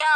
Yo. 0.00 0.06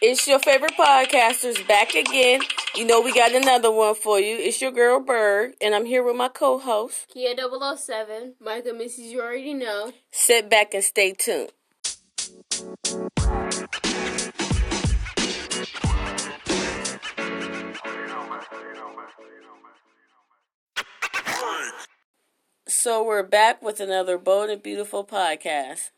It's 0.00 0.28
your 0.28 0.38
favorite 0.38 0.74
podcasters 0.78 1.66
back 1.66 1.94
again. 1.94 2.42
You 2.76 2.86
know 2.86 3.00
we 3.00 3.12
got 3.12 3.34
another 3.34 3.72
one 3.72 3.96
for 3.96 4.20
you. 4.20 4.36
It's 4.36 4.60
your 4.60 4.70
girl 4.70 5.00
Berg, 5.00 5.54
and 5.60 5.74
I'm 5.74 5.86
here 5.86 6.04
with 6.04 6.14
my 6.14 6.28
co-host 6.28 7.08
Kia 7.12 7.34
007. 7.36 8.34
Micah, 8.40 8.70
Mrs. 8.70 9.10
You 9.10 9.22
already 9.22 9.54
know. 9.54 9.92
Sit 10.12 10.48
back 10.48 10.72
and 10.72 10.84
stay 10.84 11.14
tuned. 11.14 11.50
So 22.70 23.02
we're 23.02 23.22
back 23.22 23.62
with 23.62 23.80
another 23.80 24.18
bold 24.18 24.50
and 24.50 24.62
beautiful 24.62 25.02
podcast. 25.02 25.88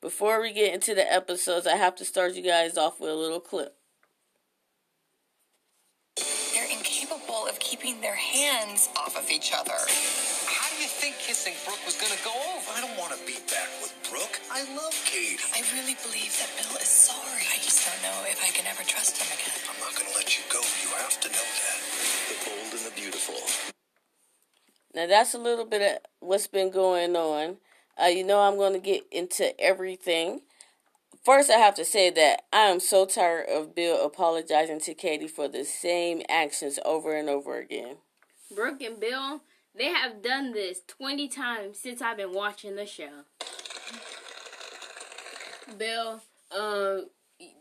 Before 0.00 0.40
we 0.40 0.52
get 0.52 0.72
into 0.72 0.94
the 0.94 1.02
episodes, 1.02 1.66
I 1.66 1.74
have 1.74 1.96
to 1.96 2.04
start 2.04 2.34
you 2.34 2.42
guys 2.46 2.78
off 2.78 3.00
with 3.00 3.10
a 3.10 3.18
little 3.18 3.40
clip. 3.40 3.74
They're 6.54 6.70
incapable 6.70 7.50
of 7.50 7.58
keeping 7.58 8.00
their 8.00 8.14
hands 8.14 8.90
off 8.94 9.18
of 9.18 9.28
each 9.28 9.50
other. 9.50 9.74
How 9.74 10.70
do 10.70 10.78
you 10.78 10.86
think 10.86 11.18
kissing 11.18 11.54
Brooke 11.66 11.82
was 11.82 11.98
gonna 11.98 12.22
go 12.22 12.30
over? 12.30 12.70
I 12.78 12.80
don't 12.80 12.94
want 12.94 13.10
to 13.10 13.20
be 13.26 13.42
back 13.50 13.74
with 13.82 13.90
Brooke. 14.06 14.38
I 14.54 14.62
love 14.78 14.94
Katie. 15.02 15.42
I 15.50 15.66
really 15.74 15.98
believe 15.98 16.30
that 16.38 16.46
Bill 16.62 16.78
is 16.78 16.86
sorry. 16.86 17.42
I 17.50 17.58
just 17.58 17.82
don't 17.82 17.98
know 18.06 18.22
if 18.30 18.38
I 18.38 18.54
can 18.54 18.70
ever 18.70 18.86
trust 18.86 19.18
him 19.18 19.26
again. 19.34 19.58
I'm 19.66 19.82
not 19.82 19.98
going 19.98 20.06
to 20.06 20.14
let 20.14 20.38
you 20.38 20.46
go. 20.46 20.62
You 20.62 20.94
have 21.02 21.18
to 21.26 21.28
know 21.34 21.42
that. 21.42 22.03
The 22.44 22.50
bold 22.50 22.72
and 22.72 22.80
the 22.80 22.92
beautiful. 22.94 23.34
Now 24.94 25.06
that's 25.06 25.34
a 25.34 25.38
little 25.38 25.64
bit 25.64 25.82
of 25.82 25.98
what's 26.20 26.46
been 26.46 26.70
going 26.70 27.16
on. 27.16 27.56
Uh, 28.00 28.06
you 28.06 28.24
know 28.24 28.40
I'm 28.40 28.56
going 28.56 28.72
to 28.72 28.78
get 28.80 29.04
into 29.10 29.58
everything. 29.60 30.40
First, 31.24 31.50
I 31.50 31.54
have 31.54 31.74
to 31.76 31.84
say 31.84 32.10
that 32.10 32.42
I 32.52 32.66
am 32.66 32.80
so 32.80 33.06
tired 33.06 33.48
of 33.48 33.74
Bill 33.74 34.04
apologizing 34.04 34.80
to 34.80 34.94
Katie 34.94 35.28
for 35.28 35.48
the 35.48 35.64
same 35.64 36.20
actions 36.28 36.78
over 36.84 37.16
and 37.16 37.30
over 37.30 37.58
again. 37.58 37.96
Brooke 38.54 38.82
and 38.82 39.00
Bill, 39.00 39.40
they 39.74 39.86
have 39.86 40.22
done 40.22 40.52
this 40.52 40.80
20 40.86 41.28
times 41.28 41.78
since 41.78 42.02
I've 42.02 42.18
been 42.18 42.34
watching 42.34 42.76
the 42.76 42.84
show. 42.84 43.24
Bill, 45.78 46.20
um, 46.54 47.06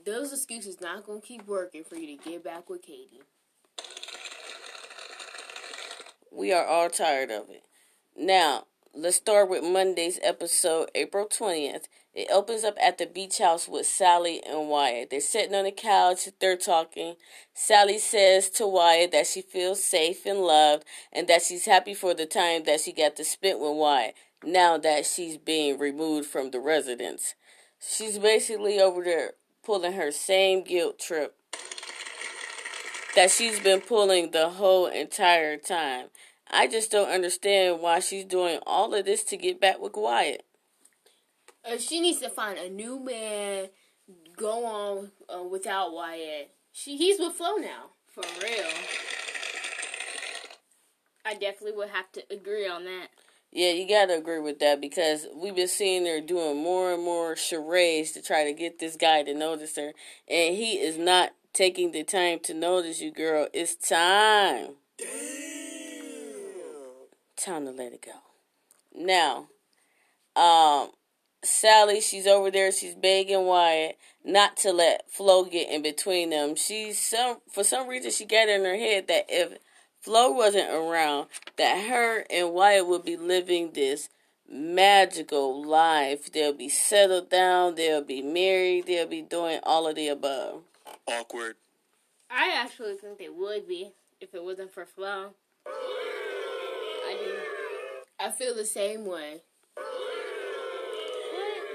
those 0.06 0.34
excuses 0.34 0.82
not 0.82 1.06
gonna 1.06 1.22
keep 1.22 1.48
working 1.48 1.84
for 1.86 1.96
you 1.96 2.18
to 2.18 2.30
get 2.30 2.44
back 2.44 2.70
with 2.70 2.82
Katie. 2.82 3.22
We 6.36 6.52
are 6.52 6.66
all 6.66 6.90
tired 6.90 7.30
of 7.30 7.50
it. 7.50 7.64
Now, 8.18 8.66
let's 8.92 9.18
start 9.18 9.52
with 9.52 9.64
Monday's 9.64 10.20
episode, 10.24 10.90
April 10.96 11.28
20th. 11.28 11.84
It 12.16 12.28
opens 12.32 12.64
up 12.64 12.76
at 12.82 12.98
the 12.98 13.06
beach 13.06 13.38
house 13.38 13.68
with 13.68 13.86
Sally 13.86 14.42
and 14.44 14.68
Wyatt. 14.68 15.12
They're 15.12 15.22
sitting 15.22 15.54
on 15.54 15.66
the 15.66 15.72
couch, 15.72 16.30
they're 16.42 16.58
talking. 16.58 17.18
Sally 17.54 18.00
says 18.00 18.50
to 18.52 18.66
Wyatt 18.66 19.12
that 19.12 19.28
she 19.28 19.44
feels 19.44 19.84
safe 19.84 20.26
and 20.26 20.40
loved 20.40 20.86
and 21.12 21.28
that 21.28 21.44
she's 21.44 21.66
happy 21.66 21.94
for 21.94 22.16
the 22.16 22.26
time 22.26 22.64
that 22.64 22.82
she 22.82 22.94
got 22.94 23.16
to 23.18 23.24
spend 23.24 23.62
with 23.62 23.78
Wyatt 23.78 24.16
now 24.44 24.80
that 24.80 25.06
she's 25.06 25.38
being 25.38 25.78
removed 25.78 26.28
from 26.28 26.50
the 26.50 26.60
residence. 26.60 27.36
She's 27.80 28.18
basically 28.18 28.80
over 28.80 29.04
there 29.04 29.34
pulling 29.64 29.94
her 29.94 30.12
same 30.12 30.64
guilt 30.64 30.98
trip 30.98 31.36
that 33.16 33.32
she's 33.32 33.60
been 33.60 33.82
pulling 33.82 34.32
the 34.32 34.50
whole 34.50 34.88
entire 34.88 35.58
time. 35.58 36.08
I 36.50 36.68
just 36.68 36.92
don't 36.92 37.10
understand 37.10 37.80
why 37.80 38.00
she's 38.00 38.26
doing 38.26 38.60
all 38.66 38.94
of 38.94 39.06
this 39.06 39.24
to 39.26 39.38
get 39.38 39.60
back 39.60 39.80
with 39.80 39.94
Wyatt. 39.96 40.46
Uh, 41.66 41.78
she 41.78 42.02
needs 42.02 42.20
to 42.20 42.30
find 42.30 42.58
a 42.58 42.70
new 42.70 43.00
man, 43.00 43.70
go 44.36 44.66
on 44.66 45.12
uh, 45.34 45.44
without 45.44 45.94
Wyatt. 45.94 46.52
She 46.72 46.98
He's 46.98 47.20
with 47.20 47.34
Flo 47.34 47.56
now, 47.56 47.92
for 48.08 48.24
real. 48.42 48.66
I 51.26 51.34
definitely 51.36 51.78
would 51.78 51.90
have 51.90 52.12
to 52.14 52.24
agree 52.30 52.68
on 52.68 52.84
that. 52.86 53.08
Yeah, 53.52 53.72
you 53.72 53.88
gotta 53.88 54.18
agree 54.18 54.40
with 54.40 54.60
that 54.60 54.82
because 54.82 55.28
we've 55.36 55.56
been 55.56 55.68
seeing 55.68 56.06
her 56.08 56.20
doing 56.20 56.62
more 56.62 56.92
and 56.92 57.04
more 57.04 57.36
charades 57.36 58.12
to 58.14 58.22
try 58.22 58.44
to 58.44 58.54
get 58.54 58.80
this 58.80 58.96
guy 58.96 59.22
to 59.24 59.34
notice 59.34 59.76
her, 59.76 59.94
and 60.28 60.56
he 60.56 60.80
is 60.80 60.98
not 60.98 61.34
taking 61.54 61.92
the 61.92 62.04
time 62.04 62.40
to 62.40 62.54
notice 62.54 63.02
you, 63.02 63.12
girl. 63.12 63.48
It's 63.54 63.76
time. 63.76 64.76
Damn. 64.98 65.10
Time 67.38 67.66
to 67.66 67.72
let 67.72 67.94
it 67.94 68.06
go. 68.06 68.12
Now, 68.96 69.48
um, 70.36 70.92
Sally, 71.44 72.02
she's 72.02 72.28
over 72.28 72.50
there. 72.50 72.72
She's 72.72 72.96
begging 72.96 73.46
Wyatt 73.46 73.98
not 74.24 74.58
to 74.58 74.72
let 74.72 75.12
Flo 75.12 75.44
get 75.46 75.70
in 75.70 75.82
between 75.82 76.30
them. 76.30 76.56
She's 76.56 77.00
some 77.00 77.38
for 77.52 77.64
some 77.64 77.88
reason 77.88 78.12
she 78.12 78.26
got 78.26 78.50
in 78.50 78.64
her 78.64 78.78
head 78.78 79.08
that 79.08 79.26
if 79.30 79.58
Flo 80.00 80.32
wasn't 80.32 80.70
around, 80.70 81.28
that 81.58 81.90
her 81.90 82.26
and 82.30 82.54
Wyatt 82.54 82.88
would 82.88 83.04
be 83.04 83.18
living 83.18 83.72
this 83.74 84.10
magical 84.50 85.66
life. 85.66 86.32
They'll 86.32 86.54
be 86.54 86.70
settled 86.70 87.30
down. 87.30 87.76
They'll 87.76 88.04
be 88.04 88.22
married. 88.22 88.88
They'll 88.88 89.08
be 89.08 89.22
doing 89.22 89.60
all 89.64 89.88
of 89.88 89.96
the 89.96 90.08
above. 90.08 90.64
Awkward. 91.08 91.56
I 92.30 92.52
actually 92.56 92.96
think 92.96 93.18
they 93.18 93.30
would 93.30 93.68
be 93.68 93.92
if 94.22 94.34
it 94.34 94.44
wasn't 94.44 94.74
for 94.74 94.86
Flo. 94.86 95.34
I 95.68 97.18
do. 97.20 97.36
I 98.20 98.32
feel 98.32 98.56
the 98.56 98.66
same 98.66 99.06
way. 99.06 99.42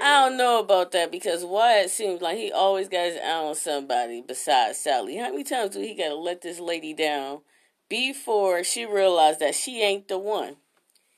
I 0.00 0.28
don't 0.28 0.36
know 0.38 0.60
about 0.60 0.92
that 0.92 1.10
because 1.10 1.44
Wyatt 1.44 1.90
seems 1.90 2.22
like 2.22 2.38
he 2.38 2.52
always 2.52 2.88
got 2.88 3.06
his 3.06 3.18
eye 3.18 3.44
on 3.44 3.54
somebody 3.54 4.22
besides 4.26 4.78
Sally. 4.78 5.16
How 5.16 5.30
many 5.30 5.44
times 5.44 5.70
do 5.70 5.80
he 5.80 5.94
got 5.94 6.08
to 6.08 6.14
let 6.14 6.40
this 6.40 6.60
lady 6.60 6.94
down 6.94 7.40
before 7.88 8.62
she 8.62 8.86
realized 8.86 9.40
that 9.40 9.56
she 9.56 9.82
ain't 9.82 10.08
the 10.08 10.18
one? 10.18 10.56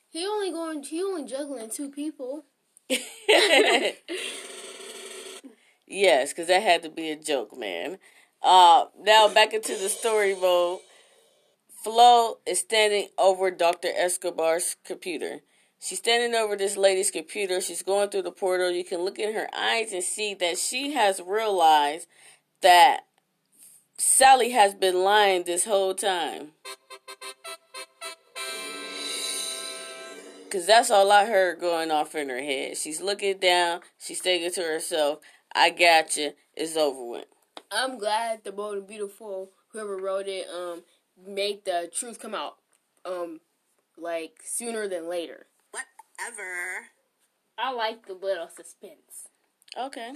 He 0.09 0.25
only 0.25 0.51
going. 0.51 0.83
He 0.83 1.01
only 1.01 1.25
juggling 1.25 1.69
two 1.69 1.89
people. 1.89 2.45
yes, 5.91 6.31
because 6.31 6.47
that 6.47 6.63
had 6.63 6.83
to 6.83 6.89
be 6.89 7.09
a 7.09 7.15
joke, 7.15 7.57
man. 7.57 7.97
Uh, 8.41 8.85
now 8.99 9.27
back 9.27 9.53
into 9.53 9.75
the 9.77 9.89
story 9.89 10.35
mode. 10.35 10.79
Flo 11.83 12.37
is 12.45 12.59
standing 12.59 13.09
over 13.17 13.49
Dr. 13.49 13.89
Escobar's 13.95 14.75
computer. 14.85 15.39
She's 15.79 15.97
standing 15.97 16.35
over 16.35 16.55
this 16.55 16.77
lady's 16.77 17.09
computer. 17.09 17.59
She's 17.59 17.81
going 17.81 18.09
through 18.09 18.21
the 18.21 18.31
portal. 18.31 18.69
You 18.69 18.83
can 18.83 19.01
look 19.01 19.17
in 19.17 19.33
her 19.33 19.47
eyes 19.55 19.91
and 19.91 20.03
see 20.03 20.35
that 20.35 20.59
she 20.59 20.93
has 20.93 21.19
realized 21.25 22.07
that 22.61 23.01
Sally 23.97 24.51
has 24.51 24.75
been 24.75 25.03
lying 25.03 25.43
this 25.43 25.65
whole 25.65 25.95
time. 25.95 26.49
Because 30.43 30.67
that's 30.67 30.91
all 30.91 31.11
I 31.11 31.25
heard 31.25 31.59
going 31.59 31.89
off 31.89 32.13
in 32.13 32.29
her 32.29 32.41
head. 32.41 32.77
She's 32.77 33.01
looking 33.01 33.39
down. 33.39 33.81
She's 33.97 34.21
thinking 34.21 34.51
to 34.51 34.61
herself, 34.61 35.19
I 35.55 35.69
got 35.69 36.17
you. 36.17 36.33
It's 36.55 36.77
over 36.77 37.03
with. 37.03 37.25
I'm 37.71 37.97
glad 37.97 38.43
the 38.43 38.51
bold 38.51 38.77
and 38.77 38.87
beautiful 38.87 39.51
whoever 39.71 39.97
wrote 39.97 40.27
it 40.27 40.47
um 40.49 40.83
made 41.25 41.63
the 41.65 41.89
truth 41.93 42.19
come 42.19 42.35
out 42.35 42.57
um 43.05 43.39
like 43.97 44.41
sooner 44.43 44.87
than 44.87 45.09
later. 45.09 45.47
Whatever. 45.71 46.87
I 47.57 47.73
like 47.73 48.07
the 48.07 48.13
little 48.13 48.47
suspense. 48.47 49.27
Okay. 49.77 50.13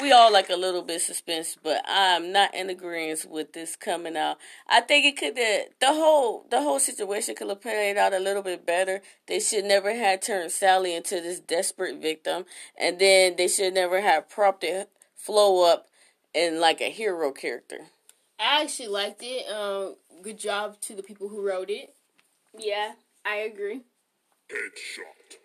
We 0.00 0.12
all 0.12 0.32
like 0.32 0.48
a 0.48 0.56
little 0.56 0.82
bit 0.82 1.00
suspense, 1.00 1.56
but 1.60 1.82
I'm 1.86 2.30
not 2.30 2.54
in 2.54 2.70
agreement 2.70 3.26
with 3.28 3.52
this 3.52 3.74
coming 3.74 4.16
out. 4.16 4.38
I 4.68 4.80
think 4.80 5.04
it 5.04 5.16
could 5.16 5.34
the 5.34 5.66
the 5.80 5.88
whole 5.88 6.46
the 6.50 6.62
whole 6.62 6.78
situation 6.78 7.34
could 7.34 7.48
have 7.48 7.60
played 7.60 7.96
out 7.96 8.12
a 8.12 8.20
little 8.20 8.42
bit 8.42 8.64
better. 8.64 9.00
They 9.26 9.40
should 9.40 9.64
never 9.64 9.94
have 9.94 10.20
turned 10.20 10.52
Sally 10.52 10.94
into 10.94 11.16
this 11.16 11.40
desperate 11.40 12.00
victim, 12.00 12.44
and 12.76 13.00
then 13.00 13.34
they 13.36 13.48
should 13.48 13.74
never 13.74 14.00
have 14.00 14.28
propped 14.28 14.62
it 14.62 14.88
Flo 15.16 15.68
up 15.68 15.88
in 16.32 16.60
like 16.60 16.80
a 16.80 16.90
hero 16.90 17.32
character. 17.32 17.78
I 18.38 18.62
actually 18.62 18.88
liked 18.88 19.22
it. 19.22 19.50
Um, 19.50 19.96
good 20.22 20.38
job 20.38 20.80
to 20.82 20.94
the 20.94 21.02
people 21.02 21.28
who 21.28 21.44
wrote 21.44 21.70
it. 21.70 21.92
Yeah, 22.56 22.92
I 23.26 23.36
agree. 23.36 23.82
Headshot. 24.48 25.38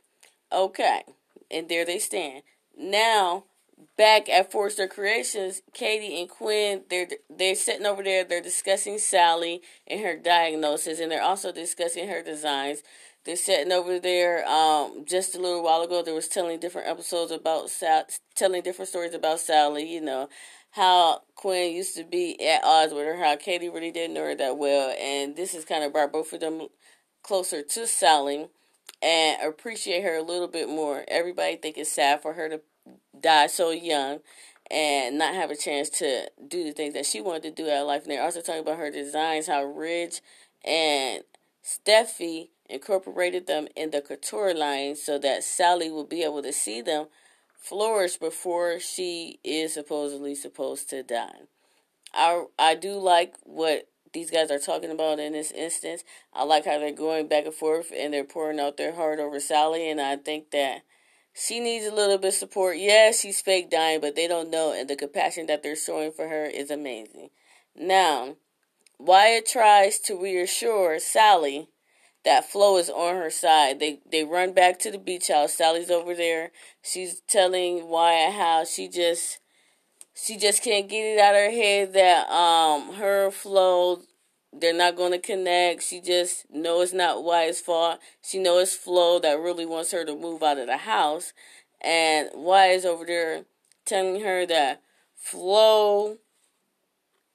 Okay, 0.51 1.01
and 1.49 1.67
there 1.69 1.85
they 1.85 1.97
stand. 1.97 2.43
Now, 2.77 3.45
back 3.97 4.29
at 4.29 4.51
Forrester 4.51 4.87
Creations, 4.87 5.61
Katie 5.73 6.19
and 6.19 6.29
Quinn 6.29 6.83
they're 6.89 7.07
they're 7.29 7.55
sitting 7.55 7.85
over 7.85 8.03
there. 8.03 8.23
They're 8.23 8.41
discussing 8.41 8.97
Sally 8.97 9.61
and 9.87 10.01
her 10.01 10.17
diagnosis, 10.17 10.99
and 10.99 11.11
they're 11.11 11.23
also 11.23 11.51
discussing 11.51 12.07
her 12.07 12.21
designs. 12.23 12.83
They're 13.25 13.35
sitting 13.35 13.71
over 13.71 13.99
there. 13.99 14.45
Um, 14.47 15.05
just 15.07 15.35
a 15.35 15.39
little 15.39 15.63
while 15.63 15.81
ago, 15.81 16.03
they 16.03 16.11
was 16.11 16.27
telling 16.27 16.59
different 16.59 16.87
episodes 16.87 17.31
about 17.31 17.69
Sal, 17.69 18.05
telling 18.35 18.61
different 18.61 18.89
stories 18.89 19.13
about 19.13 19.39
Sally. 19.39 19.91
You 19.91 20.01
know 20.01 20.29
how 20.71 21.21
Quinn 21.35 21.73
used 21.73 21.95
to 21.95 22.03
be 22.03 22.35
at 22.45 22.63
odds 22.63 22.93
with 22.93 23.05
her, 23.05 23.23
how 23.23 23.35
Katie 23.35 23.69
really 23.69 23.91
didn't 23.91 24.15
know 24.15 24.25
her 24.25 24.35
that 24.35 24.57
well, 24.57 24.93
and 24.99 25.35
this 25.35 25.53
has 25.53 25.65
kind 25.65 25.83
of 25.83 25.93
brought 25.93 26.11
both 26.11 26.33
of 26.33 26.39
them 26.39 26.67
closer 27.23 27.61
to 27.61 27.87
Sally 27.87 28.47
and 29.01 29.41
appreciate 29.41 30.03
her 30.03 30.15
a 30.15 30.23
little 30.23 30.47
bit 30.47 30.67
more. 30.69 31.03
Everybody 31.07 31.57
think 31.57 31.77
it's 31.77 31.91
sad 31.91 32.21
for 32.21 32.33
her 32.33 32.49
to 32.49 32.61
die 33.19 33.47
so 33.47 33.71
young 33.71 34.19
and 34.69 35.17
not 35.17 35.33
have 35.33 35.51
a 35.51 35.55
chance 35.55 35.89
to 35.89 36.29
do 36.47 36.63
the 36.63 36.71
things 36.71 36.93
that 36.93 37.05
she 37.05 37.21
wanted 37.21 37.43
to 37.43 37.51
do 37.51 37.69
out 37.69 37.81
of 37.81 37.87
life. 37.87 38.03
And 38.03 38.11
they're 38.11 38.23
also 38.23 38.41
talking 38.41 38.61
about 38.61 38.77
her 38.77 38.91
designs, 38.91 39.47
how 39.47 39.63
Ridge 39.63 40.21
and 40.63 41.23
Steffi 41.63 42.49
incorporated 42.69 43.47
them 43.47 43.67
in 43.75 43.91
the 43.91 44.01
couture 44.01 44.53
line 44.53 44.95
so 44.95 45.17
that 45.19 45.43
Sally 45.43 45.89
will 45.89 46.05
be 46.05 46.23
able 46.23 46.41
to 46.41 46.53
see 46.53 46.81
them 46.81 47.07
flourish 47.55 48.17
before 48.17 48.79
she 48.79 49.39
is 49.43 49.73
supposedly 49.73 50.35
supposed 50.35 50.89
to 50.89 51.03
die. 51.03 51.41
I 52.13 52.45
I 52.57 52.75
do 52.75 52.93
like 52.93 53.35
what 53.43 53.87
these 54.13 54.29
guys 54.29 54.51
are 54.51 54.59
talking 54.59 54.91
about 54.91 55.19
in 55.19 55.33
this 55.33 55.51
instance. 55.51 56.03
I 56.33 56.43
like 56.43 56.65
how 56.65 56.77
they're 56.77 56.91
going 56.91 57.27
back 57.27 57.45
and 57.45 57.53
forth 57.53 57.91
and 57.95 58.13
they're 58.13 58.23
pouring 58.23 58.59
out 58.59 58.77
their 58.77 58.93
heart 58.93 59.19
over 59.19 59.39
Sally, 59.39 59.89
and 59.89 59.99
I 59.99 60.17
think 60.17 60.51
that 60.51 60.83
she 61.33 61.59
needs 61.59 61.85
a 61.85 61.93
little 61.93 62.17
bit 62.17 62.29
of 62.29 62.33
support. 62.33 62.77
Yes, 62.77 63.19
she's 63.19 63.41
fake 63.41 63.69
dying, 63.69 63.99
but 63.99 64.15
they 64.15 64.27
don't 64.27 64.51
know, 64.51 64.73
and 64.73 64.89
the 64.89 64.95
compassion 64.95 65.47
that 65.47 65.63
they're 65.63 65.75
showing 65.75 66.11
for 66.11 66.27
her 66.27 66.45
is 66.45 66.69
amazing. 66.69 67.29
Now, 67.75 68.35
Wyatt 68.99 69.47
tries 69.47 69.99
to 70.01 70.21
reassure 70.21 70.99
Sally 70.99 71.69
that 72.23 72.49
Flo 72.49 72.77
is 72.77 72.89
on 72.89 73.15
her 73.15 73.29
side. 73.29 73.79
They 73.79 73.99
they 74.09 74.23
run 74.23 74.53
back 74.53 74.79
to 74.79 74.91
the 74.91 74.97
beach 74.97 75.27
house. 75.27 75.53
Sally's 75.53 75.91
over 75.91 76.15
there. 76.15 76.51
She's 76.81 77.21
telling 77.21 77.87
Wyatt 77.87 78.33
how 78.33 78.63
she 78.63 78.87
just 78.87 79.39
she 80.13 80.37
just 80.37 80.63
can't 80.63 80.87
get 80.87 81.03
it 81.03 81.19
out 81.19 81.35
of 81.35 81.41
her 81.41 81.51
head 81.51 81.93
that 81.93 82.29
um 82.29 82.93
her 82.93 83.31
Flo 83.31 84.01
they're 84.59 84.73
not 84.73 84.95
going 84.95 85.11
to 85.11 85.19
connect. 85.19 85.83
She 85.83 85.99
just 86.01 86.45
know 86.51 86.81
it's 86.81 86.93
not 86.93 87.23
Wyatt's 87.23 87.59
fault. 87.61 87.99
She 88.21 88.39
know 88.39 88.59
it's 88.59 88.75
Flo 88.75 89.19
that 89.19 89.39
really 89.39 89.65
wants 89.65 89.91
her 89.91 90.05
to 90.05 90.15
move 90.15 90.43
out 90.43 90.57
of 90.57 90.67
the 90.67 90.77
house, 90.77 91.33
and 91.81 92.29
Wyatt's 92.33 92.85
over 92.85 93.05
there 93.05 93.45
telling 93.85 94.21
her 94.21 94.45
that 94.45 94.81
Flo 95.15 96.17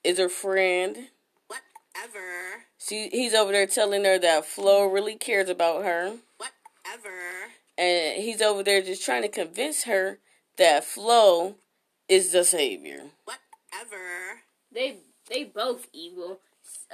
is 0.04 0.18
her 0.18 0.28
friend. 0.28 1.08
Whatever. 1.48 2.64
She 2.78 3.08
he's 3.10 3.34
over 3.34 3.52
there 3.52 3.66
telling 3.66 4.04
her 4.04 4.18
that 4.18 4.46
Flo 4.46 4.86
really 4.86 5.16
cares 5.16 5.48
about 5.48 5.84
her, 5.84 6.16
Whatever. 6.36 7.50
and 7.76 8.22
he's 8.22 8.40
over 8.40 8.62
there 8.62 8.80
just 8.80 9.04
trying 9.04 9.22
to 9.22 9.28
convince 9.28 9.84
her 9.84 10.18
that 10.56 10.84
Flo 10.84 11.56
is 12.08 12.32
the 12.32 12.44
savior. 12.44 13.02
Whatever. 13.24 14.42
They 14.72 14.98
they 15.28 15.44
both 15.44 15.88
evil. 15.92 16.40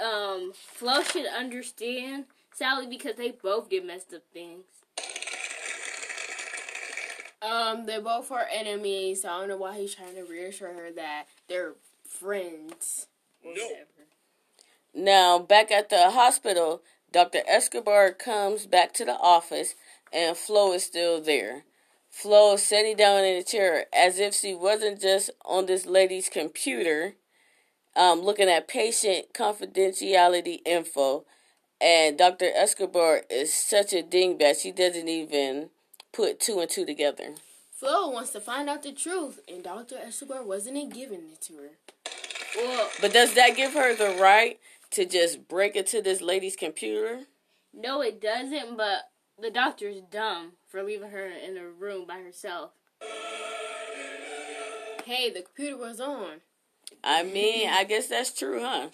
Um, 0.02 0.52
Flo 0.54 1.02
should 1.02 1.26
understand 1.26 2.24
Sally 2.54 2.86
because 2.86 3.16
they 3.16 3.30
both 3.30 3.68
did 3.70 3.84
messed 3.84 4.12
up 4.12 4.22
things. 4.32 4.64
Um, 7.42 7.84
they 7.86 7.98
both 8.00 8.30
are 8.30 8.46
enemies. 8.52 9.22
So 9.22 9.28
I 9.28 9.38
don't 9.40 9.48
know 9.48 9.56
why 9.56 9.76
he's 9.78 9.94
trying 9.94 10.14
to 10.14 10.24
reassure 10.24 10.72
her 10.72 10.90
that 10.92 11.24
they're 11.48 11.74
friends. 12.08 13.06
Or 13.44 13.52
No. 13.54 13.62
whatever. 13.62 13.88
Now, 14.94 15.38
back 15.38 15.70
at 15.70 15.90
the 15.90 16.10
hospital, 16.10 16.82
Dr. 17.12 17.42
Escobar 17.46 18.12
comes 18.12 18.66
back 18.66 18.92
to 18.94 19.04
the 19.04 19.16
office 19.18 19.74
and 20.12 20.36
Flo 20.36 20.72
is 20.72 20.84
still 20.84 21.20
there. 21.20 21.64
Flo 22.08 22.54
is 22.54 22.62
sitting 22.62 22.96
down 22.96 23.24
in 23.24 23.36
a 23.36 23.42
chair 23.42 23.86
as 23.92 24.18
if 24.18 24.34
she 24.34 24.54
wasn't 24.54 25.00
just 25.00 25.30
on 25.44 25.66
this 25.66 25.84
lady's 25.84 26.28
computer 26.28 27.14
um, 27.96 28.20
looking 28.20 28.48
at 28.48 28.68
patient 28.68 29.32
confidentiality 29.34 30.58
info. 30.66 31.24
And 31.80 32.16
Dr. 32.16 32.50
Escobar 32.54 33.22
is 33.28 33.52
such 33.52 33.92
a 33.92 34.02
dingbat, 34.02 34.60
she 34.62 34.72
doesn't 34.72 35.08
even 35.08 35.70
put 36.12 36.40
two 36.40 36.60
and 36.60 36.70
two 36.70 36.86
together. 36.86 37.34
Flo 37.72 38.08
wants 38.08 38.30
to 38.30 38.40
find 38.40 38.70
out 38.70 38.82
the 38.82 38.92
truth, 38.92 39.40
and 39.48 39.62
Dr. 39.62 39.96
Escobar 39.96 40.42
wasn't 40.44 40.76
even 40.76 40.90
giving 40.90 41.20
it 41.32 41.40
to 41.42 41.54
her. 41.54 41.70
Well, 42.56 42.88
But 43.00 43.12
does 43.12 43.34
that 43.34 43.56
give 43.56 43.74
her 43.74 43.94
the 43.94 44.16
right 44.20 44.58
to 44.92 45.04
just 45.04 45.48
break 45.48 45.74
into 45.76 46.00
this 46.00 46.20
lady's 46.20 46.56
computer? 46.56 47.22
no, 47.76 48.00
it 48.00 48.20
doesn't. 48.20 48.76
But 48.76 49.10
the 49.40 49.50
doctor's 49.50 50.00
dumb 50.10 50.52
for 50.68 50.82
leaving 50.84 51.10
her 51.10 51.26
in 51.26 51.56
a 51.56 51.66
room 51.66 52.06
by 52.06 52.20
herself. 52.20 52.70
Hey, 55.04 55.28
the 55.30 55.42
computer 55.42 55.76
was 55.76 56.00
on. 56.00 56.40
I 57.02 57.22
mean, 57.22 57.68
I 57.68 57.84
guess 57.84 58.08
that's 58.08 58.32
true, 58.32 58.60
huh? 58.60 58.88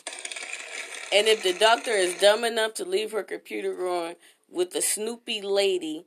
And 1.12 1.26
if 1.26 1.42
the 1.42 1.52
doctor 1.52 1.90
is 1.90 2.18
dumb 2.20 2.44
enough 2.44 2.74
to 2.74 2.84
leave 2.84 3.12
her 3.12 3.22
computer 3.22 3.88
on 3.88 4.14
with 4.48 4.70
the 4.70 4.82
snoopy 4.82 5.42
lady, 5.42 6.06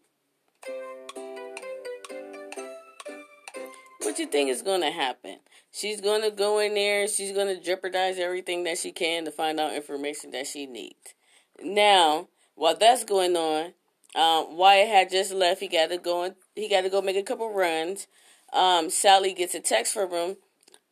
what 4.02 4.20
you 4.20 4.26
think 4.28 4.50
is 4.50 4.62
to 4.82 4.92
happen? 4.92 5.40
She's 5.72 6.02
to 6.22 6.32
go 6.32 6.60
in 6.60 6.76
there, 6.76 7.08
she's 7.08 7.32
to 7.56 7.62
jeopardize 7.62 8.20
everything 8.20 8.64
that 8.66 8.78
she 8.78 8.92
can 8.92 9.26
to 9.26 9.32
find 9.32 9.60
out 9.60 9.74
information 9.74 10.32
that 10.32 10.48
she 10.48 10.66
needs. 10.66 11.14
Now, 11.62 12.28
while 12.56 12.78
that's 12.78 13.04
going 13.04 13.36
on, 13.36 13.74
um, 14.16 14.58
Wyatt 14.58 14.88
had 14.88 15.10
just 15.10 15.34
left. 15.34 15.60
He 15.60 15.68
got 15.68 15.90
to 15.90 15.98
go. 15.98 16.36
He 16.56 16.70
got 16.70 16.82
to 16.82 16.90
go 16.90 17.02
make 17.02 17.16
a 17.16 17.24
couple 17.24 17.52
runs. 17.52 18.08
Um, 18.52 18.90
Sally 18.90 19.34
gets 19.34 19.56
a 19.56 19.60
text 19.60 19.94
from 19.94 20.12
him 20.12 20.38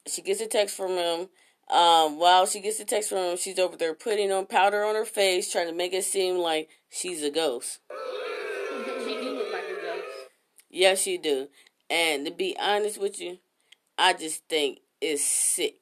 she 0.08 0.22
gets 0.22 0.42
a 0.42 0.48
text 0.48 0.76
from 0.76 0.92
him. 0.92 1.30
Um, 1.70 2.20
while 2.20 2.46
she 2.46 2.60
gets 2.60 2.80
a 2.80 2.86
text 2.86 3.10
from 3.10 3.20
him, 3.20 3.38
she's 3.38 3.60
over 3.60 3.78
there 3.78 3.94
putting 3.94 4.32
on 4.32 4.46
powder 4.46 4.84
on 4.84 4.96
her 4.96 5.06
face, 5.06 5.52
trying 5.52 5.68
to 5.68 5.74
make 5.74 5.94
it 5.94 6.04
seem 6.04 6.38
like 6.38 6.70
she's 6.90 7.24
a 7.24 7.30
ghost. 7.30 7.80
she 9.06 9.14
do 9.14 9.36
look 9.38 9.54
like 9.54 9.64
a 9.64 9.82
ghost. 9.82 10.08
Yes, 10.70 11.02
she 11.02 11.18
do. 11.18 11.48
And 11.90 12.26
to 12.26 12.32
be 12.32 12.56
honest 12.60 13.00
with 13.00 13.22
you, 13.22 13.38
I 13.98 14.14
just 14.14 14.48
think 14.48 14.80
it's 15.00 15.24
sick. 15.24 15.78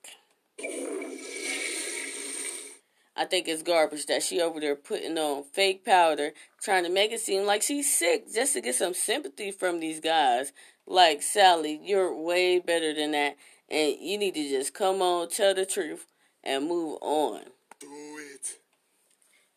I 3.16 3.25
think 3.25 3.50
it's 3.50 3.63
garbage 3.63 4.06
that 4.06 4.24
she 4.24 4.39
over 4.39 4.62
there 4.62 4.77
putting 4.77 5.18
on 5.18 5.44
fake 5.44 5.83
powder, 5.83 6.31
trying 6.62 6.86
to 6.86 6.89
make 6.89 7.12
it 7.12 7.19
seem 7.19 7.45
like 7.45 7.62
she's 7.62 7.94
sick 7.94 8.33
just 8.33 8.54
to 8.54 8.62
get 8.62 8.75
some 8.75 8.94
sympathy 8.94 9.51
from 9.51 9.80
these 9.81 10.00
guys. 10.00 10.54
Like 10.88 11.21
Sally, 11.21 11.80
you're 11.83 12.16
way 12.16 12.60
better 12.60 12.94
than 12.94 13.12
that, 13.12 13.36
and 13.69 13.95
you 14.00 14.18
need 14.18 14.36
to 14.36 14.50
just 14.50 14.74
come 14.74 15.01
on, 15.01 15.30
tell 15.30 15.54
the 15.54 15.66
truth, 15.66 16.06
and 16.44 16.68
move 16.68 16.98
on. 17.01 17.42
Do 17.80 17.88
it. 17.88 18.57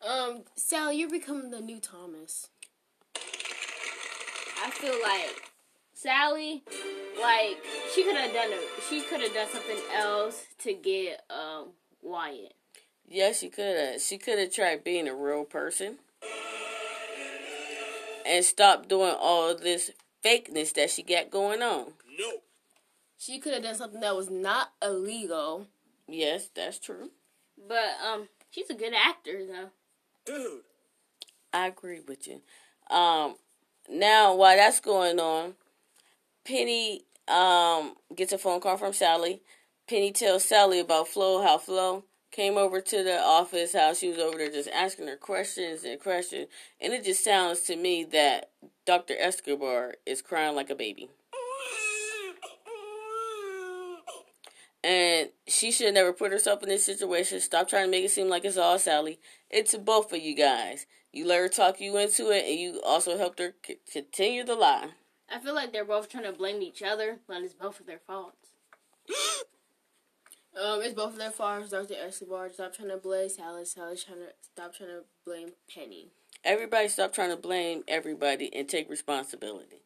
Um, 0.05 0.43
Sally, 0.55 0.97
you're 0.97 1.09
becoming 1.09 1.49
the 1.49 1.61
new 1.61 1.79
Thomas. 1.79 2.49
I 3.15 4.69
feel 4.71 4.95
like 5.01 5.51
Sally, 5.93 6.63
like 7.21 7.57
she 7.93 8.03
could 8.03 8.15
have 8.15 8.33
done 8.33 8.49
it. 8.51 8.61
She 8.89 9.01
could 9.01 9.21
have 9.21 9.33
done 9.33 9.47
something 9.51 9.79
else 9.95 10.45
to 10.59 10.73
get 10.73 11.21
um 11.29 11.69
Wyatt. 12.01 12.53
Yes, 13.07 13.39
she 13.39 13.49
could 13.49 13.77
have. 13.77 14.01
She 14.01 14.17
could 14.17 14.39
have 14.39 14.51
tried 14.51 14.83
being 14.83 15.07
a 15.07 15.15
real 15.15 15.43
person 15.43 15.97
and 18.25 18.43
stop 18.43 18.87
doing 18.87 19.15
all 19.17 19.55
this 19.55 19.91
fakeness 20.23 20.73
that 20.73 20.89
she 20.89 21.03
got 21.03 21.29
going 21.29 21.61
on. 21.61 21.93
No. 22.17 22.31
She 23.25 23.39
could 23.39 23.53
have 23.53 23.63
done 23.63 23.75
something 23.75 24.01
that 24.01 24.17
was 24.17 24.29
not 24.29 24.73
illegal. 24.81 25.67
Yes, 26.09 26.49
that's 26.53 26.77
true. 26.77 27.11
But 27.57 27.95
um, 28.05 28.27
she's 28.51 28.69
a 28.69 28.73
good 28.73 28.93
actor 28.93 29.45
though. 29.45 29.69
Dude. 30.25 30.61
I 31.53 31.67
agree 31.67 32.01
with 32.05 32.27
you. 32.27 32.41
Um, 32.93 33.35
now 33.89 34.35
while 34.35 34.57
that's 34.57 34.81
going 34.81 35.21
on, 35.21 35.53
Penny 36.43 37.03
um 37.29 37.95
gets 38.13 38.33
a 38.33 38.37
phone 38.37 38.59
call 38.59 38.75
from 38.75 38.91
Sally. 38.91 39.41
Penny 39.87 40.11
tells 40.11 40.43
Sally 40.43 40.81
about 40.81 41.07
Flo, 41.07 41.41
how 41.41 41.57
Flo 41.57 42.03
came 42.29 42.57
over 42.57 42.81
to 42.81 43.03
the 43.05 43.21
office, 43.21 43.71
how 43.71 43.93
she 43.93 44.09
was 44.09 44.17
over 44.17 44.37
there 44.37 44.51
just 44.51 44.69
asking 44.69 45.07
her 45.07 45.15
questions 45.15 45.85
and 45.85 45.97
questions, 45.97 46.47
and 46.81 46.91
it 46.91 47.05
just 47.05 47.23
sounds 47.23 47.61
to 47.61 47.77
me 47.77 48.03
that 48.03 48.49
Dr. 48.85 49.15
Escobar 49.17 49.95
is 50.05 50.21
crying 50.21 50.57
like 50.57 50.69
a 50.69 50.75
baby. 50.75 51.09
And 54.83 55.29
she 55.47 55.71
should 55.71 55.93
never 55.93 56.11
put 56.11 56.31
herself 56.31 56.61
in 56.61 56.69
this 56.69 56.85
situation. 56.85 57.39
Stop 57.39 57.69
trying 57.69 57.85
to 57.85 57.91
make 57.91 58.03
it 58.03 58.11
seem 58.11 58.27
like 58.27 58.43
it's 58.43 58.57
all 58.57 58.77
Sally. 58.77 59.19
It's 59.49 59.75
both 59.75 60.11
of 60.11 60.19
you 60.19 60.35
guys. 60.35 60.85
You 61.13 61.27
let 61.27 61.39
her 61.39 61.47
talk 61.47 61.79
you 61.79 61.95
into 61.97 62.31
it, 62.31 62.45
and 62.45 62.59
you 62.59 62.81
also 62.85 63.17
helped 63.17 63.39
her 63.39 63.53
c- 63.65 63.77
continue 63.91 64.43
the 64.43 64.55
lie. 64.55 64.89
I 65.33 65.39
feel 65.39 65.55
like 65.55 65.71
they're 65.71 65.85
both 65.85 66.09
trying 66.09 66.25
to 66.25 66.33
blame 66.33 66.61
each 66.61 66.81
other, 66.81 67.19
but 67.27 67.43
it's 67.43 67.53
both 67.53 67.79
of 67.79 67.85
their 67.85 68.01
faults. 68.05 68.49
um, 70.61 70.81
it's 70.81 70.93
both 70.93 71.13
of 71.13 71.17
their 71.17 71.31
faults. 71.31 71.69
Dr. 71.69 71.93
Escobar, 71.93 72.49
stop 72.51 72.75
trying 72.75 72.89
to 72.89 72.97
blame 72.97 73.29
Sally. 73.29 73.63
Sally's 73.65 74.03
trying 74.03 74.19
to 74.19 74.29
stop 74.41 74.75
trying 74.75 74.89
to 74.89 75.03
blame 75.25 75.49
Penny. 75.73 76.07
Everybody 76.43 76.89
stop 76.89 77.13
trying 77.13 77.29
to 77.29 77.37
blame 77.37 77.83
everybody 77.87 78.53
and 78.53 78.67
take 78.67 78.89
responsibility. 78.89 79.83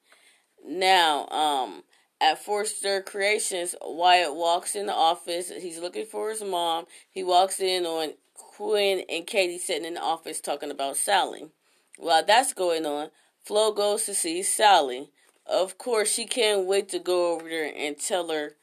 Now, 0.65 1.27
um, 1.27 1.83
at 2.19 2.43
Forrester 2.43 3.01
Creations, 3.01 3.75
Wyatt 3.81 4.35
walks 4.35 4.75
in 4.75 4.87
the 4.87 4.93
office. 4.93 5.51
He's 5.51 5.79
looking 5.79 6.05
for 6.05 6.29
his 6.29 6.43
mom. 6.43 6.85
He 7.09 7.23
walks 7.23 7.59
in 7.59 7.85
on 7.85 8.13
Quinn 8.33 9.03
and 9.09 9.27
Katie 9.27 9.57
sitting 9.59 9.85
in 9.85 9.95
the 9.95 10.01
office 10.01 10.41
talking 10.41 10.71
about 10.71 10.97
Sally. 10.97 11.49
While 11.97 12.25
that's 12.25 12.53
going 12.53 12.85
on, 12.85 13.09
Flo 13.43 13.71
goes 13.71 14.05
to 14.05 14.13
see 14.13 14.43
Sally. 14.43 15.11
Of 15.45 15.77
course, 15.77 16.11
she 16.11 16.25
can't 16.25 16.65
wait 16.65 16.89
to 16.89 16.99
go 16.99 17.33
over 17.33 17.47
there 17.47 17.71
and 17.75 17.97
tell 17.97 18.29
her 18.29 18.55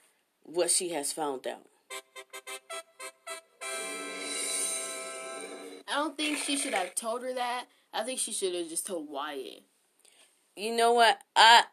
what 0.43 0.71
she 0.71 0.91
has 0.91 1.13
found 1.13 1.47
out. 1.47 1.67
I 5.89 5.95
don't 5.95 6.17
think 6.17 6.39
she 6.39 6.57
should 6.57 6.75
have 6.75 6.95
told 6.95 7.23
her 7.23 7.33
that. 7.35 7.67
I 7.93 8.03
think 8.03 8.19
she 8.19 8.33
should 8.33 8.55
have 8.55 8.69
just 8.69 8.87
told 8.87 9.09
Wyatt. 9.09 9.63
You 10.57 10.77
know 10.77 10.93
what? 10.93 11.21
I 11.37 11.65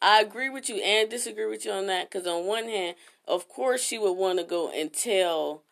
I 0.00 0.20
agree 0.20 0.48
with 0.50 0.68
you 0.68 0.76
and 0.76 1.08
disagree 1.08 1.46
with 1.46 1.64
you 1.64 1.72
on 1.72 1.86
that 1.86 2.10
because 2.10 2.26
on 2.26 2.46
one 2.46 2.64
hand, 2.64 2.96
of 3.26 3.48
course, 3.48 3.82
she 3.82 3.98
would 3.98 4.12
want 4.12 4.38
to 4.38 4.44
go 4.44 4.70
and 4.70 4.92
tell 4.92 5.62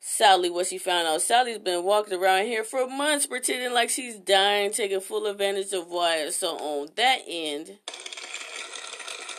Sally 0.00 0.50
what 0.50 0.66
she 0.66 0.78
found 0.78 1.06
out. 1.06 1.22
Sally's 1.22 1.58
been 1.58 1.84
walking 1.84 2.18
around 2.18 2.46
here 2.46 2.64
for 2.64 2.88
months 2.88 3.26
pretending 3.26 3.72
like 3.72 3.88
she's 3.88 4.16
dying, 4.16 4.72
taking 4.72 5.00
full 5.00 5.26
advantage 5.26 5.72
of 5.72 5.88
Wyatt. 5.88 6.34
So 6.34 6.56
on 6.56 6.88
that 6.96 7.20
end, 7.26 7.78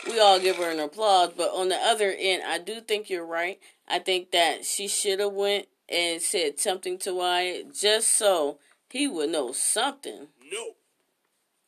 we 0.06 0.18
all 0.18 0.40
give 0.40 0.56
her 0.56 0.70
an 0.70 0.80
applause. 0.80 1.32
But 1.36 1.50
on 1.50 1.68
the 1.68 1.76
other 1.76 2.14
end, 2.18 2.42
I 2.46 2.58
do 2.58 2.80
think 2.80 3.10
you're 3.10 3.26
right. 3.26 3.58
I 3.86 3.98
think 3.98 4.30
that 4.30 4.64
she 4.64 4.88
should 4.88 5.20
have 5.20 5.32
went 5.32 5.66
and 5.88 6.22
said 6.22 6.58
something 6.58 6.98
to 7.00 7.14
Wyatt 7.14 7.74
just 7.74 8.16
so 8.16 8.58
he 8.88 9.08
would 9.08 9.30
know 9.30 9.52
something. 9.52 10.28
No. 10.50 10.76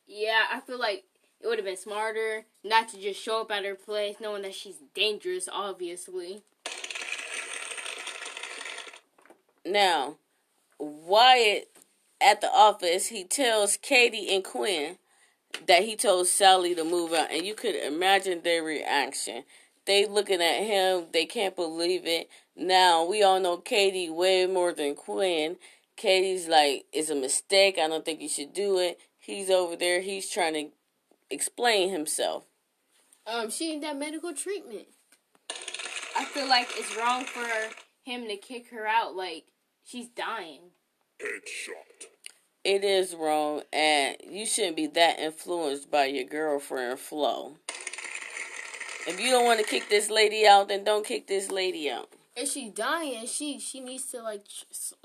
Yeah, 0.07 0.45
I 0.51 0.61
feel 0.61 0.79
like 0.79 1.03
it 1.47 1.49
would 1.49 1.59
have 1.59 1.65
been 1.65 1.77
smarter 1.77 2.43
not 2.61 2.89
to 2.89 2.99
just 2.99 3.21
show 3.21 3.39
up 3.39 3.51
at 3.51 3.63
her 3.63 3.73
place 3.73 4.17
knowing 4.19 4.41
that 4.41 4.53
she's 4.53 4.79
dangerous, 4.93 5.47
obviously. 5.49 6.43
Now, 9.65 10.17
Wyatt 10.77 11.69
at 12.19 12.41
the 12.41 12.51
office, 12.51 13.07
he 13.07 13.23
tells 13.23 13.77
Katie 13.77 14.27
and 14.35 14.43
Quinn 14.43 14.97
that 15.67 15.83
he 15.83 15.95
told 15.95 16.27
Sally 16.27 16.75
to 16.75 16.83
move 16.83 17.13
out, 17.13 17.31
and 17.31 17.45
you 17.45 17.55
could 17.55 17.75
imagine 17.75 18.41
their 18.43 18.61
reaction. 18.61 19.43
They 19.85 20.05
looking 20.05 20.41
at 20.41 20.63
him, 20.63 21.05
they 21.13 21.25
can't 21.25 21.55
believe 21.55 22.05
it. 22.05 22.27
Now 22.57 23.05
we 23.05 23.23
all 23.23 23.39
know 23.39 23.55
Katie 23.55 24.09
way 24.09 24.45
more 24.47 24.73
than 24.73 24.95
Quinn. 24.95 25.55
Katie's 25.95 26.49
like, 26.49 26.87
it's 26.91 27.09
a 27.09 27.15
mistake. 27.15 27.77
I 27.81 27.87
don't 27.87 28.03
think 28.03 28.19
you 28.19 28.27
should 28.27 28.53
do 28.53 28.79
it. 28.79 28.99
He's 29.17 29.49
over 29.49 29.77
there. 29.77 30.01
He's 30.01 30.29
trying 30.29 30.53
to 30.53 30.76
explain 31.29 31.89
himself. 31.89 32.45
Um, 33.25 33.49
she 33.49 33.73
need 33.73 33.83
that 33.83 33.97
medical 33.97 34.33
treatment. 34.33 34.87
I 36.17 36.25
feel 36.25 36.47
like 36.47 36.69
it's 36.75 36.95
wrong 36.97 37.25
for 37.25 37.47
him 38.03 38.27
to 38.27 38.37
kick 38.37 38.69
her 38.71 38.87
out 38.87 39.15
like 39.15 39.45
she's 39.83 40.07
dying. 40.07 40.71
Headshot. 41.21 42.07
It 42.63 42.83
is 42.83 43.15
wrong, 43.15 43.61
and 43.71 44.17
you 44.29 44.45
shouldn't 44.45 44.75
be 44.75 44.87
that 44.87 45.19
influenced 45.19 45.89
by 45.89 46.05
your 46.05 46.25
girlfriend 46.25 46.99
Flo. 46.99 47.55
If 49.07 49.21
you 49.21 49.29
don't 49.29 49.45
want 49.45 49.61
to 49.61 49.65
kick 49.65 49.87
this 49.89 50.09
lady 50.09 50.45
out, 50.45 50.67
then 50.67 50.83
don't 50.83 51.05
kick 51.05 51.27
this 51.27 51.49
lady 51.49 51.89
out. 51.89 52.09
If 52.35 52.51
she's 52.51 52.73
dying, 52.73 53.25
she 53.25 53.59
she 53.59 53.79
needs 53.79 54.05
to 54.11 54.21
like 54.21 54.45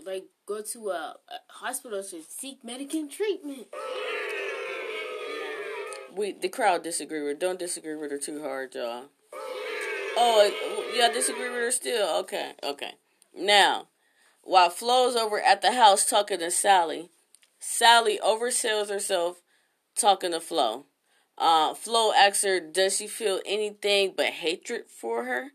like 0.05 0.25
go 0.45 0.61
to 0.61 0.91
a, 0.91 1.17
a 1.29 1.39
hospital 1.49 2.03
to 2.03 2.23
seek 2.29 2.65
medical 2.65 3.07
treatment. 3.07 3.69
We 6.15 6.33
the 6.33 6.49
crowd 6.49 6.83
disagree 6.83 7.23
with. 7.23 7.39
Don't 7.39 7.59
disagree 7.59 7.97
with 7.97 8.11
her 8.11 8.19
too 8.19 8.43
hard, 8.43 8.75
y'all. 8.75 9.07
Oh, 10.15 10.93
y'all 10.97 11.13
disagree 11.13 11.49
with 11.49 11.59
her 11.59 11.71
still? 11.71 12.19
Okay, 12.21 12.53
okay. 12.63 12.93
Now, 13.35 13.89
while 14.43 14.71
Flo's 14.71 15.17
over 15.17 15.41
at 15.41 15.63
the 15.63 15.73
house 15.73 16.05
talking 16.05 16.41
to 16.41 16.51
Sally, 16.51 17.09
Sally 17.59 18.19
oversells 18.23 18.91
herself 18.91 19.41
talking 19.97 20.33
to 20.33 20.41
Flo. 20.41 20.85
Uh, 21.39 21.75
Flo 21.75 22.13
asks 22.13 22.45
her, 22.45 22.61
does 22.61 22.97
she 22.97 23.07
feel 23.07 23.41
anything 23.47 24.13
but 24.17 24.27
hatred 24.27 24.83
for 24.89 25.25
her? 25.25 25.49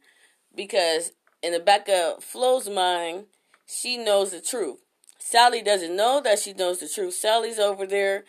Because 0.55 1.11
in 1.43 1.53
the 1.53 1.59
back 1.59 1.87
of 1.87 2.23
Flo's 2.23 2.67
mind, 2.67 3.25
she 3.67 3.97
knows 3.97 4.31
the 4.31 4.41
truth. 4.41 4.79
Sally 5.19 5.61
doesn't 5.61 5.95
know 5.95 6.21
that 6.23 6.39
she 6.39 6.53
knows 6.53 6.79
the 6.79 6.87
truth. 6.87 7.13
Sally's 7.13 7.59
over 7.59 7.85
there 7.85 8.23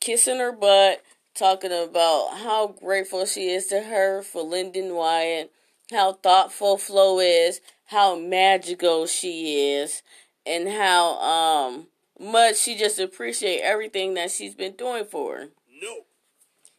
kissing 0.00 0.38
her 0.38 0.52
butt, 0.52 1.02
talking 1.34 1.72
about 1.72 2.38
how 2.38 2.68
grateful 2.68 3.24
she 3.26 3.50
is 3.50 3.66
to 3.68 3.82
her 3.82 4.22
for 4.22 4.42
Lyndon 4.42 4.94
Wyatt, 4.94 5.52
how 5.90 6.14
thoughtful 6.14 6.76
Flo 6.76 7.18
is, 7.18 7.60
how 7.86 8.16
magical 8.16 9.06
she 9.06 9.70
is, 9.72 10.02
and 10.46 10.68
how 10.68 11.18
um 11.20 11.86
much 12.18 12.56
she 12.56 12.76
just 12.76 12.98
appreciate 12.98 13.60
everything 13.60 14.14
that 14.14 14.30
she's 14.30 14.54
been 14.54 14.76
doing 14.76 15.04
for 15.04 15.36
her. 15.36 15.48
No. 15.80 16.00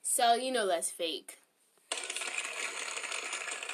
So 0.01 0.35
you 0.35 0.51
know 0.51 0.67
that's 0.67 0.91
fake. 0.91 1.39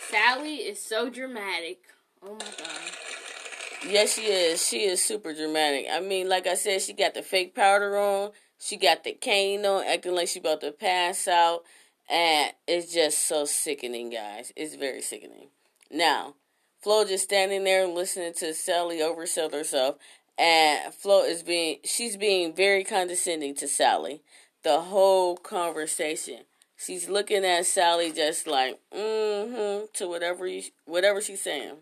Sally 0.10 0.56
is 0.56 0.82
so 0.82 1.10
dramatic. 1.10 1.80
Oh 2.24 2.34
my 2.34 2.46
god. 2.58 3.90
Yes, 3.90 4.16
she 4.16 4.22
is. 4.24 4.66
She 4.66 4.86
is 4.86 5.04
super 5.04 5.34
dramatic. 5.34 5.88
I 5.92 6.00
mean, 6.00 6.28
like 6.28 6.48
I 6.48 6.56
said, 6.56 6.82
she 6.82 6.94
got 6.94 7.14
the 7.14 7.22
fake 7.22 7.54
powder 7.54 7.98
on. 7.98 8.32
She 8.60 8.78
got 8.78 9.04
the 9.04 9.14
cane 9.14 9.66
on, 9.66 9.86
acting 9.86 10.16
like 10.16 10.28
she 10.28 10.40
about 10.40 10.62
to 10.62 10.72
pass 10.72 11.28
out. 11.28 11.64
And 12.10 12.54
it's 12.68 12.94
just 12.94 13.28
so 13.28 13.46
sickening, 13.46 14.10
guys. 14.10 14.54
It's 14.56 14.76
very 14.76 15.02
sickening. 15.02 15.50
Now, 15.92 16.36
Flo 16.82 17.06
just 17.06 17.26
standing 17.26 17.64
there 17.64 17.88
listening 17.88 18.34
to 18.36 18.54
Sally 18.54 19.00
oversell 19.00 19.52
herself. 19.52 19.98
And 20.38 20.94
Flo 20.94 21.24
is 21.24 21.44
being, 21.44 21.78
she's 21.84 22.16
being 22.16 22.54
very 22.54 22.84
condescending 22.84 23.56
to 23.56 23.68
Sally. 23.68 24.22
The 24.64 24.82
whole 24.82 25.38
conversation. 25.38 26.42
She's 26.78 27.10
looking 27.10 27.44
at 27.44 27.66
Sally 27.66 28.12
just 28.12 28.48
like, 28.48 28.80
mm-hmm, 28.96 29.86
to 29.94 30.08
whatever 30.08 30.46
you, 30.46 30.64
whatever 30.86 31.22
she's 31.22 31.42
saying. 31.42 31.78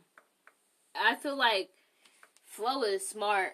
I 0.96 1.16
feel 1.16 1.38
like 1.38 1.70
Flo 2.46 2.84
is 2.84 3.08
smart, 3.08 3.54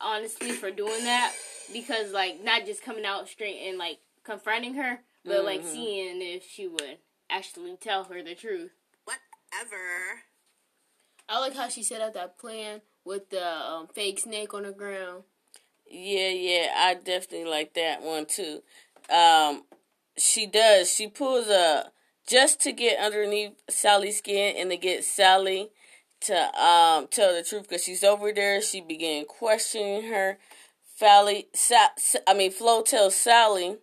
honestly, 0.00 0.52
for 0.52 0.70
doing 0.70 1.04
that 1.04 1.32
because 1.72 2.12
like 2.12 2.42
not 2.42 2.66
just 2.66 2.82
coming 2.82 3.04
out 3.04 3.28
straight 3.28 3.68
and 3.68 3.78
like 3.78 3.98
confronting 4.24 4.74
her, 4.74 5.00
but 5.24 5.44
like 5.44 5.62
Mhm. 5.62 5.72
seeing 5.72 6.22
if 6.22 6.48
she 6.48 6.66
would 6.66 6.98
actually 7.30 7.76
tell 7.76 8.04
her 8.04 8.22
the 8.22 8.34
truth. 8.34 8.72
Whatever. 9.04 10.22
I 11.28 11.40
like 11.40 11.54
how 11.54 11.68
she 11.68 11.82
set 11.82 12.00
up 12.00 12.14
that 12.14 12.38
plan 12.38 12.82
with 13.04 13.30
the 13.30 13.44
um, 13.44 13.88
fake 13.88 14.20
snake 14.20 14.54
on 14.54 14.62
the 14.62 14.72
ground. 14.72 15.24
Yeah, 15.88 16.28
yeah, 16.30 16.72
I 16.76 16.94
definitely 16.94 17.48
like 17.48 17.74
that 17.74 18.02
one 18.02 18.26
too. 18.26 18.62
Um, 19.10 19.64
she 20.16 20.46
does. 20.46 20.92
She 20.92 21.08
pulls 21.08 21.48
a 21.48 21.90
just 22.26 22.60
to 22.62 22.72
get 22.72 22.98
underneath 22.98 23.52
Sally's 23.68 24.18
skin 24.18 24.56
and 24.56 24.70
to 24.70 24.76
get 24.76 25.04
Sally 25.04 25.70
to 26.26 26.60
um 26.60 27.06
tell 27.08 27.34
the 27.34 27.42
truth 27.42 27.62
because 27.68 27.84
she's 27.84 28.04
over 28.04 28.32
there. 28.32 28.60
She 28.60 28.80
began 28.80 29.24
questioning 29.24 30.10
her. 30.10 30.38
Sally, 30.96 31.48
Sa- 31.52 31.90
I 32.26 32.34
mean, 32.34 32.50
Flo 32.50 32.82
tells 32.82 33.14
Sally 33.14 33.76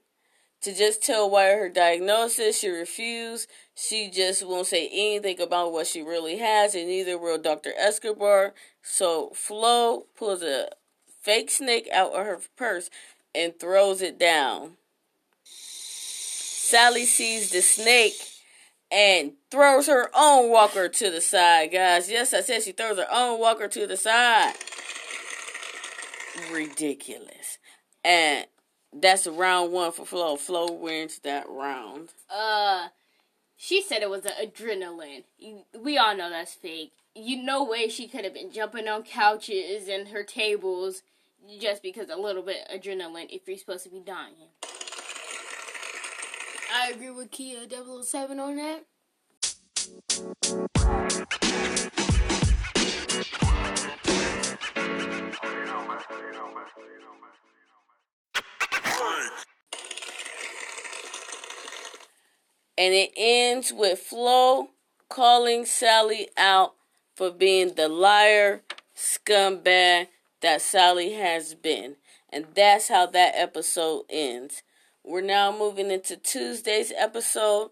to 0.62 0.74
just 0.74 1.04
tell 1.04 1.30
Wyatt 1.30 1.60
her 1.60 1.70
diagnosis. 1.70 2.60
She 2.60 2.70
refused. 2.70 3.50
She 3.76 4.10
just 4.10 4.46
won't 4.46 4.68
say 4.68 4.90
anything 4.92 5.40
about 5.42 5.72
what 5.72 5.88
she 5.88 6.02
really 6.02 6.38
has, 6.38 6.76
and 6.76 6.88
neither 6.88 7.18
will 7.18 7.38
Dr. 7.38 7.72
Escobar. 7.78 8.54
So 8.82 9.32
Flo 9.36 10.06
pulls 10.16 10.42
a 10.42 10.70
fake 11.22 11.52
snake 11.52 11.88
out 11.94 12.14
of 12.14 12.26
her 12.26 12.40
purse 12.58 12.90
and 13.36 13.60
throws 13.60 14.02
it 14.02 14.18
down. 14.20 14.78
Sally 15.44 17.06
sees 17.06 17.52
the 17.52 17.62
snake 17.62 18.16
and 18.94 19.34
throws 19.50 19.88
her 19.88 20.12
own 20.16 20.52
walker 20.52 20.88
to 20.88 21.10
the 21.10 21.20
side, 21.20 21.72
guys. 21.72 22.12
Yes, 22.12 22.32
I 22.32 22.42
said 22.42 22.62
she 22.62 22.74
throws 22.74 22.98
her 22.98 23.08
own 23.12 23.40
walker 23.40 23.68
to 23.68 23.88
the 23.88 23.98
side. 23.98 24.54
Ridiculous. 26.52 27.58
And 28.06 28.46
that's 28.94 29.26
round 29.26 29.72
one 29.72 29.92
for 29.92 30.06
Flo. 30.06 30.36
Flo 30.36 30.72
wins 30.72 31.20
that 31.20 31.50
round. 31.50 32.10
Uh, 32.30 32.90
she 33.58 33.82
said 33.82 34.04
it 34.04 34.12
was 34.12 34.26
an 34.26 34.34
adrenaline. 34.40 35.24
We 35.80 35.98
all 35.98 36.16
know 36.16 36.30
that's 36.30 36.54
fake. 36.54 36.92
You 37.16 37.42
no 37.42 37.64
way 37.64 37.90
she 37.90 38.08
could 38.08 38.24
have 38.26 38.34
been 38.34 38.52
jumping 38.52 38.88
on 38.88 39.04
couches 39.04 39.88
and 39.88 40.10
her 40.10 40.24
tables 40.24 41.02
just 41.60 41.82
because 41.82 42.10
a 42.10 42.16
little 42.16 42.44
bit 42.44 42.68
adrenaline 42.72 43.28
if 43.32 43.48
you're 43.48 43.58
supposed 43.58 43.86
to 43.86 43.90
be 43.90 44.00
dying. 44.00 44.36
I 46.76 46.90
agree 46.90 47.12
with 47.12 47.30
Kia 47.30 47.68
007 47.70 48.40
on 48.40 48.56
that. 48.56 48.84
And 62.76 62.94
it 62.96 63.12
ends 63.16 63.72
with 63.72 64.00
Flo 64.00 64.70
calling 65.10 65.66
Sally 65.66 66.30
out 66.36 66.74
for 67.16 67.30
being 67.30 67.76
the 67.76 67.88
liar 67.88 68.64
scumbag 68.98 70.08
that 70.42 70.60
Sally 70.60 71.14
has 71.14 71.54
been. 71.54 71.98
And 72.32 72.48
that's 72.56 72.88
how 72.88 73.06
that 73.06 73.34
episode 73.36 74.06
ends. 74.10 74.64
We're 75.06 75.20
now 75.20 75.52
moving 75.52 75.92
into 75.92 76.16
Tuesday's 76.16 76.94
episode, 76.98 77.72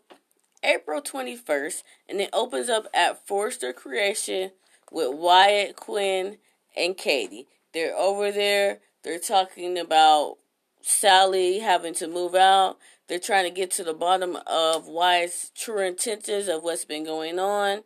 April 0.64 1.02
21st, 1.02 1.82
and 2.10 2.20
it 2.20 2.30
opens 2.34 2.68
up 2.68 2.88
at 2.94 3.26
Forrester 3.26 3.72
Creation 3.72 4.52
with 4.92 5.16
Wyatt, 5.16 5.78
Quinn, 5.78 6.40
and 6.76 6.98
Katie. 6.98 7.48
They're 7.74 7.96
over 7.96 8.34
there, 8.34 8.80
they're 9.04 9.18
talking 9.18 9.80
about 9.80 10.40
Sally 10.82 11.60
having 11.60 11.94
to 11.96 12.08
move 12.10 12.36
out. 12.36 12.78
They're 13.08 13.18
trying 13.18 13.46
to 13.46 13.56
get 13.56 13.72
to 13.72 13.86
the 13.86 13.94
bottom 13.94 14.38
of 14.46 14.88
Wyatt's 14.88 15.52
true 15.56 15.80
intentions 15.80 16.50
of 16.50 16.64
what's 16.64 16.84
been 16.84 17.06
going 17.06 17.40
on. 17.40 17.84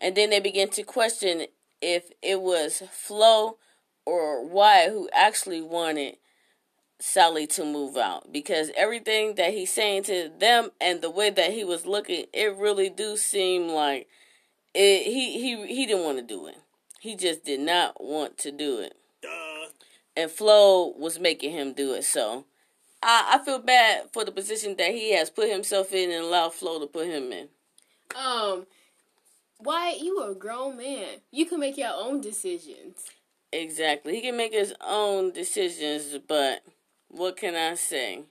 And 0.00 0.16
then 0.16 0.30
they 0.30 0.40
begin 0.40 0.70
to 0.70 0.82
question 0.82 1.46
if 1.82 2.10
it 2.22 2.40
was 2.40 2.82
Flo 2.90 3.58
or 4.06 4.46
Wyatt 4.46 4.92
who 4.92 5.10
actually 5.12 5.60
wanted 5.60 6.16
Sally 6.98 7.46
to 7.48 7.64
move 7.64 7.96
out 7.96 8.32
because 8.32 8.70
everything 8.76 9.34
that 9.34 9.52
he's 9.52 9.72
saying 9.72 10.04
to 10.04 10.30
them 10.38 10.70
and 10.80 11.02
the 11.02 11.10
way 11.10 11.30
that 11.30 11.52
he 11.52 11.64
was 11.64 11.86
looking, 11.86 12.26
it 12.32 12.56
really 12.56 12.88
do 12.88 13.16
seem 13.16 13.68
like 13.68 14.08
it, 14.74 15.04
he 15.04 15.40
he 15.40 15.66
he 15.66 15.86
didn't 15.86 16.04
want 16.04 16.18
to 16.18 16.24
do 16.24 16.46
it. 16.46 16.56
He 17.00 17.14
just 17.14 17.44
did 17.44 17.60
not 17.60 18.02
want 18.02 18.38
to 18.38 18.50
do 18.50 18.78
it. 18.78 18.96
Duh. 19.22 19.28
And 20.16 20.30
Flo 20.30 20.94
was 20.96 21.18
making 21.18 21.52
him 21.52 21.72
do 21.74 21.92
it. 21.92 22.04
So 22.04 22.46
I, 23.02 23.34
I 23.34 23.44
feel 23.44 23.58
bad 23.58 24.08
for 24.12 24.24
the 24.24 24.32
position 24.32 24.76
that 24.78 24.90
he 24.92 25.14
has 25.14 25.30
put 25.30 25.50
himself 25.50 25.92
in 25.92 26.10
and 26.10 26.24
allowed 26.24 26.54
Flo 26.54 26.80
to 26.80 26.86
put 26.86 27.06
him 27.06 27.30
in. 27.30 27.48
Um, 28.14 28.66
Wyatt, 29.60 30.00
you 30.00 30.22
a 30.22 30.34
grown 30.34 30.78
man. 30.78 31.20
You 31.30 31.46
can 31.46 31.60
make 31.60 31.76
your 31.76 31.92
own 31.94 32.20
decisions. 32.20 33.04
Exactly. 33.52 34.14
He 34.14 34.22
can 34.22 34.36
make 34.36 34.52
his 34.52 34.74
own 34.80 35.32
decisions, 35.32 36.18
but 36.26 36.62
what 37.08 37.36
can 37.36 37.54
I 37.54 37.74
say? 37.74 38.24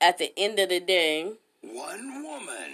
At 0.00 0.18
the 0.18 0.32
end 0.36 0.58
of 0.58 0.68
the 0.68 0.80
day, 0.80 1.32
One 1.62 2.22
woman. 2.22 2.72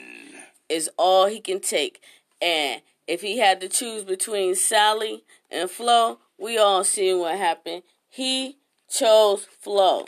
is 0.69 0.91
all 0.97 1.27
he 1.27 1.41
can 1.41 1.61
take. 1.61 2.03
And 2.41 2.83
if 3.07 3.21
he 3.21 3.39
had 3.39 3.61
to 3.61 3.69
choose 3.69 4.05
between 4.05 4.55
Sally 4.55 5.25
and 5.51 5.71
Flo, 5.71 6.19
we 6.39 6.59
all 6.59 6.83
seen 6.85 7.19
what 7.19 7.37
happened. 7.39 7.83
He 8.09 8.59
chose 8.91 9.45
Flo. 9.61 10.07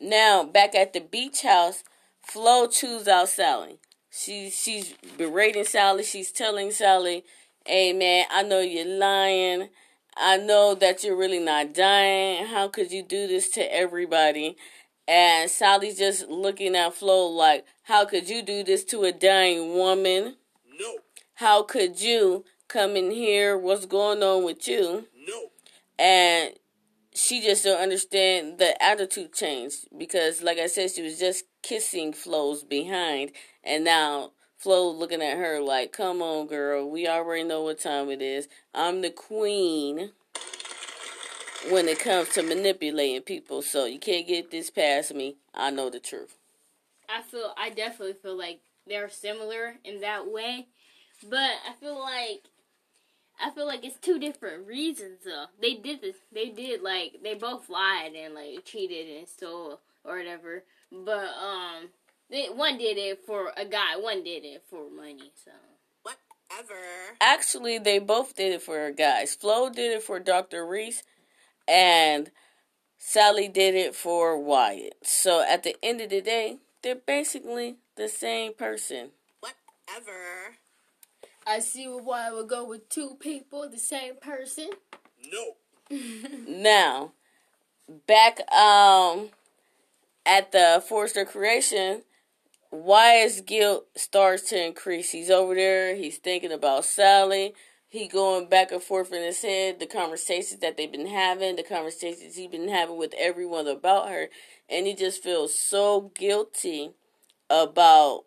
Now, 0.00 0.44
back 0.44 0.74
at 0.74 0.92
the 0.92 1.00
beach 1.00 1.42
house, 1.42 1.82
Flo 2.22 2.66
chooses 2.66 3.08
out 3.08 3.28
Sally. 3.28 3.78
She 4.10 4.50
she's 4.50 4.94
berating 5.16 5.64
Sally. 5.64 6.02
She's 6.02 6.32
telling 6.32 6.70
Sally, 6.70 7.24
"Hey 7.64 7.92
man, 7.92 8.26
I 8.30 8.42
know 8.42 8.60
you're 8.60 8.84
lying. 8.84 9.68
I 10.16 10.36
know 10.38 10.74
that 10.74 11.04
you're 11.04 11.16
really 11.16 11.38
not 11.40 11.74
dying. 11.74 12.46
How 12.46 12.68
could 12.68 12.90
you 12.90 13.02
do 13.02 13.26
this 13.26 13.48
to 13.50 13.74
everybody?" 13.74 14.56
And 15.08 15.50
Sally's 15.50 15.98
just 15.98 16.28
looking 16.28 16.74
at 16.74 16.94
Flo 16.94 17.26
like, 17.28 17.64
"How 17.84 18.04
could 18.04 18.28
you 18.28 18.42
do 18.42 18.62
this 18.64 18.84
to 18.86 19.04
a 19.04 19.12
dying 19.12 19.74
woman? 19.74 20.36
No. 20.78 20.98
How 21.34 21.62
could 21.62 22.00
you 22.00 22.44
come 22.68 22.96
in 22.96 23.10
here? 23.10 23.56
What's 23.56 23.86
going 23.86 24.22
on 24.22 24.44
with 24.44 24.66
you?" 24.68 25.08
No. 25.14 25.50
and 25.98 26.54
she 27.14 27.40
just 27.40 27.64
don't 27.64 27.80
understand 27.80 28.58
the 28.58 28.80
attitude 28.82 29.32
change 29.32 29.72
because 29.96 30.42
like 30.42 30.58
i 30.58 30.66
said 30.66 30.90
she 30.90 31.00
was 31.02 31.18
just 31.18 31.44
kissing 31.62 32.12
flo's 32.12 32.62
behind 32.62 33.32
and 33.64 33.84
now 33.84 34.32
flo 34.66 34.90
looking 34.90 35.22
at 35.22 35.38
her 35.38 35.60
like 35.60 35.92
come 35.92 36.20
on 36.20 36.48
girl 36.48 36.90
we 36.90 37.06
already 37.06 37.44
know 37.44 37.62
what 37.62 37.78
time 37.78 38.10
it 38.10 38.20
is 38.20 38.48
i'm 38.74 39.00
the 39.00 39.10
queen 39.10 40.10
when 41.70 41.86
it 41.86 42.00
comes 42.00 42.28
to 42.30 42.42
manipulating 42.42 43.22
people 43.22 43.62
so 43.62 43.84
you 43.84 44.00
can't 44.00 44.26
get 44.26 44.50
this 44.50 44.68
past 44.68 45.14
me 45.14 45.36
i 45.54 45.70
know 45.70 45.88
the 45.88 46.00
truth 46.00 46.36
I 47.08 47.22
feel 47.22 47.54
I 47.56 47.70
definitely 47.70 48.14
feel 48.14 48.36
like 48.36 48.60
they're 48.86 49.08
similar 49.08 49.76
in 49.84 50.00
that 50.00 50.30
way, 50.30 50.66
but 51.28 51.38
I 51.38 51.72
feel 51.80 51.98
like 52.00 52.42
I 53.40 53.50
feel 53.50 53.66
like 53.66 53.84
it's 53.84 53.98
two 53.98 54.18
different 54.18 54.66
reasons 54.66 55.20
though. 55.24 55.46
They 55.60 55.74
did 55.74 56.00
this. 56.00 56.16
They 56.32 56.50
did 56.50 56.82
like 56.82 57.20
they 57.22 57.34
both 57.34 57.68
lied 57.68 58.12
and 58.14 58.34
like 58.34 58.64
cheated 58.64 59.16
and 59.16 59.28
stole 59.28 59.80
or 60.04 60.18
whatever. 60.18 60.64
But 60.90 61.28
um, 61.40 61.88
they 62.30 62.46
one 62.46 62.78
did 62.78 62.96
it 62.98 63.20
for 63.26 63.52
a 63.56 63.64
guy. 63.64 63.96
One 63.96 64.22
did 64.24 64.44
it 64.44 64.62
for 64.68 64.90
money. 64.90 65.32
So 65.44 65.50
Whatever. 66.02 66.80
actually 67.20 67.78
they 67.78 67.98
both 67.98 68.34
did 68.36 68.52
it 68.52 68.62
for 68.62 68.90
guys 68.92 69.34
flo 69.34 69.68
did 69.68 69.90
it 69.92 70.02
for 70.02 70.20
dr 70.20 70.64
reese 70.66 71.02
and 71.66 72.30
sally 72.98 73.48
did 73.48 73.74
it 73.74 73.94
for 73.96 74.38
wyatt 74.38 74.94
so 75.02 75.44
at 75.46 75.64
the 75.64 75.74
end 75.82 76.00
of 76.00 76.10
the 76.10 76.20
day 76.20 76.58
they're 76.82 76.94
basically 76.94 77.76
the 77.96 78.08
same 78.08 78.54
person 78.54 79.10
Whatever. 79.40 80.56
I 81.46 81.60
see 81.60 81.86
why 81.86 82.28
I 82.28 82.32
would 82.32 82.48
go 82.48 82.64
with 82.64 82.88
two 82.88 83.16
people, 83.20 83.68
the 83.70 83.78
same 83.78 84.16
person. 84.20 84.70
No. 85.32 85.56
now 86.48 87.12
back 88.08 88.40
um 88.52 89.28
at 90.24 90.50
the 90.50 90.82
forrester 90.88 91.24
creation 91.24 92.02
wyatt's 92.70 93.40
guilt 93.40 93.86
starts 93.96 94.48
to 94.50 94.66
increase. 94.66 95.10
He's 95.10 95.30
over 95.30 95.54
there. 95.54 95.94
He's 95.94 96.18
thinking 96.18 96.52
about 96.52 96.84
sally 96.84 97.54
he 97.88 98.08
going 98.08 98.48
back 98.48 98.72
and 98.72 98.82
forth 98.82 99.12
in 99.12 99.22
his 99.22 99.42
head 99.42 99.78
the 99.78 99.86
conversations 99.86 100.60
that 100.60 100.76
they've 100.76 100.90
been 100.90 101.06
having 101.06 101.56
the 101.56 101.62
conversations 101.62 102.36
he's 102.36 102.50
been 102.50 102.68
having 102.68 102.98
with 102.98 103.14
everyone 103.16 103.66
about 103.66 104.08
her. 104.08 104.28
And 104.68 104.86
he 104.86 104.94
just 104.94 105.22
feels 105.22 105.58
so 105.58 106.12
guilty 106.14 106.90
about 107.48 108.24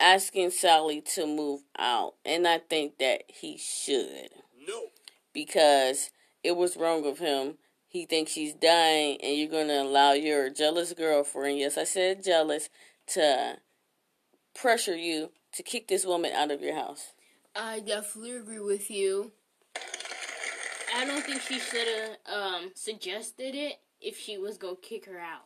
asking 0.00 0.50
sally 0.50 1.00
to 1.14 1.26
move 1.26 1.60
out. 1.78 2.14
And 2.24 2.48
i 2.48 2.58
think 2.58 2.98
that 2.98 3.24
he 3.28 3.58
should. 3.58 4.30
No. 4.66 4.86
because 5.32 6.10
it 6.42 6.56
was 6.56 6.76
wrong 6.76 7.04
of 7.06 7.18
him. 7.18 7.58
He 7.88 8.06
thinks 8.06 8.32
she's 8.32 8.54
dying, 8.54 9.18
and 9.22 9.36
you're 9.36 9.50
going 9.50 9.68
to 9.68 9.82
allow 9.82 10.12
your 10.12 10.48
jealous 10.48 10.94
girlfriend, 10.94 11.58
yes, 11.58 11.76
I 11.76 11.84
said 11.84 12.24
jealous, 12.24 12.70
to 13.08 13.56
pressure 14.54 14.96
you 14.96 15.30
to 15.54 15.62
kick 15.62 15.88
this 15.88 16.04
woman 16.06 16.32
out 16.32 16.50
of 16.50 16.62
your 16.62 16.74
house. 16.74 17.12
I 17.54 17.80
definitely 17.80 18.36
agree 18.36 18.60
with 18.60 18.90
you. 18.90 19.32
I 20.94 21.04
don't 21.04 21.24
think 21.24 21.40
she 21.42 21.58
should 21.58 21.86
have 21.86 22.16
um, 22.34 22.70
suggested 22.74 23.54
it 23.54 23.80
if 24.00 24.18
she 24.18 24.38
was 24.38 24.58
gonna 24.58 24.76
kick 24.76 25.06
her 25.06 25.18
out. 25.18 25.44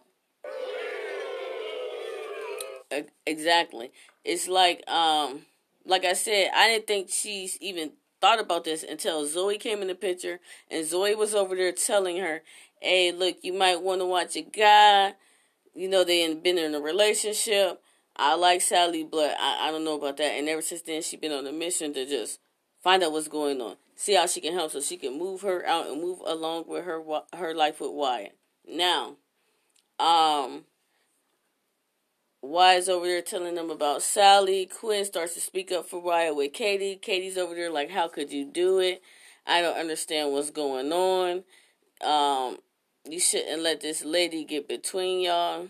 Exactly. 3.27 3.91
It's 4.25 4.49
like, 4.49 4.89
um, 4.89 5.43
like 5.85 6.05
I 6.05 6.15
said, 6.15 6.51
I 6.55 6.69
didn't 6.69 6.87
think 6.87 7.11
she's 7.11 7.59
even 7.61 7.93
thought 8.21 8.41
about 8.41 8.65
this 8.65 8.83
until 8.83 9.27
Zoe 9.27 9.59
came 9.59 9.83
in 9.83 9.89
the 9.89 9.95
picture, 9.95 10.41
and 10.71 10.87
Zoe 10.87 11.15
was 11.15 11.35
over 11.35 11.55
there 11.55 11.73
telling 11.73 12.19
her, 12.19 12.43
"Hey, 12.81 13.13
look, 13.13 13.39
you 13.43 13.53
might 13.53 13.83
want 13.83 14.01
to 14.01 14.07
watch 14.07 14.37
a 14.37 14.43
guy. 14.43 15.15
You 15.75 15.89
know, 15.89 16.05
they 16.05 16.23
ain't 16.23 16.43
been 16.43 16.59
in 16.59 16.75
a 16.75 16.81
relationship. 16.81 17.83
I 18.17 18.35
like 18.35 18.61
Sally, 18.63 19.05
but 19.05 19.37
I, 19.39 19.69
I 19.69 19.71
don't 19.71 19.85
know 19.85 19.97
about 19.97 20.17
that. 20.17 20.33
And 20.33 20.49
ever 20.49 20.63
since 20.63 20.83
then, 20.83 21.03
she's 21.03 21.21
been 21.21 21.33
on 21.33 21.47
a 21.47 21.53
mission 21.53 21.93
to 21.95 22.07
just 22.07 22.41
find 22.83 23.03
out 23.03 23.13
what's 23.13 23.29
going 23.29 23.61
on, 23.61 23.77
see 23.95 24.15
how 24.15 24.27
she 24.27 24.41
can 24.41 24.55
help, 24.55 24.73
so 24.73 24.81
she 24.81 24.97
can 24.97 25.19
move 25.19 25.43
her 25.43 25.67
out 25.67 25.89
and 25.89 26.01
move 26.01 26.21
along 26.27 26.65
with 26.67 26.85
her 26.85 27.03
her 27.35 27.55
life 27.55 27.81
with 27.81 27.93
Wyatt. 27.93 28.37
Now, 28.69 29.17
um." 29.99 30.65
Wyatt's 32.43 32.89
over 32.89 33.07
there 33.07 33.23
telling 33.23 33.57
them 33.57 33.71
about 33.71 34.03
Sally. 34.03 34.67
Quinn 34.67 35.05
starts 35.05 35.35
to 35.35 35.41
speak 35.41 35.73
up 35.73 35.89
for 35.89 36.01
Wyatt 36.01 36.37
with 36.37 36.53
Katie. 36.53 36.95
Katie's 36.95 37.37
over 37.37 37.57
there 37.57 37.71
like, 37.71 37.91
how 37.91 38.07
could 38.07 38.31
you 38.31 38.45
do 38.45 38.79
it? 38.79 39.03
I 39.47 39.61
don't 39.61 39.77
understand 39.77 40.33
what's 40.33 40.51
going 40.51 40.93
on. 40.93 41.45
Um, 42.03 42.59
you 43.09 43.19
shouldn't 43.19 43.63
let 43.63 43.81
this 43.81 44.05
lady 44.05 44.45
get 44.45 44.69
between 44.69 45.23
y'all. 45.23 45.69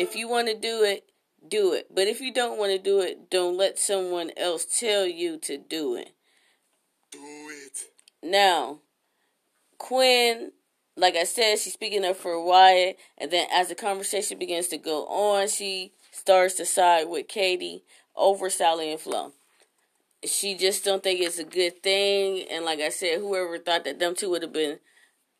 If 0.00 0.16
you 0.16 0.28
want 0.28 0.48
to 0.48 0.54
do 0.54 0.82
it, 0.82 1.04
do 1.46 1.74
it. 1.74 1.94
But 1.94 2.08
if 2.08 2.22
you 2.22 2.32
don't 2.32 2.58
want 2.58 2.72
to 2.72 2.78
do 2.78 3.00
it, 3.00 3.28
don't 3.28 3.58
let 3.58 3.78
someone 3.78 4.30
else 4.34 4.64
tell 4.64 5.04
you 5.04 5.36
to 5.40 5.58
do 5.58 5.94
it. 5.94 6.12
Do 7.12 7.18
it. 7.50 7.82
Now, 8.22 8.78
Quinn, 9.76 10.52
like 10.96 11.16
I 11.16 11.24
said, 11.24 11.58
she's 11.58 11.74
speaking 11.74 12.06
up 12.06 12.16
for 12.16 12.42
Wyatt, 12.42 12.96
and 13.18 13.30
then 13.30 13.46
as 13.52 13.68
the 13.68 13.74
conversation 13.74 14.38
begins 14.38 14.68
to 14.68 14.78
go 14.78 15.04
on, 15.04 15.48
she 15.48 15.92
starts 16.12 16.54
to 16.54 16.64
side 16.64 17.06
with 17.06 17.28
Katie 17.28 17.84
over 18.16 18.48
Sally 18.48 18.90
and 18.90 19.00
Flo. 19.00 19.34
She 20.24 20.56
just 20.56 20.82
don't 20.82 21.02
think 21.02 21.20
it's 21.20 21.38
a 21.38 21.44
good 21.44 21.82
thing, 21.82 22.46
and 22.50 22.64
like 22.64 22.80
I 22.80 22.88
said, 22.88 23.18
whoever 23.18 23.58
thought 23.58 23.84
that 23.84 23.98
them 23.98 24.14
two 24.14 24.30
would 24.30 24.40
have 24.40 24.52
been 24.54 24.78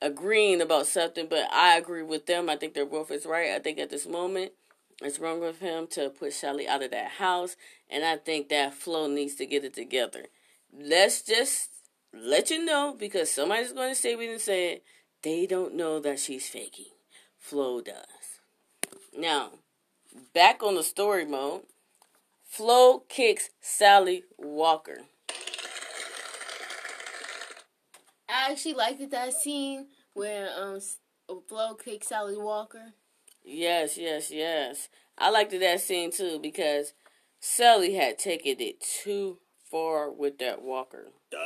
agreeing 0.02 0.60
about 0.60 0.86
something, 0.86 1.26
but 1.28 1.52
I 1.52 1.76
agree 1.76 2.02
with 2.02 2.26
them. 2.26 2.48
I 2.48 2.56
think 2.56 2.74
their 2.74 2.86
both 2.86 3.10
is 3.10 3.26
right. 3.26 3.50
I 3.50 3.58
think 3.58 3.78
at 3.78 3.90
this 3.90 4.06
moment, 4.06 4.52
it's 5.02 5.18
wrong 5.18 5.40
with 5.40 5.60
him 5.60 5.86
to 5.88 6.10
put 6.10 6.32
Sally 6.32 6.68
out 6.68 6.82
of 6.82 6.90
that 6.90 7.12
house, 7.12 7.56
and 7.88 8.04
I 8.04 8.16
think 8.16 8.48
that 8.48 8.74
Flo 8.74 9.06
needs 9.06 9.34
to 9.36 9.46
get 9.46 9.64
it 9.64 9.74
together. 9.74 10.26
Let's 10.72 11.22
just 11.22 11.70
let 12.12 12.50
you 12.50 12.64
know 12.64 12.94
because 12.98 13.30
somebody's 13.30 13.72
going 13.72 13.90
to 13.90 14.00
say 14.00 14.14
we 14.14 14.26
didn't 14.26 14.42
say 14.42 14.74
it. 14.74 14.84
They 15.22 15.46
don't 15.46 15.74
know 15.74 16.00
that 16.00 16.18
she's 16.18 16.48
faking. 16.48 16.92
Flo 17.38 17.80
does. 17.80 18.04
Now, 19.16 19.50
back 20.34 20.62
on 20.62 20.74
the 20.74 20.82
story 20.82 21.24
mode. 21.24 21.62
Flo 22.46 23.04
kicks 23.08 23.50
Sally 23.60 24.24
Walker. 24.36 24.98
I 28.40 28.52
actually 28.52 28.74
liked 28.74 29.10
that 29.10 29.34
scene 29.34 29.86
where 30.14 30.48
um 30.58 30.80
Flo 31.48 31.74
kicked 31.74 32.06
Sally 32.06 32.36
Walker. 32.36 32.94
Yes, 33.44 33.98
yes, 33.98 34.30
yes. 34.30 34.88
I 35.18 35.30
liked 35.30 35.50
that 35.58 35.80
scene 35.80 36.10
too 36.10 36.38
because 36.40 36.94
Sally 37.38 37.94
had 37.94 38.18
taken 38.18 38.56
it 38.60 38.80
too 38.80 39.38
far 39.70 40.10
with 40.10 40.38
that 40.38 40.62
Walker. 40.62 41.08
Duh. 41.30 41.38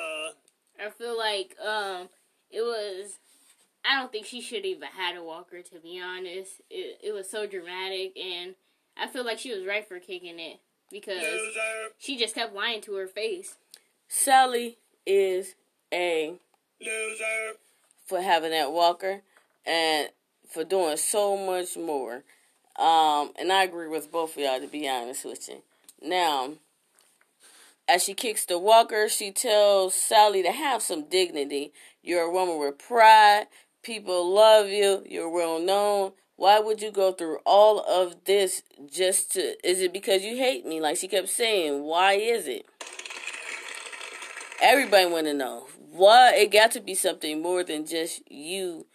I 0.78 0.90
feel 0.96 1.16
like 1.18 1.56
um 1.64 2.08
it 2.50 2.62
was 2.62 3.18
I 3.84 3.98
don't 4.00 4.12
think 4.12 4.26
she 4.26 4.40
should 4.40 4.64
even 4.64 4.88
had 4.88 5.16
a 5.16 5.22
walker 5.22 5.62
to 5.62 5.80
be 5.80 6.00
honest. 6.00 6.60
It 6.70 7.00
it 7.02 7.12
was 7.12 7.28
so 7.28 7.46
dramatic 7.46 8.16
and 8.16 8.54
I 8.96 9.08
feel 9.08 9.24
like 9.24 9.40
she 9.40 9.52
was 9.52 9.66
right 9.66 9.86
for 9.86 9.98
kicking 9.98 10.38
it 10.38 10.60
because 10.92 11.22
Loser. 11.22 11.90
she 11.98 12.16
just 12.16 12.36
kept 12.36 12.54
lying 12.54 12.80
to 12.82 12.94
her 12.94 13.08
face. 13.08 13.56
Sally 14.06 14.78
is 15.06 15.56
a 15.92 16.34
Loser. 16.80 17.58
for 18.06 18.20
having 18.20 18.50
that 18.50 18.72
Walker 18.72 19.22
and 19.64 20.08
for 20.48 20.64
doing 20.64 20.96
so 20.96 21.36
much 21.36 21.76
more. 21.76 22.24
Um, 22.78 23.32
and 23.38 23.52
I 23.52 23.64
agree 23.64 23.88
with 23.88 24.10
both 24.10 24.36
of 24.36 24.42
y'all 24.42 24.60
to 24.60 24.66
be 24.66 24.88
honest 24.88 25.24
with 25.24 25.48
you. 25.48 25.62
Now, 26.02 26.54
as 27.88 28.02
she 28.02 28.14
kicks 28.14 28.44
the 28.44 28.58
Walker, 28.58 29.08
she 29.08 29.30
tells 29.30 29.94
Sally 29.94 30.42
to 30.42 30.52
have 30.52 30.82
some 30.82 31.04
dignity. 31.08 31.72
You're 32.02 32.22
a 32.22 32.30
woman 32.30 32.58
with 32.58 32.78
pride. 32.78 33.46
People 33.82 34.32
love 34.32 34.68
you. 34.68 35.04
You're 35.08 35.30
well 35.30 35.60
known. 35.60 36.12
Why 36.36 36.58
would 36.58 36.82
you 36.82 36.90
go 36.90 37.12
through 37.12 37.38
all 37.46 37.80
of 37.80 38.24
this 38.24 38.62
just 38.90 39.32
to? 39.32 39.54
Is 39.66 39.80
it 39.80 39.92
because 39.92 40.24
you 40.24 40.36
hate 40.36 40.66
me? 40.66 40.80
Like 40.80 40.96
she 40.96 41.06
kept 41.08 41.28
saying. 41.28 41.84
Why 41.84 42.14
is 42.14 42.48
it? 42.48 42.66
Everybody 44.60 45.06
want 45.06 45.26
to 45.26 45.34
know 45.34 45.66
why. 45.94 46.34
It 46.34 46.50
got 46.50 46.72
to 46.72 46.80
be 46.80 46.94
something 46.94 47.40
more 47.40 47.62
than 47.62 47.86
just 47.86 48.22
you 48.30 48.86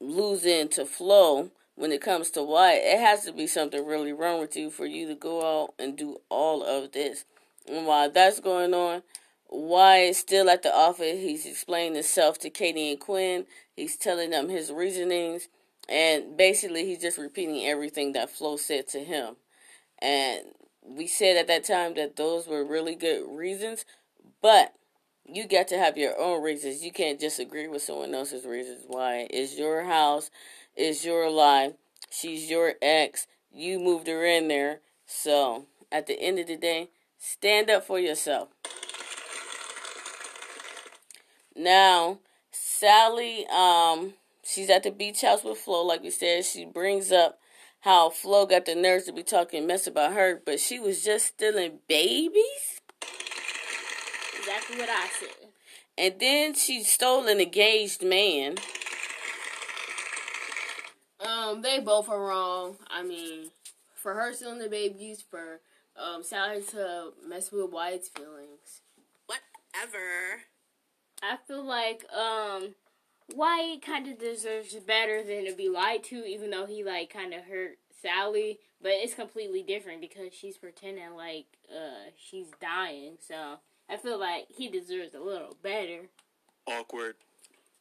losing 0.00 0.68
to 0.68 0.84
Flo 0.84 1.50
when 1.74 1.92
it 1.92 2.02
comes 2.02 2.30
to 2.32 2.42
Wyatt. 2.42 2.82
It 2.84 3.00
has 3.00 3.24
to 3.24 3.32
be 3.32 3.46
something 3.46 3.84
really 3.84 4.12
wrong 4.12 4.40
with 4.40 4.54
you 4.54 4.70
for 4.70 4.84
you 4.84 5.08
to 5.08 5.14
go 5.14 5.62
out 5.64 5.74
and 5.78 5.96
do 5.96 6.20
all 6.28 6.62
of 6.62 6.92
this. 6.92 7.24
And 7.66 7.86
while 7.86 8.10
that's 8.10 8.40
going 8.40 8.74
on, 8.74 9.02
Wyatt's 9.48 10.18
still 10.18 10.50
at 10.50 10.62
the 10.62 10.74
office. 10.74 11.20
He's 11.20 11.46
explaining 11.46 11.94
himself 11.94 12.38
to 12.40 12.50
Katie 12.50 12.90
and 12.90 13.00
Quinn. 13.00 13.46
He's 13.74 13.96
telling 13.96 14.30
them 14.30 14.50
his 14.50 14.70
reasonings. 14.70 15.48
And 15.88 16.36
basically, 16.36 16.84
he's 16.84 17.00
just 17.00 17.16
repeating 17.16 17.64
everything 17.64 18.12
that 18.12 18.30
Flo 18.30 18.56
said 18.56 18.88
to 18.88 18.98
him. 18.98 19.36
And 20.00 20.42
we 20.82 21.06
said 21.06 21.38
at 21.38 21.46
that 21.46 21.64
time 21.64 21.94
that 21.94 22.16
those 22.16 22.46
were 22.46 22.64
really 22.64 22.94
good 22.94 23.24
reasons. 23.26 23.86
But 24.42 24.74
you 25.28 25.46
got 25.46 25.68
to 25.68 25.78
have 25.78 25.96
your 25.96 26.18
own 26.18 26.42
reasons. 26.42 26.84
You 26.84 26.92
can't 26.92 27.20
just 27.20 27.38
agree 27.38 27.68
with 27.68 27.82
someone 27.82 28.14
else's 28.14 28.44
reasons 28.44 28.84
why. 28.86 29.26
It's 29.30 29.58
your 29.58 29.84
house, 29.84 30.30
it's 30.74 31.04
your 31.04 31.30
life. 31.30 31.72
She's 32.10 32.48
your 32.48 32.74
ex. 32.80 33.26
You 33.52 33.78
moved 33.78 34.06
her 34.06 34.24
in 34.24 34.48
there. 34.48 34.80
So, 35.06 35.66
at 35.90 36.06
the 36.06 36.20
end 36.20 36.38
of 36.38 36.46
the 36.46 36.56
day, 36.56 36.90
stand 37.18 37.70
up 37.70 37.84
for 37.84 37.98
yourself. 37.98 38.48
Now, 41.54 42.18
Sally, 42.50 43.46
um, 43.46 44.14
she's 44.44 44.68
at 44.68 44.82
the 44.82 44.90
beach 44.90 45.22
house 45.22 45.42
with 45.42 45.58
Flo, 45.58 45.82
like 45.82 46.02
we 46.02 46.10
said. 46.10 46.44
She 46.44 46.64
brings 46.64 47.10
up 47.10 47.38
how 47.80 48.10
Flo 48.10 48.46
got 48.46 48.66
the 48.66 48.74
nerves 48.74 49.04
to 49.04 49.12
be 49.12 49.22
talking 49.22 49.66
mess 49.66 49.86
about 49.86 50.12
her, 50.12 50.40
but 50.44 50.60
she 50.60 50.78
was 50.78 51.02
just 51.02 51.26
stealing 51.26 51.78
babies. 51.88 52.75
Exactly 54.46 54.78
what 54.78 54.88
I 54.88 55.08
said. 55.08 55.48
And 55.98 56.20
then 56.20 56.54
she 56.54 56.84
stole 56.84 57.26
an 57.26 57.40
engaged 57.40 58.04
man. 58.04 58.56
Um, 61.18 61.62
they 61.62 61.80
both 61.80 62.08
are 62.08 62.20
wrong. 62.20 62.76
I 62.88 63.02
mean, 63.02 63.50
for 63.96 64.14
her 64.14 64.32
stealing 64.32 64.60
the 64.60 64.68
babies, 64.68 65.24
for 65.28 65.60
um 65.96 66.22
Sally 66.22 66.62
to 66.62 67.12
mess 67.26 67.50
with 67.50 67.72
Wyatt's 67.72 68.08
feelings. 68.08 68.82
Whatever. 69.26 70.42
I 71.22 71.38
feel 71.48 71.64
like 71.64 72.04
um 72.12 72.76
Wyatt 73.34 73.82
kind 73.82 74.06
of 74.06 74.20
deserves 74.20 74.74
better 74.74 75.24
than 75.24 75.46
to 75.46 75.54
be 75.56 75.68
lied 75.68 76.04
to, 76.04 76.24
even 76.24 76.50
though 76.50 76.66
he 76.66 76.84
like 76.84 77.12
kind 77.12 77.34
of 77.34 77.44
hurt 77.44 77.78
Sally. 78.00 78.60
But 78.80 78.92
it's 78.92 79.14
completely 79.14 79.62
different 79.62 80.00
because 80.00 80.32
she's 80.32 80.56
pretending 80.56 81.16
like 81.16 81.46
uh 81.68 82.10
she's 82.16 82.46
dying. 82.60 83.16
So 83.26 83.58
I 83.88 83.96
feel 83.96 84.18
like 84.18 84.46
he 84.48 84.68
deserves 84.68 85.14
a 85.14 85.20
little 85.20 85.56
better. 85.62 86.08
Awkward. 86.66 87.14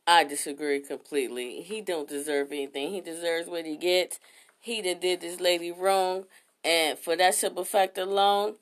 I 0.08 0.24
disagree 0.24 0.82
completely. 0.82 1.62
He 1.62 1.82
don't 1.82 2.08
deserve 2.08 2.52
anything. 2.52 2.92
He 2.92 3.02
deserves 3.02 3.48
what 3.48 3.66
he 3.66 3.76
gets. 3.76 4.20
He 4.60 4.82
that 4.82 5.02
did 5.02 5.22
this 5.22 5.40
lady 5.40 5.72
wrong, 5.72 6.26
and 6.64 6.98
for 6.98 7.16
that 7.16 7.36
simple 7.36 7.64
fact 7.64 7.98
alone, 7.98 8.56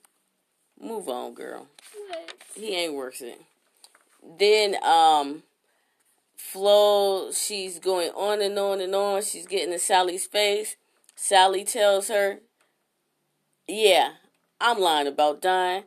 move 0.79 1.09
on, 1.09 1.33
girl. 1.33 1.67
What? 2.07 2.33
He 2.55 2.75
ain't 2.75 2.93
worth 2.93 3.21
it. 3.21 3.41
Then, 4.37 4.75
um, 4.83 5.43
Flo, 6.35 7.31
she's 7.31 7.79
going 7.79 8.11
on 8.11 8.41
and 8.41 8.57
on 8.57 8.79
and 8.79 8.95
on. 8.95 9.21
She's 9.21 9.47
getting 9.47 9.73
in 9.73 9.79
Sally's 9.79 10.27
face. 10.27 10.75
Sally 11.15 11.63
tells 11.63 12.07
her, 12.09 12.39
"Yeah, 13.67 14.13
I'm 14.59 14.79
lying 14.79 15.07
about 15.07 15.41
dying. 15.41 15.85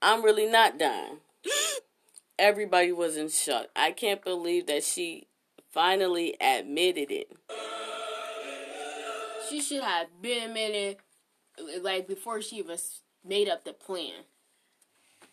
I'm 0.00 0.24
really 0.24 0.46
not 0.46 0.78
dying." 0.78 1.18
Everybody 2.38 2.92
was 2.92 3.16
in 3.16 3.28
shock. 3.28 3.66
I 3.74 3.90
can't 3.90 4.22
believe 4.22 4.66
that 4.66 4.84
she 4.84 5.26
finally 5.70 6.36
admitted 6.40 7.10
it. 7.10 7.32
She 9.48 9.60
should 9.60 9.82
have 9.82 10.08
been 10.20 10.50
a 10.50 10.54
minute, 10.54 11.00
like 11.80 12.06
before 12.06 12.42
she 12.42 12.62
was 12.62 13.00
made 13.24 13.48
up 13.48 13.64
the 13.64 13.72
plan. 13.72 14.24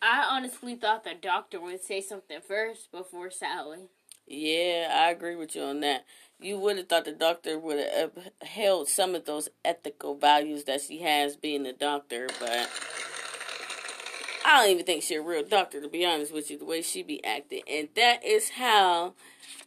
I 0.02 0.26
honestly 0.30 0.74
thought 0.74 1.04
the 1.04 1.14
doctor 1.20 1.60
would 1.60 1.82
say 1.82 2.00
something 2.00 2.40
first 2.46 2.90
before 2.90 3.30
Sally. 3.30 3.88
Yeah, 4.26 4.92
I 4.92 5.10
agree 5.10 5.36
with 5.36 5.54
you 5.54 5.62
on 5.62 5.80
that. 5.80 6.04
You 6.40 6.58
would 6.58 6.76
have 6.76 6.88
thought 6.88 7.04
the 7.04 7.12
doctor 7.12 7.58
would 7.58 7.78
have 7.78 8.12
held 8.42 8.88
some 8.88 9.14
of 9.14 9.24
those 9.24 9.48
ethical 9.64 10.16
values 10.16 10.64
that 10.64 10.82
she 10.82 11.02
has 11.02 11.36
being 11.36 11.64
a 11.64 11.72
doctor, 11.72 12.28
but 12.38 12.68
I 14.48 14.62
don't 14.62 14.70
even 14.70 14.86
think 14.86 15.02
she's 15.02 15.18
a 15.18 15.22
real 15.22 15.42
doctor, 15.42 15.80
to 15.80 15.88
be 15.88 16.06
honest 16.06 16.32
with 16.32 16.52
you, 16.52 16.58
the 16.58 16.64
way 16.64 16.80
she 16.80 17.02
be 17.02 17.22
acting. 17.24 17.62
And 17.68 17.88
that 17.96 18.24
is 18.24 18.50
how 18.50 19.14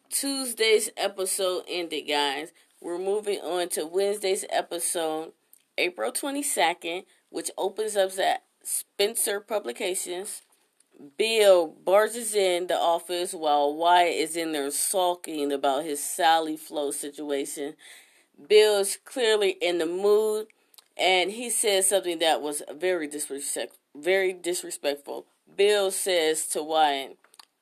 Tuesday's 0.09 0.89
episode 0.95 1.65
ended, 1.67 2.07
guys. 2.07 2.53
We're 2.79 2.97
moving 2.97 3.39
on 3.39 3.67
to 3.69 3.85
Wednesday's 3.85 4.45
episode, 4.49 5.33
April 5.77 6.13
22nd, 6.13 7.03
which 7.29 7.51
opens 7.57 7.97
up 7.97 8.17
at 8.19 8.43
Spencer 8.63 9.41
Publications. 9.41 10.43
Bill 11.17 11.67
barges 11.67 12.33
in 12.33 12.67
the 12.67 12.77
office 12.77 13.33
while 13.33 13.75
Wyatt 13.75 14.15
is 14.15 14.37
in 14.37 14.53
there 14.53 14.71
sulking 14.71 15.51
about 15.51 15.83
his 15.83 16.01
Sally 16.01 16.55
Flo 16.55 16.91
situation. 16.91 17.75
Bill's 18.47 18.97
clearly 19.03 19.57
in 19.61 19.79
the 19.79 19.85
mood, 19.85 20.47
and 20.95 21.31
he 21.31 21.49
says 21.49 21.89
something 21.89 22.19
that 22.19 22.41
was 22.41 22.63
very 22.73 23.07
disrespect, 23.07 23.75
very 23.95 24.33
disrespectful. 24.33 25.25
Bill 25.55 25.91
says 25.91 26.47
to 26.47 26.63
Wyatt, 26.63 27.17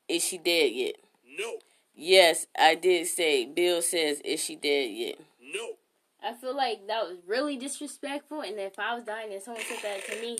"Is 0.08 0.24
she 0.24 0.38
dead 0.38 0.72
yet?" 0.72 0.96
No. 1.38 1.58
Yes, 1.94 2.46
I 2.56 2.74
did 2.74 3.06
say. 3.06 3.44
Bill 3.46 3.82
says, 3.82 4.20
"Is 4.20 4.42
she 4.42 4.56
dead 4.56 4.90
yet?" 4.90 5.18
No. 5.40 5.76
I 6.22 6.34
feel 6.34 6.54
like 6.54 6.86
that 6.86 7.08
was 7.08 7.18
really 7.26 7.56
disrespectful, 7.56 8.40
and 8.40 8.58
if 8.58 8.78
I 8.78 8.94
was 8.94 9.04
dying 9.04 9.32
and 9.32 9.42
someone 9.42 9.62
said 9.62 9.78
that 9.82 10.04
to 10.06 10.20
me, 10.20 10.38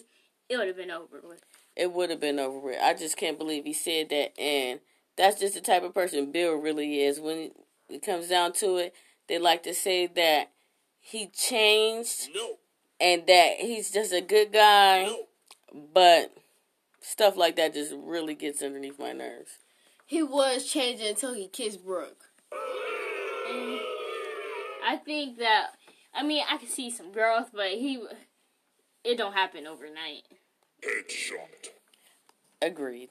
it 0.49 0.57
would 0.57 0.67
have 0.67 0.77
been 0.77 0.91
over 0.91 1.21
with. 1.23 1.41
It 1.77 1.93
would 1.93 2.11
have 2.11 2.21
been 2.21 2.39
over 2.41 2.59
with. 2.59 2.79
I 2.83 2.95
just 2.95 3.17
can't 3.17 3.39
believe 3.39 3.65
he 3.65 3.73
said 3.73 4.09
that, 4.11 4.39
and 4.39 4.81
that's 5.17 5.39
just 5.39 5.55
the 5.55 5.61
type 5.61 5.85
of 5.85 5.95
person 5.95 6.33
Bill 6.33 6.55
really 6.55 7.03
is. 7.03 7.21
When 7.21 7.53
it 7.89 8.03
comes 8.03 8.29
down 8.29 8.53
to 8.55 8.77
it, 8.77 8.95
they 9.29 9.39
like 9.39 9.63
to 9.63 9.75
say 9.75 10.07
that 10.09 10.51
he 11.01 11.29
changed 11.29 12.31
No. 12.35 12.59
and 13.01 13.27
that 13.27 13.61
he's 13.61 13.91
just 13.91 14.13
a 14.13 14.21
good 14.21 14.53
guy, 14.53 15.05
No. 15.05 15.27
But 15.95 16.33
stuff 17.01 17.37
like 17.37 17.57
that 17.57 17.75
just 17.75 17.95
really 17.97 18.35
gets 18.35 18.63
underneath 18.63 18.99
my 18.99 19.13
nerves. 19.13 19.59
He 20.07 20.23
was 20.23 20.65
changing 20.65 21.09
until 21.09 21.35
he 21.35 21.49
kissed 21.49 21.85
Brooke. 21.85 22.25
And 23.51 23.81
I 24.85 24.97
think 25.05 25.39
that 25.39 25.73
I 26.15 26.23
mean 26.23 26.43
I 26.51 26.57
can 26.57 26.69
see 26.69 26.91
some 26.91 27.13
growth, 27.13 27.51
but 27.53 27.73
he 27.73 28.03
it 29.05 29.17
don't 29.17 29.35
happen 29.35 29.67
overnight. 29.67 30.25
Headshot. 30.83 31.71
Agreed. 32.61 33.11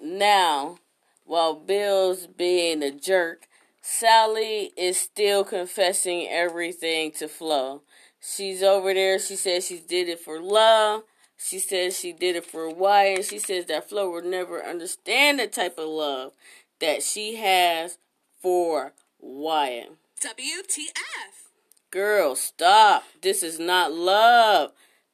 Now, 0.00 0.78
while 1.24 1.54
Bill's 1.54 2.26
being 2.26 2.82
a 2.82 2.90
jerk, 2.90 3.46
Sally 3.80 4.72
is 4.76 4.98
still 4.98 5.44
confessing 5.44 6.26
everything 6.28 7.12
to 7.12 7.28
Flo. 7.28 7.82
She's 8.20 8.62
over 8.62 8.94
there. 8.94 9.18
She 9.18 9.36
says 9.36 9.66
she 9.66 9.78
did 9.78 10.08
it 10.08 10.20
for 10.20 10.40
love. 10.40 11.02
She 11.36 11.58
says 11.58 11.98
she 11.98 12.12
did 12.12 12.36
it 12.36 12.46
for 12.46 12.70
Wyatt. 12.70 13.26
She 13.26 13.38
says 13.38 13.66
that 13.66 13.88
Flo 13.88 14.10
will 14.10 14.22
never 14.22 14.62
understand 14.62 15.38
the 15.38 15.46
type 15.46 15.78
of 15.78 15.88
love 15.88 16.32
that 16.80 17.02
she 17.02 17.36
has 17.36 17.98
for 18.40 18.92
Wyatt. 19.20 19.92
WTF? 20.20 21.50
Girl, 21.90 22.34
stop. 22.34 23.04
This 23.22 23.42
is 23.42 23.58
not 23.58 23.92
love. 23.92 24.72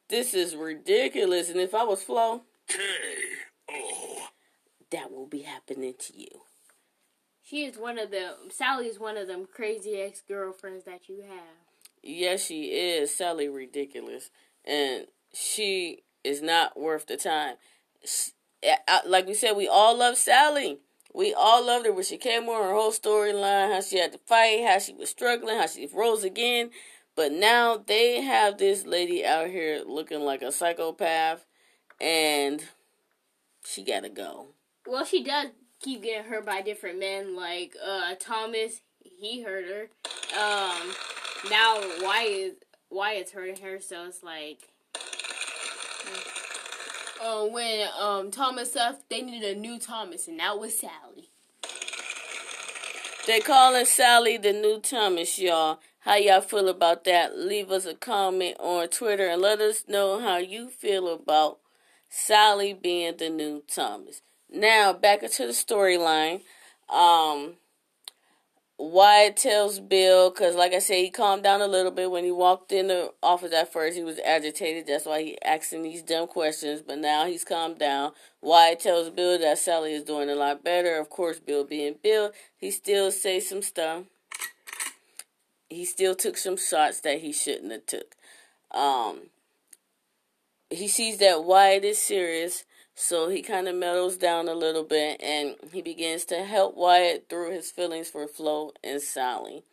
This 0.09 0.33
is 0.33 0.55
ridiculous. 0.55 1.49
And 1.49 1.59
if 1.59 1.73
I 1.73 1.83
was 1.83 2.03
Flo, 2.03 2.43
K.O. 2.67 4.27
that 4.91 5.11
will 5.11 5.27
be 5.27 5.41
happening 5.41 5.93
to 5.99 6.19
you. 6.19 6.41
She 7.43 7.65
is 7.65 7.77
one 7.77 7.99
of 7.99 8.11
the 8.11 8.35
Sally 8.49 8.87
is 8.87 8.99
one 8.99 9.17
of 9.17 9.27
them 9.27 9.45
crazy 9.53 9.95
ex 9.95 10.21
girlfriends 10.25 10.85
that 10.85 11.09
you 11.09 11.21
have. 11.27 11.57
Yes, 12.01 12.45
she 12.45 12.65
is. 12.67 13.13
Sally 13.13 13.49
ridiculous. 13.49 14.29
And 14.63 15.07
she 15.33 16.03
is 16.23 16.41
not 16.41 16.79
worth 16.79 17.07
the 17.07 17.17
time. 17.17 17.55
Like 19.07 19.27
we 19.27 19.33
said, 19.33 19.53
we 19.53 19.67
all 19.67 19.97
love 19.97 20.17
Sally. 20.17 20.79
We 21.13 21.33
all 21.33 21.65
loved 21.65 21.85
her 21.85 21.91
when 21.91 22.05
she 22.05 22.17
came 22.17 22.47
on 22.47 22.63
her 22.63 22.73
whole 22.73 22.91
storyline, 22.91 23.73
how 23.73 23.81
she 23.81 23.97
had 23.97 24.13
to 24.13 24.17
fight, 24.19 24.63
how 24.65 24.79
she 24.79 24.93
was 24.93 25.09
struggling, 25.09 25.57
how 25.57 25.67
she 25.67 25.87
rose 25.93 26.23
again. 26.23 26.71
But 27.15 27.33
now 27.33 27.75
they 27.75 28.21
have 28.21 28.57
this 28.57 28.85
lady 28.85 29.25
out 29.25 29.49
here 29.49 29.83
looking 29.85 30.21
like 30.21 30.41
a 30.41 30.51
psychopath, 30.53 31.45
and 31.99 32.63
she 33.65 33.83
gotta 33.83 34.09
go. 34.09 34.47
Well, 34.87 35.03
she 35.03 35.21
does 35.21 35.47
keep 35.81 36.03
getting 36.03 36.31
hurt 36.31 36.45
by 36.45 36.61
different 36.61 36.99
men, 36.99 37.35
like 37.35 37.75
uh 37.85 38.15
Thomas. 38.17 38.81
He 39.03 39.43
hurt 39.43 39.65
her. 39.65 39.89
Um, 40.39 40.93
now 41.49 41.81
Wyatt 42.01 42.63
Wyatt's 42.89 43.31
hurting 43.33 43.61
her, 43.63 43.81
so 43.81 44.05
it's 44.05 44.23
like. 44.23 44.70
Uh, 47.23 47.45
when 47.45 47.87
um 47.99 48.31
Thomas 48.31 48.73
left, 48.75 49.07
they 49.09 49.21
needed 49.21 49.57
a 49.57 49.59
new 49.59 49.77
Thomas, 49.77 50.27
and 50.27 50.39
that 50.39 50.57
was 50.57 50.79
Sally. 50.79 51.29
They 53.27 53.39
calling 53.39 53.85
Sally 53.85 54.37
the 54.37 54.51
new 54.51 54.79
Thomas, 54.79 55.37
y'all. 55.37 55.79
How 55.99 56.15
y'all 56.15 56.41
feel 56.41 56.67
about 56.67 57.03
that? 57.03 57.37
Leave 57.37 57.69
us 57.69 57.85
a 57.85 57.93
comment 57.93 58.57
on 58.59 58.87
Twitter 58.87 59.27
and 59.27 59.39
let 59.39 59.61
us 59.61 59.83
know 59.87 60.19
how 60.19 60.37
you 60.37 60.69
feel 60.69 61.13
about 61.13 61.59
Sally 62.09 62.73
being 62.73 63.17
the 63.17 63.29
new 63.29 63.63
Thomas. 63.67 64.23
Now 64.49 64.91
back 64.91 65.21
into 65.21 65.45
the 65.45 65.53
storyline. 65.53 66.41
Um, 66.89 67.57
Wyatt 68.83 69.37
tells 69.37 69.79
Bill, 69.79 70.31
because 70.31 70.55
like 70.55 70.73
I 70.73 70.79
said, 70.79 70.95
he 70.95 71.11
calmed 71.11 71.43
down 71.43 71.61
a 71.61 71.67
little 71.67 71.91
bit 71.91 72.09
when 72.09 72.23
he 72.23 72.31
walked 72.31 72.71
in 72.71 72.87
the 72.87 73.13
office 73.21 73.53
at 73.53 73.71
first. 73.71 73.95
He 73.95 74.03
was 74.03 74.17
agitated. 74.25 74.87
That's 74.87 75.05
why 75.05 75.21
he 75.21 75.41
asking 75.43 75.83
these 75.83 76.01
dumb 76.01 76.27
questions. 76.27 76.81
But 76.81 76.97
now 76.97 77.27
he's 77.27 77.43
calmed 77.43 77.77
down. 77.77 78.13
Wyatt 78.41 78.79
tells 78.79 79.11
Bill 79.11 79.37
that 79.37 79.59
Sally 79.59 79.93
is 79.93 80.03
doing 80.03 80.31
a 80.31 80.35
lot 80.35 80.63
better. 80.63 80.97
Of 80.97 81.11
course, 81.11 81.39
Bill 81.39 81.63
being 81.63 81.97
Bill, 82.01 82.31
he 82.57 82.71
still 82.71 83.11
say 83.11 83.39
some 83.39 83.61
stuff. 83.61 84.05
He 85.69 85.85
still 85.85 86.15
took 86.15 86.35
some 86.35 86.57
shots 86.57 87.01
that 87.01 87.21
he 87.21 87.31
shouldn't 87.31 87.71
have 87.71 87.85
took. 87.85 88.15
Um, 88.71 89.27
he 90.71 90.87
sees 90.87 91.19
that 91.19 91.43
Wyatt 91.43 91.83
is 91.83 91.99
serious, 91.99 92.63
so 93.01 93.29
he 93.29 93.41
kind 93.41 93.67
of 93.67 93.75
mellows 93.75 94.15
down 94.15 94.47
a 94.47 94.53
little 94.53 94.83
bit 94.83 95.19
and 95.23 95.55
he 95.73 95.81
begins 95.81 96.23
to 96.25 96.43
help 96.45 96.77
Wyatt 96.77 97.25
through 97.27 97.51
his 97.51 97.71
feelings 97.71 98.09
for 98.09 98.27
Flo 98.27 98.73
and 98.83 99.01
Sally. 99.01 99.63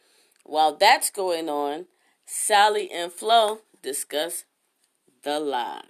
While 0.44 0.76
that's 0.76 1.10
going 1.10 1.50
on, 1.50 1.88
Sally 2.24 2.90
and 2.90 3.12
Flo 3.12 3.58
discuss 3.82 4.46
the 5.24 5.38
lie. 5.38 5.82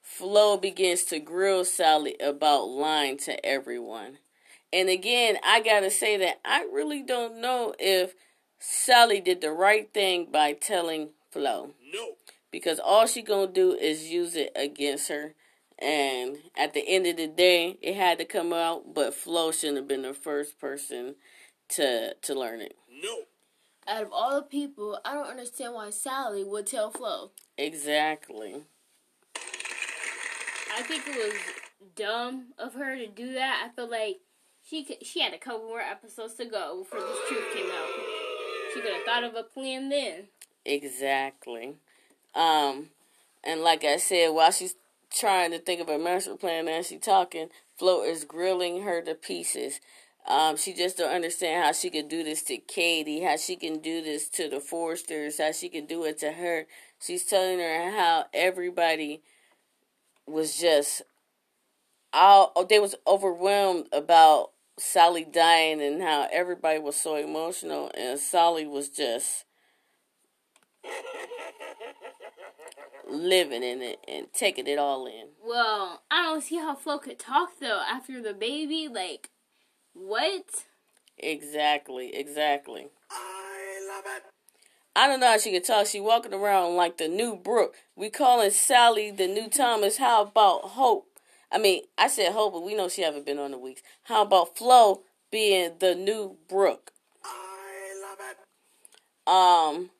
Flo 0.00 0.56
begins 0.56 1.04
to 1.04 1.18
grill 1.18 1.66
Sally 1.66 2.16
about 2.18 2.64
lying 2.64 3.18
to 3.18 3.44
everyone. 3.44 4.16
And 4.72 4.88
again, 4.88 5.36
I 5.44 5.60
gotta 5.60 5.90
say 5.90 6.16
that 6.16 6.40
I 6.46 6.62
really 6.72 7.02
don't 7.02 7.42
know 7.42 7.74
if 7.78 8.14
Sally 8.58 9.20
did 9.20 9.42
the 9.42 9.52
right 9.52 9.92
thing 9.92 10.28
by 10.32 10.54
telling 10.54 11.10
Flo 11.30 11.74
No. 11.92 12.14
Because 12.56 12.80
all 12.80 13.06
she 13.06 13.20
gonna 13.20 13.52
do 13.52 13.74
is 13.74 14.08
use 14.08 14.34
it 14.34 14.50
against 14.56 15.10
her. 15.10 15.34
And 15.78 16.38
at 16.56 16.72
the 16.72 16.88
end 16.88 17.06
of 17.06 17.18
the 17.18 17.26
day, 17.26 17.76
it 17.82 17.96
had 17.96 18.16
to 18.16 18.24
come 18.24 18.50
out, 18.50 18.94
but 18.94 19.12
Flo 19.12 19.52
shouldn't 19.52 19.76
have 19.76 19.86
been 19.86 20.00
the 20.00 20.14
first 20.14 20.58
person 20.58 21.16
to 21.68 22.14
to 22.14 22.34
learn 22.34 22.62
it. 22.62 22.74
No. 22.90 23.24
Out 23.86 24.04
of 24.04 24.08
all 24.10 24.36
the 24.36 24.42
people, 24.42 24.98
I 25.04 25.12
don't 25.12 25.28
understand 25.28 25.74
why 25.74 25.90
Sally 25.90 26.44
would 26.44 26.66
tell 26.66 26.90
Flo. 26.90 27.32
Exactly. 27.58 28.62
I 30.74 30.80
think 30.80 31.06
it 31.06 31.14
was 31.14 31.38
dumb 31.94 32.54
of 32.58 32.72
her 32.72 32.96
to 32.96 33.06
do 33.06 33.34
that. 33.34 33.66
I 33.66 33.76
feel 33.76 33.90
like 33.90 34.20
she 34.66 34.82
could, 34.82 35.06
she 35.06 35.20
had 35.20 35.34
a 35.34 35.38
couple 35.38 35.66
more 35.66 35.82
episodes 35.82 36.34
to 36.36 36.46
go 36.46 36.78
before 36.78 37.00
this 37.00 37.18
truth 37.28 37.54
came 37.54 37.66
out. 37.66 37.88
She 38.72 38.80
could 38.80 38.94
have 38.94 39.04
thought 39.04 39.24
of 39.24 39.34
a 39.34 39.42
plan 39.42 39.90
then. 39.90 40.28
Exactly. 40.64 41.76
Um, 42.36 42.90
and 43.42 43.62
like 43.62 43.82
I 43.82 43.96
said, 43.96 44.28
while 44.28 44.52
she's 44.52 44.74
trying 45.10 45.50
to 45.52 45.58
think 45.58 45.80
of 45.80 45.88
a 45.88 45.98
master 45.98 46.36
plan 46.36 46.68
as 46.68 46.88
she's 46.88 47.00
talking, 47.00 47.48
Flo 47.78 48.04
is 48.04 48.24
grilling 48.24 48.82
her 48.82 49.00
to 49.02 49.14
pieces. 49.14 49.80
Um, 50.26 50.56
she 50.56 50.74
just 50.74 50.98
don't 50.98 51.14
understand 51.14 51.64
how 51.64 51.72
she 51.72 51.88
can 51.88 52.08
do 52.08 52.22
this 52.22 52.42
to 52.44 52.58
Katie, 52.58 53.22
how 53.22 53.36
she 53.36 53.56
can 53.56 53.78
do 53.78 54.02
this 54.02 54.28
to 54.30 54.48
the 54.48 54.60
Forresters, 54.60 55.38
how 55.38 55.52
she 55.52 55.68
can 55.68 55.86
do 55.86 56.04
it 56.04 56.18
to 56.18 56.32
her. 56.32 56.66
She's 57.00 57.24
telling 57.24 57.58
her 57.58 57.90
how 57.92 58.26
everybody 58.34 59.22
was 60.26 60.58
just 60.58 61.02
all 62.12 62.66
they 62.68 62.78
was 62.78 62.96
overwhelmed 63.06 63.86
about 63.92 64.50
Sally 64.78 65.24
dying 65.24 65.80
and 65.80 66.02
how 66.02 66.28
everybody 66.32 66.78
was 66.78 66.96
so 66.96 67.16
emotional 67.16 67.90
and 67.96 68.18
Sally 68.18 68.66
was 68.66 68.88
just 68.88 69.44
living 73.08 73.62
in 73.62 73.82
it 73.82 73.98
and 74.08 74.26
taking 74.32 74.66
it 74.66 74.78
all 74.78 75.06
in. 75.06 75.28
Well, 75.44 76.02
I 76.10 76.22
don't 76.22 76.42
see 76.42 76.56
how 76.56 76.74
Flo 76.74 76.98
could 76.98 77.18
talk 77.18 77.50
though 77.60 77.82
after 77.88 78.22
the 78.22 78.34
baby. 78.34 78.88
Like, 78.88 79.30
what? 79.92 80.64
Exactly, 81.18 82.14
exactly. 82.14 82.88
I 83.10 83.88
love 83.88 84.04
it. 84.16 84.22
I 84.94 85.06
don't 85.06 85.20
know 85.20 85.32
how 85.32 85.38
she 85.38 85.52
could 85.52 85.64
talk. 85.64 85.86
She 85.86 86.00
walking 86.00 86.32
around 86.32 86.76
like 86.76 86.96
the 86.96 87.08
new 87.08 87.36
Brooke. 87.36 87.74
We 87.94 88.08
calling 88.08 88.50
Sally 88.50 89.10
the 89.10 89.26
new 89.26 89.48
Thomas. 89.48 89.98
How 89.98 90.22
about 90.22 90.62
Hope? 90.70 91.06
I 91.52 91.58
mean, 91.58 91.82
I 91.98 92.08
said 92.08 92.32
Hope, 92.32 92.54
but 92.54 92.64
we 92.64 92.74
know 92.74 92.88
she 92.88 93.02
haven't 93.02 93.26
been 93.26 93.38
on 93.38 93.50
the 93.50 93.58
weeks. 93.58 93.82
How 94.04 94.22
about 94.22 94.56
Flo 94.56 95.02
being 95.30 95.72
the 95.78 95.94
new 95.94 96.36
Brooke? 96.48 96.92
I 97.22 97.94
love 98.02 98.18
it. 98.30 98.38
Um, 99.28 99.90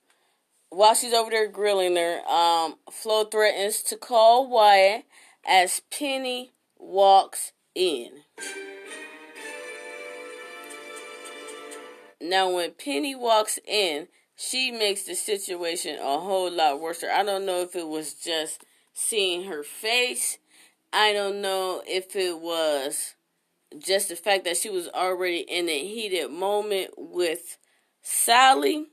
while 0.77 0.95
she's 0.95 1.15
over 1.15 1.31
there 1.31 1.49
grilling 1.49 1.97
her, 1.97 2.21
um, 2.29 2.75
Flo 2.93 3.25
threatens 3.25 3.83
to 3.83 3.97
call 3.97 4.47
Wyatt 4.47 5.07
as 5.49 5.81
Penny 5.91 6.53
walks 6.79 7.53
in. 7.75 8.11
Now, 12.21 12.55
when 12.55 12.73
Penny 12.73 13.15
walks 13.15 13.59
in, 13.67 14.09
she 14.37 14.71
makes 14.71 15.05
the 15.05 15.15
situation 15.15 15.99
a 15.99 16.21
whole 16.21 16.51
lot 16.51 16.79
worse. 16.79 17.03
I 17.03 17.23
don't 17.23 17.47
know 17.47 17.63
if 17.63 17.75
it 17.75 17.89
was 17.89 18.13
just 18.13 18.63
seeing 18.93 19.45
her 19.45 19.63
face. 19.63 20.37
I 20.93 21.15
don't 21.15 21.41
know 21.41 21.83
if 21.87 22.15
it 22.15 22.39
was 22.39 23.15
just 23.79 24.11
the 24.11 24.17
fact 24.17 24.45
that 24.45 24.59
she 24.59 24.69
was 24.69 24.89
already 24.89 25.39
in 25.39 25.71
a 25.71 25.79
heated 25.79 26.31
moment 26.31 26.91
with 26.99 27.57
Sally. 28.03 28.89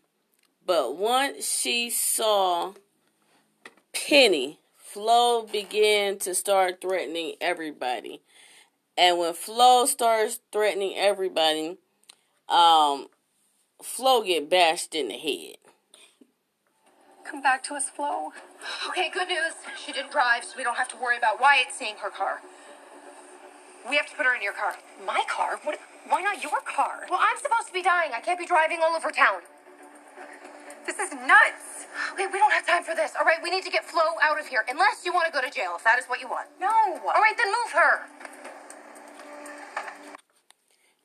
But 0.66 0.98
once 0.98 1.60
she 1.60 1.90
saw 1.90 2.74
Penny, 3.94 4.60
Flo 4.76 5.44
began 5.44 6.20
to 6.20 6.34
start 6.34 6.80
threatening 6.82 7.34
everybody. 7.42 8.22
And 8.98 9.18
when 9.18 9.34
Flo 9.34 9.86
starts 9.86 10.40
threatening 10.52 10.94
everybody, 10.96 11.78
um, 12.48 13.08
Flo 13.82 14.24
get 14.24 14.50
bashed 14.50 14.96
in 14.96 15.08
the 15.10 15.18
head. 15.18 15.56
Come 17.26 17.42
back 17.42 17.64
to 17.64 17.76
us, 17.76 17.90
Flo. 17.90 18.32
Okay, 18.90 19.10
good 19.10 19.28
news. 19.28 19.54
She 19.84 19.92
didn't 19.92 20.12
drive, 20.12 20.44
so 20.44 20.54
we 20.58 20.64
don't 20.64 20.78
have 20.78 20.90
to 20.90 20.98
worry 20.98 21.18
about 21.18 21.42
Wyatt 21.42 21.68
seeing 21.72 21.96
her 21.98 22.10
car. 22.10 22.42
We 23.90 23.98
have 23.98 24.08
to 24.08 24.16
put 24.16 24.26
her 24.26 24.36
in 24.36 24.42
your 24.42 24.54
car. 24.54 24.76
My 25.06 25.24
car? 25.28 25.60
What? 25.64 25.80
Why 26.08 26.22
not 26.22 26.44
your 26.44 26.62
car? 26.66 27.06
Well, 27.10 27.20
I'm 27.22 27.38
supposed 27.38 27.68
to 27.68 27.74
be 27.74 27.82
dying. 27.82 28.12
I 28.14 28.20
can't 28.20 28.40
be 28.40 28.46
driving 28.46 28.80
all 28.84 28.96
over 28.96 29.10
town. 29.10 29.42
This 30.86 31.00
is 31.00 31.14
nuts. 31.14 31.88
Okay, 32.14 32.28
we 32.28 32.40
don't 32.40 32.52
have 32.52 32.66
time 32.66 32.84
for 32.84 32.96
this. 32.96 33.14
All 33.20 33.26
right, 33.26 33.38
we 33.42 33.50
need 33.50 33.64
to 33.64 33.70
get 33.70 33.86
Flo 33.86 34.02
out 34.22 34.40
of 34.40 34.48
here. 34.48 34.66
Unless 34.70 35.06
you 35.06 35.14
want 35.14 35.28
to 35.28 35.32
go 35.32 35.42
to 35.42 35.50
jail, 35.50 35.74
if 35.76 35.84
that 35.84 36.00
is 36.00 36.06
what 36.06 36.20
you 36.20 36.28
want. 36.28 36.48
No. 36.60 36.68
All 36.68 37.22
right, 37.22 37.36
then 37.38 37.48
move 37.48 37.72
her. 37.74 38.02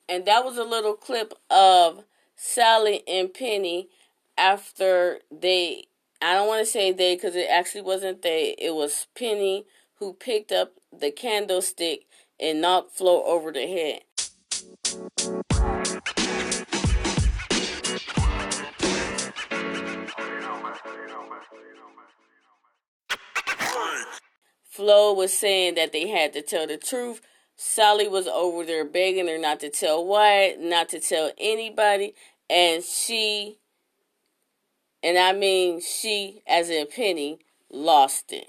And 0.09 0.25
that 0.27 0.45
was 0.45 0.57
a 0.57 0.65
little 0.65 0.95
clip 0.95 1.35
of 1.51 2.05
Sally 2.35 3.03
and 3.07 3.33
Penny 3.33 3.89
after 4.37 5.21
they. 5.31 5.85
I 6.21 6.35
don't 6.35 6.49
want 6.49 6.65
to 6.65 6.71
say 6.71 6.91
they 6.91 7.15
because 7.15 7.37
it 7.37 7.49
actually 7.51 7.83
wasn't 7.83 8.23
they. 8.23 8.57
It 8.59 8.75
was 8.75 9.07
Penny 9.15 9.67
who 9.99 10.15
picked 10.15 10.51
up 10.51 10.75
the 10.97 11.11
candlestick 11.11 12.07
and 12.41 12.61
knocked 12.61 12.97
Flo 12.97 13.23
over 13.25 13.53
the 13.53 13.67
head. 13.67 14.01
Flo 24.79 25.13
was 25.13 25.37
saying 25.37 25.75
that 25.75 25.91
they 25.91 26.07
had 26.07 26.33
to 26.35 26.41
tell 26.41 26.69
the 26.69 26.77
truth. 26.77 27.21
Sally 27.57 28.07
was 28.07 28.29
over 28.29 28.65
there 28.65 28.85
begging 28.85 29.27
her 29.27 29.37
not 29.37 29.59
to 29.59 29.71
tell 29.71 30.07
Wyatt, 30.07 30.61
not 30.61 30.89
to 30.91 31.01
tell 31.01 31.33
anybody, 31.37 32.15
and 32.49 32.85
she, 32.85 33.59
and 35.03 35.19
I 35.19 35.33
mean 35.33 35.81
she, 35.81 36.43
as 36.47 36.71
in 36.71 36.87
Penny, 36.87 37.41
lost 37.69 38.33
it. 38.33 38.47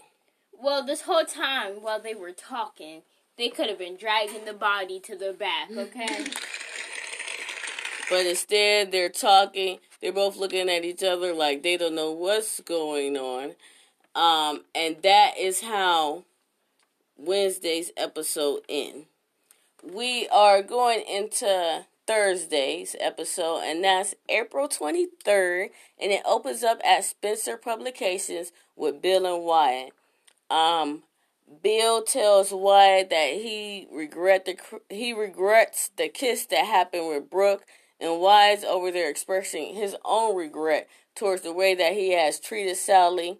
Well, 0.54 0.86
this 0.86 1.02
whole 1.02 1.26
time 1.26 1.82
while 1.82 2.00
they 2.00 2.14
were 2.14 2.32
talking, 2.32 3.02
they 3.36 3.50
could 3.50 3.68
have 3.68 3.80
been 3.80 3.98
dragging 3.98 4.46
the 4.46 4.54
body 4.54 5.00
to 5.00 5.16
the 5.16 5.34
back, 5.34 5.72
okay? 5.76 6.26
But 8.08 8.28
instead, 8.28 8.92
they're 8.92 9.10
talking. 9.10 9.80
They're 10.00 10.14
both 10.14 10.38
looking 10.38 10.70
at 10.70 10.86
each 10.86 11.02
other 11.02 11.34
like 11.34 11.64
they 11.64 11.76
don't 11.76 11.96
know 11.96 12.12
what's 12.12 12.60
going 12.60 13.18
on. 13.18 13.56
Um, 14.16 14.64
and 14.74 14.98
that 15.04 15.38
is 15.38 15.62
how 15.62 16.24
Wednesday's 17.18 17.92
episode 17.98 18.62
end. 18.68 19.06
We 19.84 20.28
are 20.30 20.62
going 20.62 21.04
into 21.08 21.86
Thursday's 22.08 22.96
episode, 23.00 23.62
and 23.64 23.84
that's 23.84 24.16
April 24.28 24.68
23rd, 24.68 25.70
and 26.02 26.12
it 26.12 26.24
opens 26.26 26.64
up 26.64 26.82
at 26.84 27.06
Spencer 27.06 27.56
Publications 27.56 28.52
with 28.76 29.02
Bill 29.02 29.26
and 29.26 29.46
Wyatt. 29.46 29.94
Um, 30.50 31.04
Bill 31.62 32.02
tells 32.02 32.52
Wyatt 32.52 33.10
that 33.12 33.34
he 33.34 33.88
regret 33.92 34.46
the 34.46 34.58
he 34.90 35.14
regrets 35.14 35.92
the 35.98 36.10
kiss 36.10 36.46
that 36.48 36.66
happened 36.66 37.08
with 37.08 37.30
Brooke, 37.30 37.66
and 38.00 38.20
Wyatt's 38.20 38.64
over 38.64 38.92
there 38.92 39.10
expressing 39.10 39.76
his 39.76 39.96
own 40.04 40.36
regret 40.36 40.88
towards 41.16 41.44
the 41.44 41.54
way 41.54 41.76
that 41.76 41.94
he 41.94 42.14
has 42.14 42.40
treated 42.40 42.78
Sally 42.78 43.38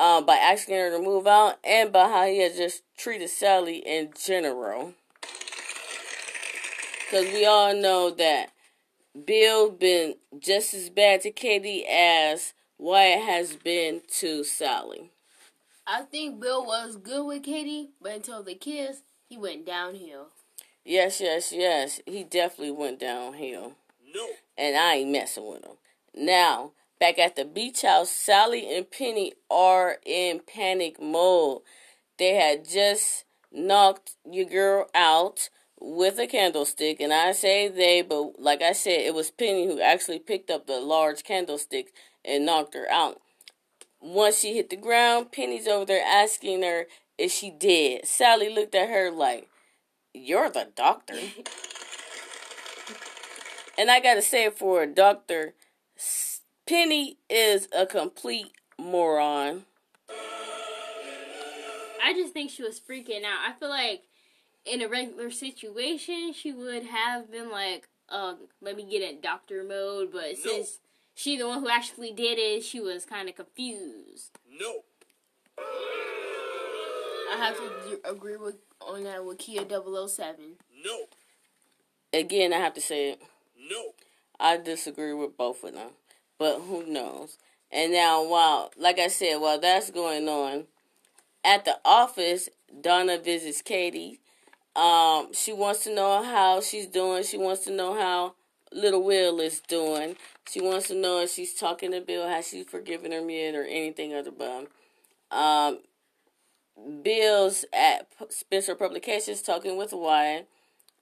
um, 0.00 0.24
by 0.24 0.36
asking 0.36 0.76
her 0.76 0.90
to 0.90 0.98
move 0.98 1.26
out 1.26 1.58
and 1.62 1.92
by 1.92 2.08
how 2.08 2.24
he 2.24 2.38
has 2.38 2.56
just 2.56 2.82
treated 2.96 3.28
Sally 3.28 3.76
in 3.76 4.08
general. 4.18 4.94
Because 7.04 7.32
we 7.34 7.44
all 7.44 7.74
know 7.74 8.10
that 8.10 8.50
Bill 9.26 9.70
been 9.70 10.14
just 10.38 10.72
as 10.72 10.88
bad 10.88 11.20
to 11.22 11.30
Katie 11.30 11.84
as 11.86 12.54
Wyatt 12.78 13.20
has 13.20 13.56
been 13.56 14.00
to 14.20 14.42
Sally. 14.42 15.10
I 15.86 16.02
think 16.02 16.40
Bill 16.40 16.64
was 16.64 16.96
good 16.96 17.26
with 17.26 17.42
Katie, 17.42 17.90
but 18.00 18.12
until 18.12 18.42
the 18.42 18.54
kiss, 18.54 19.02
he 19.28 19.36
went 19.36 19.66
downhill. 19.66 20.28
Yes, 20.82 21.20
yes, 21.20 21.52
yes. 21.52 22.00
He 22.06 22.24
definitely 22.24 22.70
went 22.70 23.00
downhill. 23.00 23.72
No. 24.14 24.28
And 24.56 24.76
I 24.76 24.94
ain't 24.94 25.10
messing 25.10 25.46
with 25.46 25.64
him. 25.64 25.76
Now, 26.14 26.72
Back 27.00 27.18
at 27.18 27.34
the 27.34 27.46
beach 27.46 27.80
house, 27.80 28.10
Sally 28.10 28.76
and 28.76 28.88
Penny 28.90 29.32
are 29.50 29.96
in 30.04 30.40
panic 30.40 31.00
mode. 31.00 31.62
They 32.18 32.34
had 32.34 32.68
just 32.68 33.24
knocked 33.50 34.16
your 34.30 34.44
girl 34.44 34.90
out 34.94 35.48
with 35.80 36.18
a 36.18 36.26
candlestick, 36.26 37.00
and 37.00 37.10
I 37.10 37.32
say 37.32 37.68
they, 37.68 38.02
but 38.02 38.38
like 38.38 38.60
I 38.60 38.72
said, 38.72 39.00
it 39.00 39.14
was 39.14 39.30
Penny 39.30 39.66
who 39.66 39.80
actually 39.80 40.18
picked 40.18 40.50
up 40.50 40.66
the 40.66 40.78
large 40.78 41.24
candlestick 41.24 41.94
and 42.22 42.44
knocked 42.44 42.74
her 42.74 42.86
out. 42.90 43.22
Once 43.98 44.40
she 44.40 44.54
hit 44.54 44.68
the 44.68 44.76
ground, 44.76 45.32
Penny's 45.32 45.66
over 45.66 45.86
there 45.86 46.04
asking 46.04 46.62
her 46.62 46.84
if 47.16 47.32
she 47.32 47.50
did. 47.50 48.06
Sally 48.06 48.52
looked 48.54 48.74
at 48.74 48.90
her 48.90 49.10
like, 49.10 49.48
You're 50.12 50.50
the 50.50 50.68
doctor. 50.76 51.14
and 53.78 53.90
I 53.90 54.00
gotta 54.00 54.20
say, 54.20 54.50
for 54.50 54.82
a 54.82 54.86
doctor, 54.86 55.54
Penny 56.70 57.16
is 57.28 57.66
a 57.76 57.84
complete 57.84 58.52
moron. 58.78 59.64
I 62.00 62.12
just 62.14 62.32
think 62.32 62.52
she 62.52 62.62
was 62.62 62.78
freaking 62.78 63.24
out. 63.24 63.40
I 63.44 63.54
feel 63.58 63.70
like 63.70 64.04
in 64.64 64.80
a 64.80 64.86
regular 64.86 65.32
situation, 65.32 66.32
she 66.32 66.52
would 66.52 66.84
have 66.84 67.28
been 67.28 67.50
like, 67.50 67.88
um, 68.08 68.46
let 68.62 68.76
me 68.76 68.84
get 68.88 69.02
in 69.02 69.20
doctor 69.20 69.64
mode. 69.64 70.12
But 70.12 70.36
No. 70.44 70.52
since 70.52 70.78
she 71.16 71.36
the 71.36 71.48
one 71.48 71.58
who 71.58 71.68
actually 71.68 72.12
did 72.12 72.38
it, 72.38 72.62
she 72.62 72.78
was 72.78 73.04
kind 73.04 73.28
of 73.28 73.34
confused. 73.34 74.38
No. 74.48 74.84
I 75.58 77.36
have 77.36 77.56
to 77.56 78.00
agree 78.08 78.36
with 78.36 78.58
on 78.80 79.02
that 79.02 79.24
with 79.24 79.38
Kia 79.38 79.64
007. 79.68 80.58
No. 80.84 81.06
Again, 82.12 82.52
I 82.52 82.58
have 82.58 82.74
to 82.74 82.80
say 82.80 83.10
it. 83.10 83.22
No. 83.58 83.94
I 84.38 84.56
disagree 84.56 85.12
with 85.14 85.36
both 85.36 85.64
of 85.64 85.74
them, 85.74 85.90
but 86.40 86.62
who 86.62 86.86
knows? 86.86 87.36
And 87.70 87.92
now, 87.92 88.26
while, 88.26 88.72
like 88.76 88.98
I 88.98 89.08
said, 89.08 89.36
while 89.36 89.60
that's 89.60 89.90
going 89.90 90.26
on, 90.26 90.64
at 91.44 91.66
the 91.66 91.78
office, 91.84 92.48
Donna 92.80 93.18
visits 93.18 93.60
Katie. 93.60 94.20
Um, 94.74 95.32
she 95.34 95.52
wants 95.52 95.84
to 95.84 95.94
know 95.94 96.22
how 96.22 96.62
she's 96.62 96.86
doing. 96.86 97.24
She 97.24 97.36
wants 97.36 97.64
to 97.64 97.70
know 97.70 97.94
how 97.94 98.34
little 98.72 99.04
Will 99.04 99.38
is 99.40 99.60
doing. 99.60 100.16
She 100.50 100.62
wants 100.62 100.88
to 100.88 100.94
know 100.94 101.20
if 101.20 101.30
she's 101.30 101.54
talking 101.54 101.92
to 101.92 102.00
Bill, 102.00 102.26
has 102.26 102.48
she 102.48 102.64
forgiven 102.64 103.12
him 103.12 103.28
yet, 103.28 103.54
or 103.54 103.64
anything 103.64 104.14
other 104.14 104.30
bum. 104.30 104.68
Um, 105.30 105.80
Bill's 107.02 107.66
at 107.72 108.08
Spencer 108.30 108.74
Publications 108.74 109.42
talking 109.42 109.76
with 109.76 109.92
Wyatt. 109.92 110.48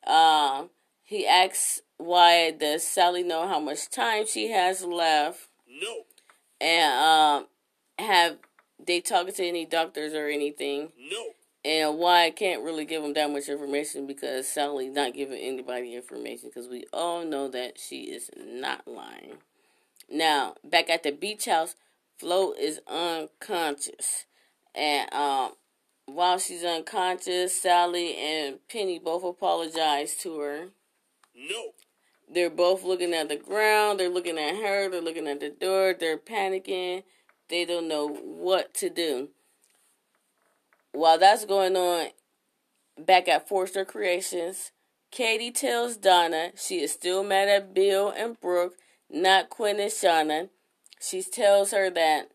Um, 0.05 0.71
he 1.09 1.27
asks 1.27 1.81
Wyatt, 1.99 2.61
does 2.61 2.87
Sally 2.87 3.23
know 3.23 3.49
how 3.49 3.59
much 3.59 3.89
time 3.89 4.27
she 4.27 4.51
has 4.51 4.85
left? 4.85 5.49
No. 5.67 6.03
And 6.61 6.93
um, 6.93 7.47
have 7.99 8.37
they 8.79 9.01
talked 9.01 9.35
to 9.37 9.43
any 9.43 9.65
doctors 9.65 10.13
or 10.13 10.27
anything? 10.27 10.93
No. 11.11 11.25
And 11.65 11.99
Wyatt 11.99 12.37
can't 12.37 12.63
really 12.63 12.85
give 12.85 13.03
him 13.03 13.15
that 13.15 13.31
much 13.31 13.49
information 13.49 14.07
because 14.07 14.49
Sally's 14.49 14.93
not 14.93 15.15
giving 15.15 15.39
anybody 15.39 15.95
information 15.95 16.51
because 16.51 16.69
we 16.69 16.85
all 16.93 17.25
know 17.25 17.49
that 17.49 17.79
she 17.81 18.03
is 18.03 18.29
not 18.37 18.87
lying. 18.87 19.39
Now, 20.11 20.57
back 20.63 20.91
at 20.91 21.05
the 21.05 21.11
beach 21.11 21.47
house, 21.47 21.75
Flo 22.19 22.53
is 22.53 22.81
unconscious. 22.87 24.27
And 24.75 25.11
um, 25.15 25.53
while 26.05 26.39
she's 26.39 26.65
unconscious, 26.65 27.59
Sally 27.59 28.15
and 28.15 28.59
Penny 28.71 28.99
both 28.99 29.25
apologize 29.25 30.15
to 30.17 30.39
her. 30.41 30.67
No. 31.39 31.73
They're 32.31 32.51
both 32.51 32.83
looking 32.83 33.15
at 33.15 33.29
the 33.29 33.37
ground. 33.37 34.01
They're 34.01 34.09
looking 34.09 34.39
at 34.39 34.57
her. 34.57 34.91
They're 34.91 35.01
looking 35.01 35.29
at 35.29 35.41
the 35.41 35.51
door. 35.51 35.95
They're 35.99 36.19
panicking. 36.19 37.05
They 37.49 37.65
don't 37.65 37.89
know 37.89 38.09
what 38.09 38.75
to 38.75 38.91
do. 38.91 39.29
While 40.93 41.19
that's 41.19 41.45
going 41.45 41.77
on, 41.77 42.09
back 42.99 43.29
at 43.29 43.49
Forrester 43.49 43.85
Creations, 43.85 44.73
Katie 45.11 45.51
tells 45.51 45.97
Donna 45.97 46.51
she 46.57 46.81
is 46.81 46.93
still 46.93 47.23
mad 47.23 47.49
at 47.49 47.73
Bill 47.73 48.13
and 48.15 48.39
Brooke, 48.41 48.75
not 49.09 49.49
Quinn 49.49 49.81
and 49.81 49.91
Shauna. 49.91 50.51
She 51.01 51.23
tells 51.23 51.71
her 51.71 51.89
that 51.91 52.31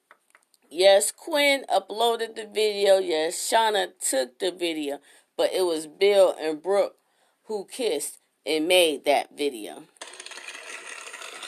yes, 0.72 1.12
Quinn 1.12 1.66
uploaded 1.70 2.36
the 2.36 2.48
video. 2.52 2.98
Yes, 2.98 3.36
Shauna 3.36 3.90
took 4.00 4.40
the 4.40 4.52
video, 4.52 5.00
but 5.38 5.52
it 5.54 5.64
was 5.64 5.86
Bill 5.86 6.36
and 6.40 6.62
Brooke 6.62 6.96
who 7.44 7.66
kissed 7.66 8.20
and 8.46 8.68
made 8.68 9.06
that 9.06 9.38
video. 9.38 9.84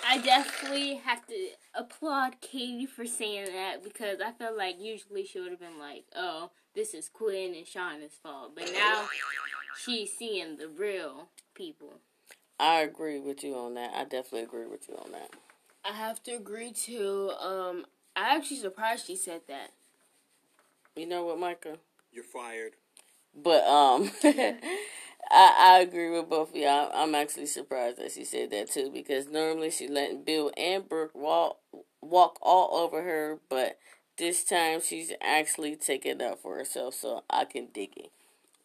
I 0.08 0.20
definitely 0.20 0.96
have 0.96 1.26
to 1.28 1.48
applaud 1.74 2.40
Katie 2.40 2.86
for 2.86 3.06
saying 3.06 3.48
that 3.54 3.84
because 3.84 4.20
I 4.24 4.32
felt 4.32 4.56
like 4.58 4.76
usually 4.80 5.26
she 5.26 5.40
would 5.40 5.50
have 5.50 5.60
been 5.60 5.80
like, 5.80 6.06
"Oh, 6.16 6.52
this 6.76 6.94
is 6.94 7.10
Quinn 7.10 7.56
and 7.56 7.66
Shauna's 7.66 8.14
fault," 8.14 8.54
but 8.56 8.72
now 8.72 9.10
she's 9.78 10.14
seeing 10.14 10.58
the 10.58 10.68
real 10.68 11.30
people. 11.56 12.00
I 12.60 12.82
agree 12.82 13.20
with 13.20 13.44
you 13.44 13.56
on 13.56 13.74
that. 13.74 13.94
I 13.96 14.04
definitely 14.04 14.44
agree 14.44 14.68
with 14.68 14.88
you 14.88 14.96
on 14.96 15.12
that. 15.12 15.32
I 15.84 15.94
have 15.94 16.24
to 16.24 16.32
agree 16.32 16.72
too. 16.72 17.32
Um, 17.40 17.86
I 18.16 18.36
actually 18.36 18.58
surprised 18.58 19.08
she 19.08 19.16
said 19.16 19.42
that. 19.48 19.72
You 20.96 21.06
know 21.06 21.26
what, 21.26 21.40
Micah? 21.40 21.78
You're 22.12 22.24
fired. 22.24 22.76
But 23.36 23.66
um, 23.66 24.12
I 25.32 25.78
I 25.78 25.80
agree 25.80 26.10
with 26.10 26.30
both 26.30 26.50
of 26.52 26.56
y'all. 26.56 26.92
I'm 26.94 27.16
actually 27.16 27.48
surprised 27.48 27.98
that 27.98 28.12
she 28.12 28.26
said 28.26 28.52
that 28.52 28.72
too 28.72 28.92
because 28.94 29.28
normally 29.28 29.72
she 29.72 29.88
letting 29.88 30.24
Bill 30.24 30.52
and 30.58 30.88
Brooke 30.88 31.16
walk 31.16 31.58
walk 32.02 32.38
all 32.42 32.78
over 32.84 33.02
her, 33.04 33.40
but 33.50 33.78
this 34.18 34.44
time 34.44 34.80
she's 34.82 35.12
actually 35.22 35.76
taking 35.76 36.22
up 36.22 36.42
for 36.42 36.58
herself, 36.58 36.94
so 36.94 37.24
I 37.30 37.46
can 37.46 37.68
dig 37.74 37.98
it. 37.98 38.12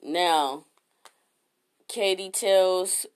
Now, 0.03 0.65
Katie 1.89 2.31
tells 2.31 3.07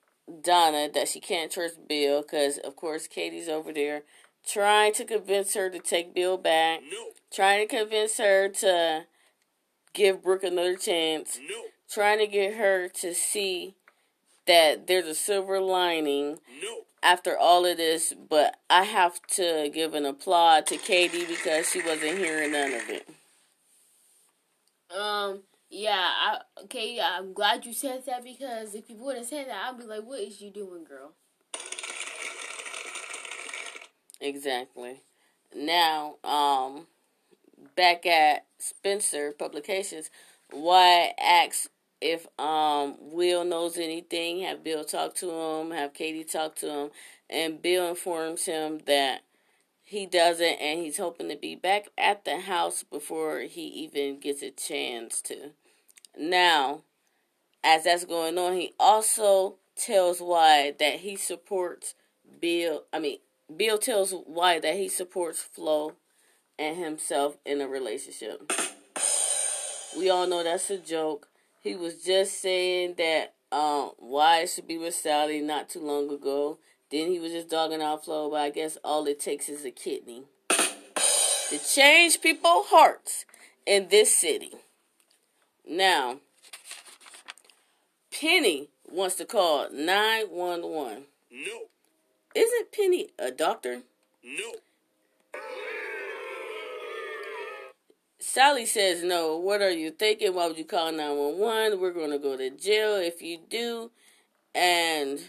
Donna 0.43 0.89
that 0.93 1.09
she 1.09 1.21
can't 1.21 1.53
trust 1.53 1.87
Bill 1.87 2.23
because, 2.23 2.59
of 2.59 2.77
course, 2.77 3.07
Katie's 3.07 3.49
over 3.49 3.73
there 3.73 4.03
trying 4.47 4.93
to 4.95 5.05
convince 5.05 5.55
her 5.55 5.71
to 5.71 5.79
take 5.79 6.15
Bill 6.15 6.37
back, 6.37 6.81
No. 6.83 7.11
trying 7.33 7.67
to 7.67 7.77
convince 7.77 8.19
her 8.19 8.49
to 8.49 9.07
give 9.95 10.23
Brooke 10.23 10.45
another 10.45 10.77
chance, 10.77 11.39
No. 11.39 11.65
Trying 11.91 12.19
to 12.19 12.27
get 12.27 12.55
her 12.55 12.89
to 12.89 13.15
see 13.15 13.75
that 14.47 14.87
there's 14.87 15.07
a 15.07 15.15
silver 15.15 15.61
lining 15.61 16.39
No. 16.63 16.85
after 17.03 17.37
all 17.37 17.65
of 17.65 17.77
this, 17.77 18.13
but 18.13 18.57
I 18.69 18.85
have 18.85 19.21
to 19.35 19.71
give 19.73 19.95
an 19.95 20.05
applaud 20.05 20.67
to 20.67 20.77
Katie 20.77 21.25
because 21.25 21.71
she 21.71 21.81
wasn't 21.83 22.19
hearing 22.19 22.53
none 22.53 22.75
of 22.75 22.89
it. 22.91 23.09
Um, 24.95 25.43
yeah, 25.71 25.93
I 25.99 26.39
okay, 26.65 27.01
I'm 27.01 27.33
glad 27.33 27.67
you 27.67 27.73
said 27.73 28.05
that 28.07 28.23
because 28.23 28.75
if 28.75 28.89
you 28.89 28.97
would 28.97 29.17
have 29.17 29.27
said 29.27 29.49
that, 29.49 29.71
I'd 29.71 29.79
be 29.79 29.85
like, 29.85 30.05
what 30.05 30.21
is 30.21 30.41
you 30.41 30.51
doing, 30.51 30.85
girl? 30.85 31.13
Exactly. 34.21 35.03
Now, 35.55 36.17
um, 36.25 36.87
back 37.77 38.07
at 38.07 38.47
Spencer 38.59 39.33
Publications, 39.33 40.11
why 40.51 41.13
asks 41.21 41.69
if 42.05 42.27
um 42.39 42.97
Will 43.01 43.45
knows 43.45 43.79
anything. 43.79 44.43
Have 44.43 44.63
Bill 44.63 44.85
talk 44.85 45.15
to 45.17 45.31
him? 45.31 45.71
Have 45.71 45.95
Katie 45.95 46.23
talk 46.23 46.55
to 46.57 46.69
him? 46.69 46.91
And 47.31 47.63
Bill 47.63 47.89
informs 47.89 48.45
him 48.45 48.81
that 48.87 49.23
he 49.83 50.07
doesn't, 50.07 50.61
and 50.61 50.81
he's 50.81 50.99
hoping 50.99 51.29
to 51.31 51.37
be 51.37 51.55
back 51.55 51.89
at 51.97 52.25
the 52.25 52.41
house 52.41 52.83
before 52.83 53.41
he 53.41 53.63
even 53.63 54.21
gets 54.21 54.43
a 54.43 54.51
chance 54.51 55.23
to. 55.23 55.51
Now, 56.19 56.83
as 57.63 57.85
that's 57.85 58.05
going 58.05 58.37
on, 58.39 58.55
he 58.55 58.75
also 58.79 59.57
tells 59.75 60.21
Wyatt 60.21 60.79
that 60.79 61.01
he 61.01 61.17
supports 61.17 61.95
Bill. 62.41 62.85
I 62.93 62.99
mean, 62.99 63.19
Bill 63.55 63.79
tells 63.79 64.15
Wyatt 64.27 64.63
that 64.63 64.77
he 64.77 64.89
supports 64.89 65.41
Flo 65.41 65.95
and 66.59 66.77
himself 66.77 67.39
in 67.47 67.61
a 67.61 67.69
relationship. 67.69 68.53
We 69.97 70.11
all 70.11 70.27
know 70.27 70.43
that's 70.43 70.71
a 70.71 70.79
joke. 70.79 71.29
He 71.65 71.75
was 71.75 72.03
just 72.03 72.43
saying 72.43 72.97
that 72.99 73.33
um, 73.51 73.93
Wyatt 73.99 74.51
should 74.51 74.69
be 74.69 74.77
with 74.77 74.95
Sally 74.95 75.41
not 75.41 75.71
too 75.71 75.81
long 75.81 76.11
ago. 76.11 76.59
Then 76.91 77.09
he 77.11 77.19
was 77.19 77.33
just 77.33 77.49
dogging 77.49 77.81
out 77.81 78.05
Flo, 78.05 78.29
but 78.29 78.41
I 78.41 78.51
guess 78.51 78.77
all 78.85 79.07
it 79.07 79.19
takes 79.19 79.49
is 79.49 79.65
a 79.65 79.71
kidney 79.71 80.25
to 80.51 81.59
change 81.59 82.21
people's 82.21 82.67
hearts 82.67 83.25
in 83.65 83.89
this 83.89 84.15
city. 84.15 84.53
Now, 85.67 86.19
Penny 88.13 88.69
wants 88.87 89.15
to 89.15 89.25
call 89.25 89.71
911. 89.73 91.05
No. 91.33 91.61
Isn't 92.35 92.73
Penny 92.73 93.09
a 93.19 93.31
doctor? 93.31 93.81
No. 94.23 94.53
Sally 98.19 98.67
says 98.67 99.03
no. 99.03 99.37
What 99.37 99.61
are 99.61 99.71
you 99.71 99.91
thinking? 99.91 100.35
Why 100.35 100.47
would 100.47 100.59
you 100.59 100.65
call 100.65 100.91
911? 100.93 101.81
We're 101.81 101.93
going 101.93 102.11
to 102.11 102.19
go 102.19 102.37
to 102.37 102.51
jail 102.51 102.97
if 102.97 103.21
you 103.23 103.39
do. 103.49 103.91
And 104.55 105.21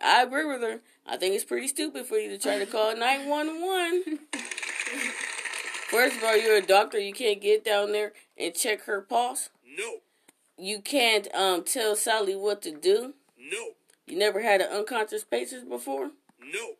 I 0.00 0.22
agree 0.22 0.44
with 0.44 0.62
her. 0.62 0.80
I 1.06 1.16
think 1.16 1.34
it's 1.34 1.44
pretty 1.44 1.68
stupid 1.68 2.06
for 2.06 2.16
you 2.16 2.28
to 2.30 2.38
try 2.38 2.58
to 2.58 2.66
call 2.66 2.94
911. 2.96 4.20
First 5.88 6.16
of 6.18 6.24
all, 6.24 6.36
you're 6.36 6.56
a 6.58 6.62
doctor. 6.62 6.98
You 7.00 7.12
can't 7.12 7.40
get 7.40 7.64
down 7.64 7.92
there 7.92 8.12
and 8.38 8.54
check 8.54 8.84
her 8.84 9.00
pulse. 9.00 9.48
No. 9.76 9.96
You 10.56 10.80
can't 10.80 11.26
um 11.34 11.64
tell 11.64 11.96
Sally 11.96 12.36
what 12.36 12.62
to 12.62 12.70
do. 12.70 13.14
No. 13.38 13.70
You 14.06 14.18
never 14.18 14.42
had 14.42 14.60
an 14.60 14.70
unconscious 14.70 15.24
patient 15.24 15.68
before? 15.68 16.10
No. 16.40 16.74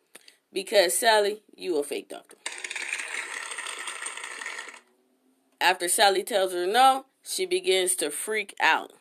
Because 0.52 0.96
Sally, 0.96 1.42
you 1.56 1.78
a 1.78 1.82
fake 1.82 2.08
doctor. 2.08 2.36
After 5.60 5.88
Sally 5.88 6.22
tells 6.22 6.52
her 6.52 6.66
no, 6.66 7.04
she 7.22 7.44
begins 7.44 7.94
to 7.96 8.10
freak 8.10 8.54
out, 8.60 8.92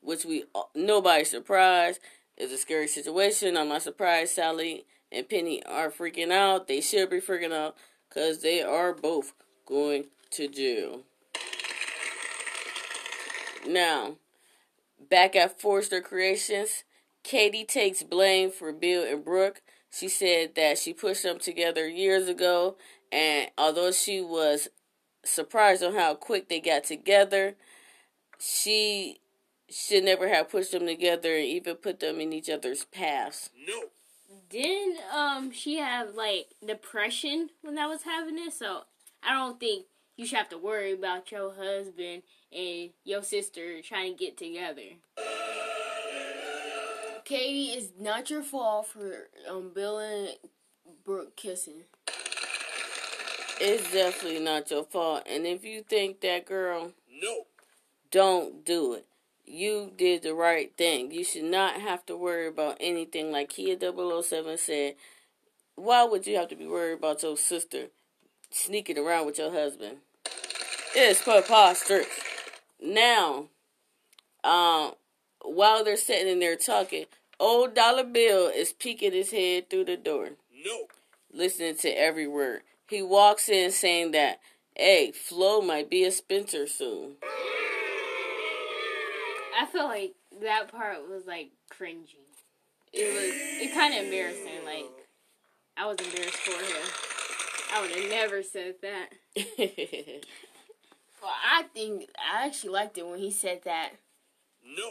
which 0.00 0.24
we 0.24 0.44
uh, 0.54 0.62
nobody's 0.74 1.30
surprised. 1.30 2.00
It's 2.36 2.52
a 2.52 2.58
scary 2.58 2.88
situation. 2.88 3.56
I'm 3.56 3.68
not 3.68 3.82
surprised 3.82 4.34
Sally 4.34 4.86
and 5.12 5.28
Penny 5.28 5.62
are 5.64 5.90
freaking 5.90 6.32
out. 6.32 6.66
They 6.66 6.80
should 6.80 7.10
be 7.10 7.20
freaking 7.20 7.52
out 7.52 7.76
because 8.08 8.42
they 8.42 8.62
are 8.62 8.92
both 8.92 9.32
going 9.66 10.06
to 10.30 10.48
jail. 10.48 11.00
Now, 13.66 14.16
back 15.10 15.36
at 15.36 15.60
Forrester 15.60 16.00
Creations, 16.00 16.84
Katie 17.22 17.64
takes 17.64 18.02
blame 18.02 18.50
for 18.50 18.72
Bill 18.72 19.04
and 19.04 19.24
Brooke. 19.24 19.62
She 19.90 20.08
said 20.08 20.54
that 20.56 20.78
she 20.78 20.92
pushed 20.92 21.22
them 21.22 21.38
together 21.38 21.88
years 21.88 22.28
ago, 22.28 22.76
and 23.12 23.50
although 23.56 23.92
she 23.92 24.20
was 24.20 24.68
surprised 25.24 25.82
on 25.82 25.94
how 25.94 26.14
quick 26.14 26.48
they 26.48 26.60
got 26.60 26.84
together, 26.84 27.56
she 28.38 29.18
should 29.70 30.04
never 30.04 30.28
have 30.28 30.50
pushed 30.50 30.72
them 30.72 30.86
together 30.86 31.34
and 31.34 31.44
even 31.44 31.76
put 31.76 32.00
them 32.00 32.20
in 32.20 32.32
each 32.32 32.50
other's 32.50 32.84
paths. 32.84 33.50
No. 33.66 33.84
Didn't 34.50 34.98
um 35.12 35.50
she 35.52 35.76
have 35.76 36.14
like 36.14 36.46
depression 36.64 37.50
when 37.62 37.78
I 37.78 37.86
was 37.86 38.02
having 38.02 38.38
it? 38.38 38.52
So 38.52 38.82
I 39.22 39.32
don't 39.32 39.58
think 39.58 39.86
you 40.16 40.26
should 40.26 40.38
have 40.38 40.48
to 40.50 40.58
worry 40.58 40.92
about 40.92 41.32
your 41.32 41.52
husband 41.54 42.22
and 42.52 42.90
your 43.04 43.22
sister 43.22 43.80
trying 43.82 44.16
to 44.16 44.24
get 44.24 44.36
together. 44.36 44.82
Katie, 47.24 47.72
it's 47.72 47.92
not 47.98 48.30
your 48.30 48.42
fault 48.42 48.88
for 48.88 49.28
um 49.48 49.70
Bill 49.74 49.98
and 49.98 50.36
Brooke 51.04 51.36
kissing. 51.36 51.84
It's 53.60 53.92
definitely 53.92 54.40
not 54.40 54.70
your 54.70 54.84
fault. 54.84 55.22
And 55.26 55.46
if 55.46 55.64
you 55.64 55.82
think 55.82 56.20
that 56.20 56.44
girl, 56.46 56.92
No. 57.10 57.46
don't 58.10 58.64
do 58.64 58.94
it. 58.94 59.06
You 59.44 59.92
did 59.96 60.22
the 60.22 60.34
right 60.34 60.74
thing. 60.76 61.10
You 61.12 61.22
should 61.24 61.44
not 61.44 61.80
have 61.80 62.04
to 62.06 62.16
worry 62.16 62.46
about 62.46 62.76
anything. 62.80 63.30
Like 63.30 63.50
Kia 63.50 63.76
007 63.76 64.56
said, 64.58 64.96
why 65.76 66.04
would 66.04 66.26
you 66.26 66.36
have 66.36 66.48
to 66.48 66.56
be 66.56 66.66
worried 66.66 66.94
about 66.98 67.22
your 67.22 67.36
sister 67.36 67.86
sneaking 68.50 68.98
around 68.98 69.26
with 69.26 69.38
your 69.38 69.50
husband? 69.52 69.98
It's 70.94 71.22
preposterous. 71.22 72.06
Now, 72.80 73.46
um, 74.44 74.92
while 75.42 75.84
they're 75.84 75.96
sitting 75.96 76.28
in 76.28 76.38
there 76.38 76.56
talking, 76.56 77.06
old 77.40 77.74
Dollar 77.74 78.04
Bill 78.04 78.46
is 78.48 78.72
peeking 78.72 79.12
his 79.12 79.32
head 79.32 79.68
through 79.68 79.86
the 79.86 79.96
door, 79.96 80.30
No. 80.64 80.86
listening 81.32 81.76
to 81.78 81.88
every 81.90 82.28
word. 82.28 82.62
He 82.88 83.02
walks 83.02 83.48
in 83.48 83.70
saying 83.70 84.10
that, 84.12 84.40
hey, 84.76 85.12
Flo 85.12 85.60
might 85.60 85.88
be 85.90 86.04
a 86.04 86.10
Spencer 86.10 86.66
soon. 86.66 87.12
I 89.58 89.66
feel 89.66 89.84
like 89.84 90.14
that 90.42 90.70
part 90.70 91.08
was 91.08 91.26
like 91.26 91.50
cringy. 91.72 92.16
It 92.92 93.12
was 93.12 93.68
it 93.68 93.74
kind 93.74 93.94
of 93.94 94.04
embarrassing. 94.04 94.64
Like 94.64 94.86
I 95.76 95.86
was 95.86 95.96
embarrassed 95.98 96.36
for 96.36 96.52
him. 96.52 96.82
I 97.72 97.80
would 97.80 97.90
have 97.90 98.10
never 98.10 98.42
said 98.42 98.74
that. 98.82 99.10
Well, 101.24 101.32
I 101.42 101.62
think 101.72 102.10
I 102.18 102.44
actually 102.44 102.74
liked 102.74 102.98
it 102.98 103.06
when 103.06 103.18
he 103.18 103.30
said 103.30 103.62
that. 103.64 103.92
No. 104.62 104.90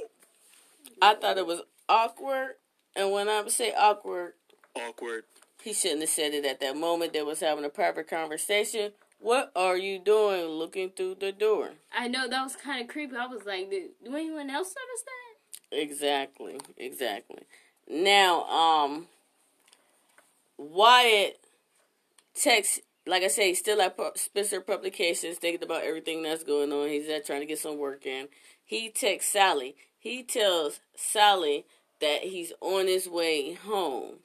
I 1.00 1.14
thought 1.14 1.38
it 1.38 1.46
was 1.46 1.62
awkward, 1.88 2.56
and 2.96 3.12
when 3.12 3.30
I 3.30 3.48
say 3.50 3.72
awkward, 3.72 4.34
Awkward. 4.76 5.26
He 5.64 5.72
shouldn't 5.72 6.02
have 6.02 6.10
said 6.10 6.34
it 6.34 6.44
at 6.44 6.60
that 6.60 6.76
moment. 6.76 7.14
They 7.14 7.24
was 7.24 7.40
having 7.40 7.64
a 7.64 7.70
private 7.70 8.10
conversation. 8.10 8.92
What 9.20 9.50
are 9.56 9.78
you 9.78 9.98
doing 9.98 10.48
looking 10.48 10.90
through 10.90 11.16
the 11.22 11.32
door? 11.32 11.72
I 11.98 12.10
know 12.10 12.28
that 12.28 12.44
was 12.44 12.58
kind 12.58 12.82
of 12.82 12.90
creepy. 12.90 13.16
I 13.16 13.28
was 13.28 13.46
like, 13.46 13.70
did, 13.70 13.92
do 14.04 14.14
anyone 14.14 14.50
else 14.50 14.76
notice 14.76 15.04
that? 15.06 15.82
Exactly, 15.82 16.60
exactly. 16.76 17.44
Now, 17.90 18.44
um, 18.44 19.08
Wyatt 20.58 21.40
texts, 22.36 22.82
like 23.08 23.24
I 23.24 23.28
say, 23.28 23.48
he's 23.48 23.60
still 23.60 23.82
at 23.82 23.98
Spencer 24.18 24.60
Publications, 24.60 25.38
thinking 25.38 25.64
about 25.64 25.84
everything 25.84 26.24
that's 26.24 26.44
going 26.44 26.74
on. 26.74 26.90
He's 26.90 27.08
at 27.08 27.26
trying 27.26 27.40
to 27.40 27.46
get 27.46 27.60
some 27.60 27.78
work 27.78 28.06
in. 28.06 28.28
He 28.66 28.90
texts 28.90 29.32
Sally. 29.32 29.78
He 29.98 30.24
tells 30.24 30.82
Sally 30.94 31.66
that 32.02 32.24
he's 32.24 32.52
on 32.60 32.88
his 32.88 33.08
way 33.08 33.54
home. 33.54 34.16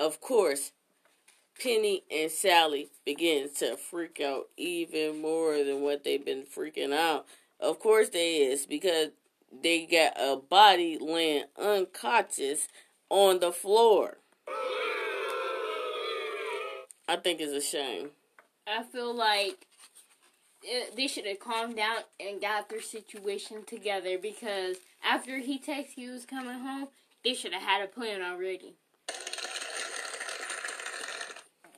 Of 0.00 0.22
course, 0.22 0.72
Penny 1.62 2.04
and 2.10 2.30
Sally 2.30 2.88
begin 3.04 3.50
to 3.58 3.76
freak 3.76 4.18
out 4.18 4.48
even 4.56 5.20
more 5.20 5.62
than 5.62 5.82
what 5.82 6.04
they've 6.04 6.24
been 6.24 6.44
freaking 6.44 6.94
out. 6.94 7.26
Of 7.60 7.80
course 7.80 8.08
they 8.08 8.36
is 8.36 8.64
because 8.64 9.08
they 9.62 9.84
got 9.84 10.14
a 10.18 10.36
body 10.36 10.96
laying 10.98 11.44
unconscious 11.60 12.66
on 13.10 13.40
the 13.40 13.52
floor. 13.52 14.16
I 17.06 17.16
think 17.16 17.42
it's 17.42 17.52
a 17.52 17.60
shame. 17.60 18.12
I 18.66 18.84
feel 18.84 19.14
like 19.14 19.66
they 20.96 21.08
should 21.08 21.26
have 21.26 21.40
calmed 21.40 21.76
down 21.76 21.98
and 22.18 22.40
got 22.40 22.70
their 22.70 22.80
situation 22.80 23.64
together 23.66 24.16
because 24.16 24.76
after 25.04 25.40
he 25.40 25.58
texted 25.58 25.88
he 25.96 26.08
was 26.08 26.24
coming 26.24 26.60
home, 26.60 26.88
they 27.22 27.34
should 27.34 27.52
have 27.52 27.62
had 27.62 27.82
a 27.82 27.86
plan 27.86 28.22
already. 28.22 28.76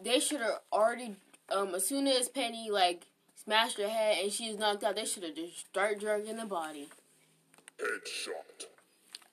They 0.03 0.21
should 0.21 0.41
have 0.41 0.61
already, 0.73 1.17
um, 1.51 1.75
as 1.75 1.87
soon 1.87 2.07
as 2.07 2.29
Penny 2.29 2.71
like 2.71 3.07
smashed 3.43 3.79
her 3.79 3.89
head 3.89 4.19
and 4.23 4.33
she's 4.33 4.59
knocked 4.59 4.85
out, 4.85 4.97
they 4.97 5.05
should 5.05 5.23
have 5.23 5.35
just 5.35 5.59
start 5.59 6.01
dragging 6.01 6.37
the 6.37 6.47
body. 6.47 6.89
Headshot. 7.81 8.67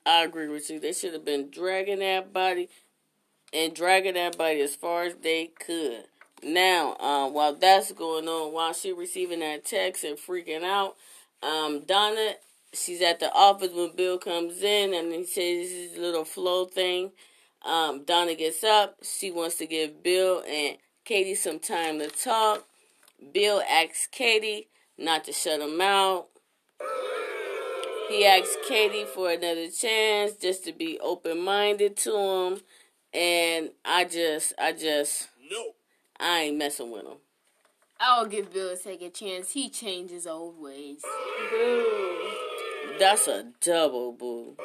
I 0.06 0.24
agree 0.24 0.48
with 0.48 0.70
you. 0.70 0.80
They 0.80 0.92
should 0.92 1.12
have 1.12 1.24
been 1.24 1.50
dragging 1.50 2.00
that 2.00 2.32
body 2.32 2.68
and 3.52 3.74
dragging 3.74 4.14
that 4.14 4.38
body 4.38 4.60
as 4.60 4.74
far 4.74 5.04
as 5.04 5.14
they 5.16 5.46
could. 5.46 6.04
Now, 6.42 6.96
um, 6.98 7.34
while 7.34 7.54
that's 7.54 7.92
going 7.92 8.26
on, 8.26 8.52
while 8.52 8.72
she 8.72 8.92
receiving 8.92 9.40
that 9.40 9.64
text 9.64 10.04
and 10.04 10.16
freaking 10.16 10.64
out, 10.64 10.96
um, 11.42 11.80
Donna, 11.80 12.32
she's 12.72 13.02
at 13.02 13.20
the 13.20 13.32
office 13.32 13.72
when 13.74 13.94
Bill 13.94 14.18
comes 14.18 14.62
in 14.62 14.94
and 14.94 15.12
he 15.12 15.24
says 15.24 15.70
his 15.70 15.98
little 15.98 16.24
Flo 16.24 16.64
thing. 16.64 17.12
Um, 17.64 18.04
Donna 18.04 18.34
gets 18.34 18.64
up. 18.64 18.96
She 19.02 19.30
wants 19.30 19.56
to 19.56 19.66
give 19.66 20.02
Bill 20.02 20.42
and 20.48 20.78
Katie 21.04 21.34
some 21.34 21.58
time 21.58 21.98
to 21.98 22.08
talk. 22.08 22.66
Bill 23.32 23.62
asks 23.68 24.06
Katie 24.10 24.68
not 24.96 25.24
to 25.24 25.32
shut 25.32 25.60
him 25.60 25.80
out. 25.80 26.28
He 28.08 28.24
asks 28.24 28.56
Katie 28.66 29.04
for 29.04 29.30
another 29.30 29.68
chance 29.68 30.32
just 30.32 30.64
to 30.64 30.72
be 30.72 30.98
open 31.00 31.40
minded 31.40 31.96
to 31.98 32.16
him. 32.16 32.60
And 33.12 33.70
I 33.84 34.04
just, 34.04 34.52
I 34.58 34.72
just, 34.72 35.28
No. 35.50 35.74
I 36.18 36.40
ain't 36.40 36.56
messing 36.56 36.90
with 36.90 37.04
him. 37.06 37.18
I'll 38.00 38.26
give 38.26 38.52
Bill 38.52 38.70
a 38.70 38.76
second 38.76 39.12
chance. 39.12 39.52
He 39.52 39.68
changes 39.68 40.24
his 40.24 40.26
old 40.26 40.60
ways. 40.60 41.02
Boo. 41.50 41.86
That's 42.98 43.28
a 43.28 43.52
double 43.60 44.12
boo. 44.12 44.56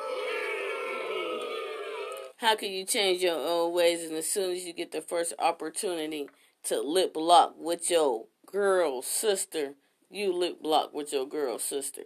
How 2.46 2.56
can 2.56 2.72
you 2.72 2.86
change 2.86 3.24
your 3.24 3.39
own 3.39 3.74
ways 3.74 4.04
and 4.04 4.16
as 4.16 4.30
soon 4.30 4.52
as 4.52 4.66
you 4.66 4.72
get 4.72 4.91
the 4.91 5.02
first 5.02 5.34
opportunity 5.39 6.30
to 6.66 6.80
lip 6.80 7.14
lock 7.16 7.56
with 7.58 7.89
your 7.89 8.26
girl 8.46 9.02
sister, 9.02 9.74
you 10.12 10.32
lip 10.32 10.60
lock 10.62 10.93
with 10.93 11.12
your 11.12 11.26
girl 11.26 11.58
sister. 11.58 12.04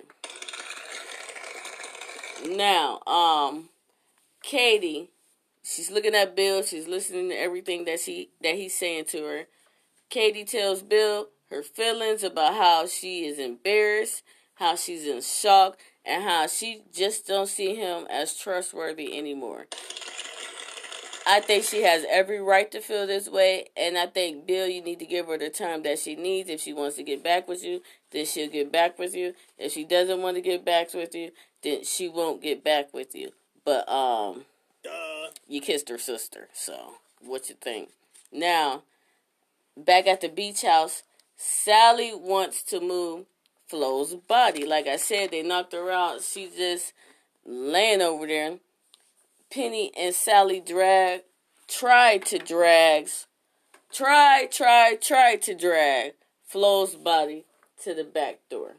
Now, 2.48 3.02
um, 3.02 3.68
Katie, 4.42 5.10
she's 5.62 5.92
looking 5.92 6.16
at 6.16 6.38
Bill, 6.38 6.64
she's 6.64 6.88
listening 6.88 7.32
to 7.32 7.36
everything 7.36 7.84
that 7.84 8.00
she 8.00 8.30
that 8.42 8.56
he's 8.56 8.74
saying 8.74 9.08
to 9.10 9.26
her. 9.26 9.48
Katie 10.10 10.46
tells 10.46 10.82
Bill 10.82 11.28
her 11.50 11.64
feelings 11.64 12.24
about 12.24 12.54
how 12.54 12.88
she 12.88 13.26
is 13.26 13.40
embarrassed, 13.40 14.24
how 14.56 14.78
she's 14.78 15.06
in 15.06 15.20
shock, 15.22 15.78
and 16.06 16.24
how 16.24 16.48
she 16.48 16.84
just 16.96 17.28
don't 17.28 17.50
see 17.50 17.76
him 17.76 18.08
as 18.10 18.38
trustworthy 18.38 19.18
anymore. 19.18 19.66
I 21.28 21.42
think 21.42 21.64
she 21.64 21.84
has 21.84 22.06
every 22.10 22.42
right 22.42 22.72
to 22.72 22.80
feel 22.80 23.06
this 23.06 23.30
way, 23.30 23.68
and 23.78 23.98
I 23.98 24.08
think 24.08 24.48
Bill, 24.48 24.68
you 24.68 24.82
need 24.82 25.00
to 25.00 25.06
give 25.06 25.28
her 25.28 25.38
the 25.38 25.50
time 25.50 25.84
that 25.84 26.00
she 26.00 26.16
needs. 26.16 26.50
If 26.50 26.62
she 26.62 26.74
wants 26.74 26.96
to 26.96 27.04
get 27.04 27.24
back 27.24 27.48
with 27.48 27.64
you, 27.64 27.82
then 28.12 28.26
she'll 28.26 28.50
get 28.50 28.72
back 28.72 28.98
with 28.98 29.16
you. 29.16 29.34
If 29.58 29.74
she 29.74 29.84
doesn't 29.84 30.22
want 30.22 30.38
to 30.38 30.42
get 30.42 30.66
back 30.66 30.94
with 30.94 31.14
you, 31.14 31.32
then 31.62 31.84
she 31.84 32.08
won't 32.08 32.42
get 32.42 32.64
back 32.64 32.94
with 32.94 33.16
you. 33.16 33.32
But 33.66 33.88
um, 33.90 34.46
Duh. 34.84 35.30
you 35.48 35.62
kissed 35.62 35.90
her 35.90 35.98
sister, 35.98 36.48
so 36.54 36.96
what 37.22 37.50
you 37.50 37.56
think? 37.62 37.90
Now, 38.32 38.84
back 39.78 40.08
at 40.08 40.22
the 40.22 40.30
beach 40.30 40.64
house, 40.64 41.04
Sally 41.36 42.14
wants 42.14 42.64
to 42.64 42.80
move 42.80 43.26
Flo's 43.68 44.16
body. 44.16 44.66
Like 44.66 44.88
I 44.88 44.98
said, 44.98 45.32
they 45.32 45.44
knocked 45.44 45.74
her 45.74 45.92
out. 45.92 46.22
She's 46.22 46.56
just 46.56 46.94
laying 47.46 48.02
over 48.02 48.26
there. 48.26 48.58
Penny 49.52 49.92
and 49.98 50.14
Sally 50.14 50.62
drag, 50.62 51.22
tried 51.68 52.26
to 52.28 52.38
drag, 52.38 53.10
try, 53.92 54.48
try, 54.52 54.96
try 55.02 55.36
to 55.38 55.56
drag 55.56 56.14
Flo's 56.44 56.96
body 56.96 57.46
to 57.84 57.96
the 57.96 58.04
back 58.04 58.40
door. 58.50 58.74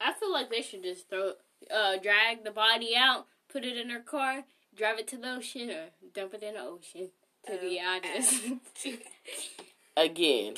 I 0.00 0.12
feel 0.12 0.32
like 0.32 0.50
they 0.50 0.62
should 0.62 0.84
just 0.84 1.08
throw, 1.08 1.32
uh, 1.74 1.96
drag 2.02 2.44
the 2.44 2.50
body 2.52 2.94
out, 2.96 3.26
put 3.50 3.64
it 3.64 3.76
in 3.76 3.90
her 3.90 4.00
car, 4.00 4.44
drive 4.76 4.98
it 4.98 5.08
to 5.08 5.16
the 5.16 5.34
ocean, 5.34 5.70
or 5.70 5.86
dump 6.14 6.34
it 6.34 6.42
in 6.42 6.54
the 6.54 6.60
ocean. 6.60 7.10
To 7.46 7.58
be 7.58 7.80
honest, 7.80 8.42
Again. 9.96 10.54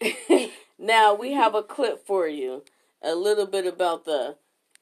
O-M-G. 0.00 0.52
now 0.78 1.14
we 1.14 1.32
have 1.32 1.54
a 1.54 1.62
clip 1.62 2.04
for 2.04 2.26
you. 2.26 2.64
A 3.02 3.14
little 3.14 3.46
bit 3.46 3.66
about 3.66 4.04
the 4.04 4.36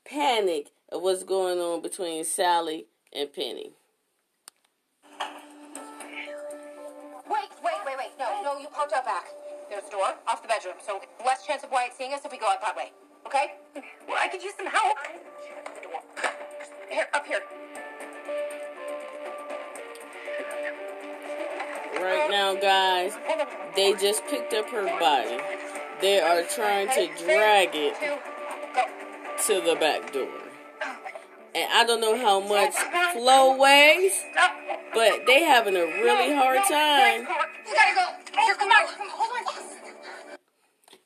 panic 0.08 0.68
of 0.94 1.02
what's 1.02 1.24
going 1.24 1.58
on 1.58 1.82
between 1.82 2.24
Sally 2.24 2.86
and 3.12 3.32
Penny. 3.32 3.72
Wait, 7.28 7.50
wait, 7.64 7.80
wait, 7.84 7.96
wait. 7.98 8.10
No, 8.18 8.42
no, 8.44 8.58
you 8.60 8.68
popped 8.68 8.92
out 8.92 9.04
back. 9.04 9.26
There's 9.68 9.82
a 9.88 9.90
door 9.90 10.14
off 10.28 10.40
the 10.42 10.48
bedroom, 10.48 10.74
so 10.86 11.00
less 11.26 11.44
chance 11.44 11.64
of 11.64 11.72
Wyatt 11.72 11.92
seeing 11.98 12.14
us 12.14 12.20
if 12.24 12.30
we 12.30 12.38
go 12.38 12.46
out 12.46 12.60
that 12.62 12.76
way. 12.76 12.92
Okay? 13.26 13.54
Well, 14.06 14.18
I 14.20 14.28
could 14.28 14.42
use 14.42 14.52
some 14.56 14.68
help. 14.68 14.96
Here, 16.88 17.06
up 17.12 17.26
here. 17.26 17.40
Right 22.00 22.30
now, 22.30 22.54
guys, 22.54 23.16
they 23.74 23.94
just 23.94 24.24
picked 24.26 24.54
up 24.54 24.68
her 24.70 24.84
body. 25.00 25.40
They 26.00 26.20
are 26.20 26.42
trying 26.54 26.88
to 26.88 27.08
drag 27.24 27.70
it 27.72 27.96
to 29.46 29.60
the 29.60 29.74
back 29.80 30.12
door. 30.12 30.43
And 31.54 31.72
I 31.72 31.84
don't 31.84 32.00
know 32.00 32.16
how 32.16 32.40
much 32.40 32.74
Flo 33.12 33.56
weighs, 33.56 34.12
but 34.92 35.24
they 35.26 35.44
having 35.44 35.76
a 35.76 35.84
really 35.84 36.34
hard 36.34 36.58
time. 36.68 37.28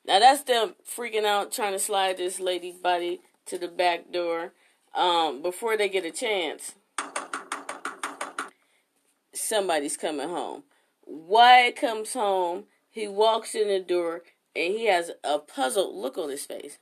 Now 0.06 0.20
that's 0.20 0.42
them 0.44 0.74
freaking 0.96 1.24
out 1.24 1.52
trying 1.52 1.74
to 1.74 1.78
slide 1.78 2.16
this 2.16 2.40
lady's 2.40 2.78
body 2.78 3.20
to 3.44 3.58
the 3.58 3.68
back 3.68 4.10
door 4.10 4.52
um, 4.94 5.42
before 5.42 5.76
they 5.76 5.90
get 5.90 6.06
a 6.06 6.10
chance. 6.10 6.74
Somebody's 9.34 9.98
coming 9.98 10.28
home. 10.28 10.64
Wyatt 11.04 11.76
comes 11.76 12.14
home. 12.14 12.64
He 12.90 13.06
walks 13.06 13.54
in 13.54 13.68
the 13.68 13.80
door 13.80 14.22
and 14.56 14.74
he 14.74 14.86
has 14.86 15.10
a 15.22 15.38
puzzled 15.38 15.94
look 15.94 16.16
on 16.16 16.30
his 16.30 16.46
face. 16.46 16.78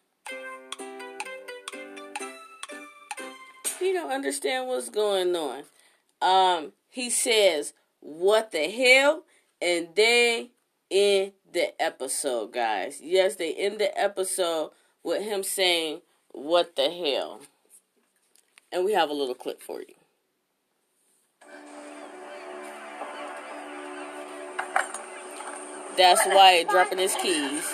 He 3.87 3.93
don't 3.93 4.11
understand 4.11 4.67
what's 4.67 4.91
going 4.91 5.37
on. 5.37 5.63
Um, 6.21 6.73
he 6.89 7.09
says, 7.09 7.73
"What 8.01 8.51
the 8.51 8.69
hell?" 8.69 9.23
And 9.63 9.95
they 9.95 10.51
end 10.91 11.35
the 11.53 11.81
episode, 11.81 12.53
guys. 12.53 13.01
Yes, 13.01 13.37
they 13.37 13.55
end 13.55 13.79
the 13.79 13.97
episode 13.97 14.73
with 15.05 15.23
him 15.23 15.45
saying, 15.45 16.03
"What 16.33 16.75
the 16.75 16.91
hell?" 16.91 17.43
And 18.73 18.85
we 18.85 18.93
have 18.93 19.09
a 19.09 19.13
little 19.13 19.37
clip 19.37 19.63
for 19.63 19.79
you. 19.79 19.95
That's 25.97 26.27
Wyatt 26.27 26.69
dropping 26.69 26.99
his 26.99 27.15
keys. 27.15 27.73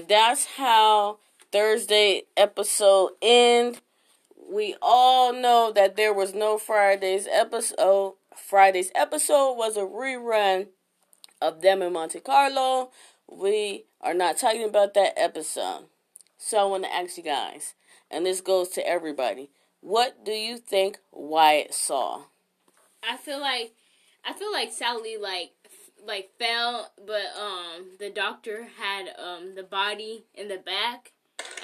And 0.00 0.08
that's 0.08 0.46
how 0.56 1.18
Thursday 1.52 2.22
episode 2.34 3.10
end. 3.20 3.82
We 4.50 4.74
all 4.80 5.34
know 5.34 5.72
that 5.74 5.96
there 5.96 6.14
was 6.14 6.32
no 6.32 6.56
Friday's 6.56 7.28
episode. 7.30 8.14
Friday's 8.34 8.90
episode 8.94 9.58
was 9.58 9.76
a 9.76 9.80
rerun 9.80 10.68
of 11.42 11.60
them 11.60 11.82
in 11.82 11.92
Monte 11.92 12.20
Carlo. 12.20 12.92
We 13.30 13.84
are 14.00 14.14
not 14.14 14.38
talking 14.38 14.64
about 14.64 14.94
that 14.94 15.12
episode. 15.18 15.84
So 16.38 16.56
I 16.58 16.64
want 16.64 16.84
to 16.84 16.94
ask 16.94 17.18
you 17.18 17.22
guys, 17.22 17.74
and 18.10 18.24
this 18.24 18.40
goes 18.40 18.70
to 18.70 18.88
everybody. 18.88 19.50
What 19.82 20.24
do 20.24 20.32
you 20.32 20.56
think 20.56 20.96
Wyatt 21.12 21.74
saw? 21.74 22.22
I 23.06 23.18
feel 23.18 23.38
like, 23.38 23.74
I 24.24 24.32
feel 24.32 24.50
like 24.50 24.72
Sally 24.72 25.18
like, 25.18 25.50
like 26.06 26.30
fell, 26.38 26.92
but 27.06 27.26
um, 27.38 27.90
the 27.98 28.10
doctor 28.10 28.68
had 28.78 29.08
um 29.18 29.54
the 29.54 29.62
body 29.62 30.24
in 30.34 30.48
the 30.48 30.58
back. 30.58 31.12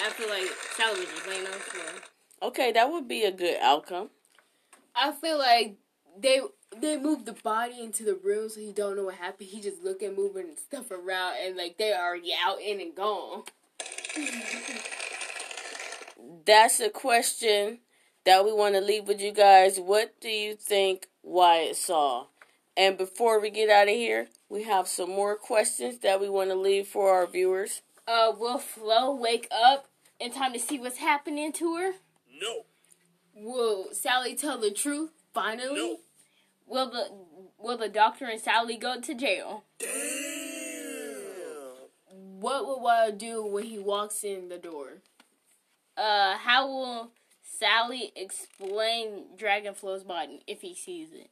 after 0.05 0.27
like 0.27 0.49
Sally 0.77 1.01
was 1.01 1.09
just 1.09 1.29
laying 1.29 1.47
on 1.47 1.53
the 1.53 1.59
floor. 1.59 2.03
Okay, 2.43 2.73
that 2.73 2.91
would 2.91 3.09
be 3.09 3.25
a 3.25 3.33
good 3.33 3.59
outcome. 3.61 4.11
I 4.95 5.13
feel 5.13 5.39
like 5.39 5.77
they 6.19 6.41
they 6.81 6.97
moved 6.97 7.27
the 7.27 7.33
body 7.33 7.81
into 7.81 8.05
the 8.05 8.15
room, 8.15 8.49
so 8.49 8.61
he 8.61 8.73
don't 8.73 8.97
know 8.97 9.05
what 9.05 9.15
happened. 9.17 9.49
He 9.51 9.61
just 9.61 9.83
looking, 9.83 10.15
moving 10.15 10.57
stuff 10.57 10.91
around, 10.91 11.35
and 11.43 11.57
like 11.57 11.79
they 11.79 11.95
already 11.95 12.33
out 12.45 12.61
in 12.61 12.81
and 12.81 12.95
gone. 12.95 13.43
That's 16.45 16.81
a 16.81 16.91
question 16.91 17.81
that 18.25 18.45
we 18.45 18.53
want 18.53 18.75
to 18.75 18.81
leave 18.81 19.07
with 19.07 19.21
you 19.21 19.33
guys. 19.33 19.79
What 19.79 20.21
do 20.21 20.29
you 20.29 20.55
think 20.55 21.09
Wyatt 21.23 21.77
saw? 21.77 22.27
And 22.77 22.99
before 22.99 23.41
we 23.41 23.51
get 23.51 23.71
out 23.71 23.89
of 23.89 23.95
here, 23.95 24.29
we 24.49 24.65
have 24.65 24.87
some 24.87 25.11
more 25.11 25.37
questions 25.37 25.99
that 26.01 26.21
we 26.21 26.29
want 26.29 26.51
to 26.51 26.57
leave 26.57 26.87
for 26.87 27.11
our 27.11 27.27
viewers. 27.27 27.81
Uh, 28.07 28.33
will 28.39 28.59
Flo 28.59 29.15
wake 29.15 29.49
up 29.51 29.87
in 30.21 30.33
time 30.33 30.53
to 30.53 30.59
see 30.59 30.79
what's 30.79 30.99
happening 30.99 31.53
to 31.55 31.77
her? 31.77 31.93
No. 32.41 32.65
Will 33.35 33.89
Sally 33.93 34.35
tell 34.35 34.59
the 34.59 34.71
truth 34.71 35.11
finally? 35.33 35.75
No. 35.75 35.97
Will 36.67 36.91
the 36.91 37.11
will 37.59 37.79
the 37.79 37.89
doctor 37.89 38.27
and 38.27 38.41
Sally 38.41 38.77
go 38.77 39.01
to 39.01 39.15
jail? 39.15 39.65
Damn. 39.79 39.91
What 42.41 42.67
will 42.67 42.81
Wyatt 42.81 43.19
do 43.19 43.45
when 43.45 43.65
he 43.65 43.79
walks 43.79 44.23
in 44.23 44.49
the 44.49 44.59
door? 44.59 44.99
Uh, 45.97 46.37
how 46.37 46.67
will 46.67 47.13
Sally 47.43 48.13
explain 48.15 49.25
dragging 49.37 49.75
Flo's 49.75 50.05
body 50.05 50.43
if 50.47 50.61
he 50.61 50.75
sees 50.75 51.13
it? 51.13 51.31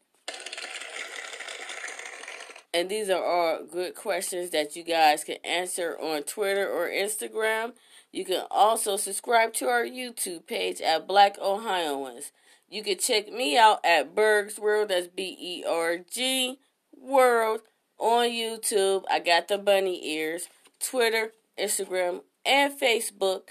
And 2.74 2.88
these 2.88 3.08
are 3.08 3.24
all 3.24 3.64
good 3.64 3.94
questions 3.94 4.50
that 4.50 4.74
you 4.74 4.82
guys 4.82 5.22
can 5.22 5.36
answer 5.44 5.96
on 6.00 6.24
Twitter 6.24 6.68
or 6.68 6.88
Instagram. 6.88 7.74
You 8.10 8.24
can 8.24 8.42
also 8.50 8.96
subscribe 8.96 9.54
to 9.54 9.68
our 9.68 9.84
YouTube 9.84 10.48
page 10.48 10.80
at 10.80 11.06
Black 11.06 11.38
Ohioans. 11.38 12.32
You 12.68 12.82
can 12.82 12.98
check 12.98 13.32
me 13.32 13.56
out 13.56 13.78
at 13.84 14.16
Berg's 14.16 14.58
World, 14.58 14.88
that's 14.88 15.06
B 15.06 15.36
E 15.40 15.64
R 15.64 15.98
G 15.98 16.58
World, 17.00 17.60
on 17.96 18.30
YouTube. 18.30 19.04
I 19.08 19.20
got 19.20 19.46
the 19.46 19.56
bunny 19.56 20.04
ears, 20.08 20.48
Twitter, 20.80 21.30
Instagram, 21.56 22.22
and 22.44 22.72
Facebook. 22.72 23.50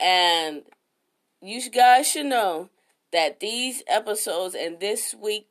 And 0.00 0.62
you 1.42 1.68
guys 1.70 2.08
should 2.08 2.26
know 2.26 2.70
that 3.12 3.40
these 3.40 3.82
episodes 3.86 4.54
and 4.54 4.80
this 4.80 5.14
week 5.14 5.48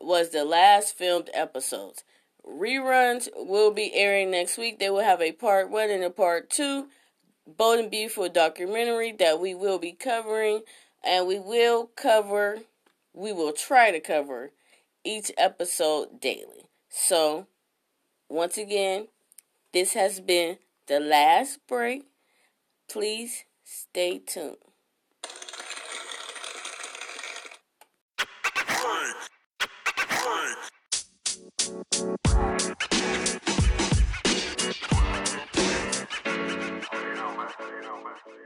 was 0.00 0.30
the 0.30 0.44
last 0.44 0.96
filmed 0.96 1.28
episodes. 1.34 2.04
Reruns 2.46 3.28
will 3.36 3.70
be 3.70 3.94
airing 3.94 4.30
next 4.30 4.58
week. 4.58 4.78
They 4.78 4.90
will 4.90 5.00
have 5.00 5.20
a 5.20 5.32
part 5.32 5.70
one 5.70 5.90
and 5.90 6.02
a 6.02 6.10
part 6.10 6.50
two. 6.50 6.88
Bold 7.46 7.80
and 7.80 7.90
Beautiful 7.90 8.28
documentary 8.28 9.12
that 9.12 9.40
we 9.40 9.54
will 9.54 9.78
be 9.78 9.92
covering, 9.92 10.62
and 11.04 11.26
we 11.26 11.38
will 11.38 11.90
cover, 11.96 12.58
we 13.12 13.32
will 13.32 13.52
try 13.52 13.90
to 13.90 14.00
cover 14.00 14.52
each 15.04 15.32
episode 15.36 16.20
daily. 16.20 16.66
So, 16.88 17.46
once 18.28 18.56
again, 18.56 19.08
this 19.72 19.94
has 19.94 20.20
been 20.20 20.58
the 20.86 21.00
last 21.00 21.58
break. 21.66 22.04
Please 22.88 23.44
stay 23.64 24.18
tuned. 24.18 24.56
Freak. 38.24 38.42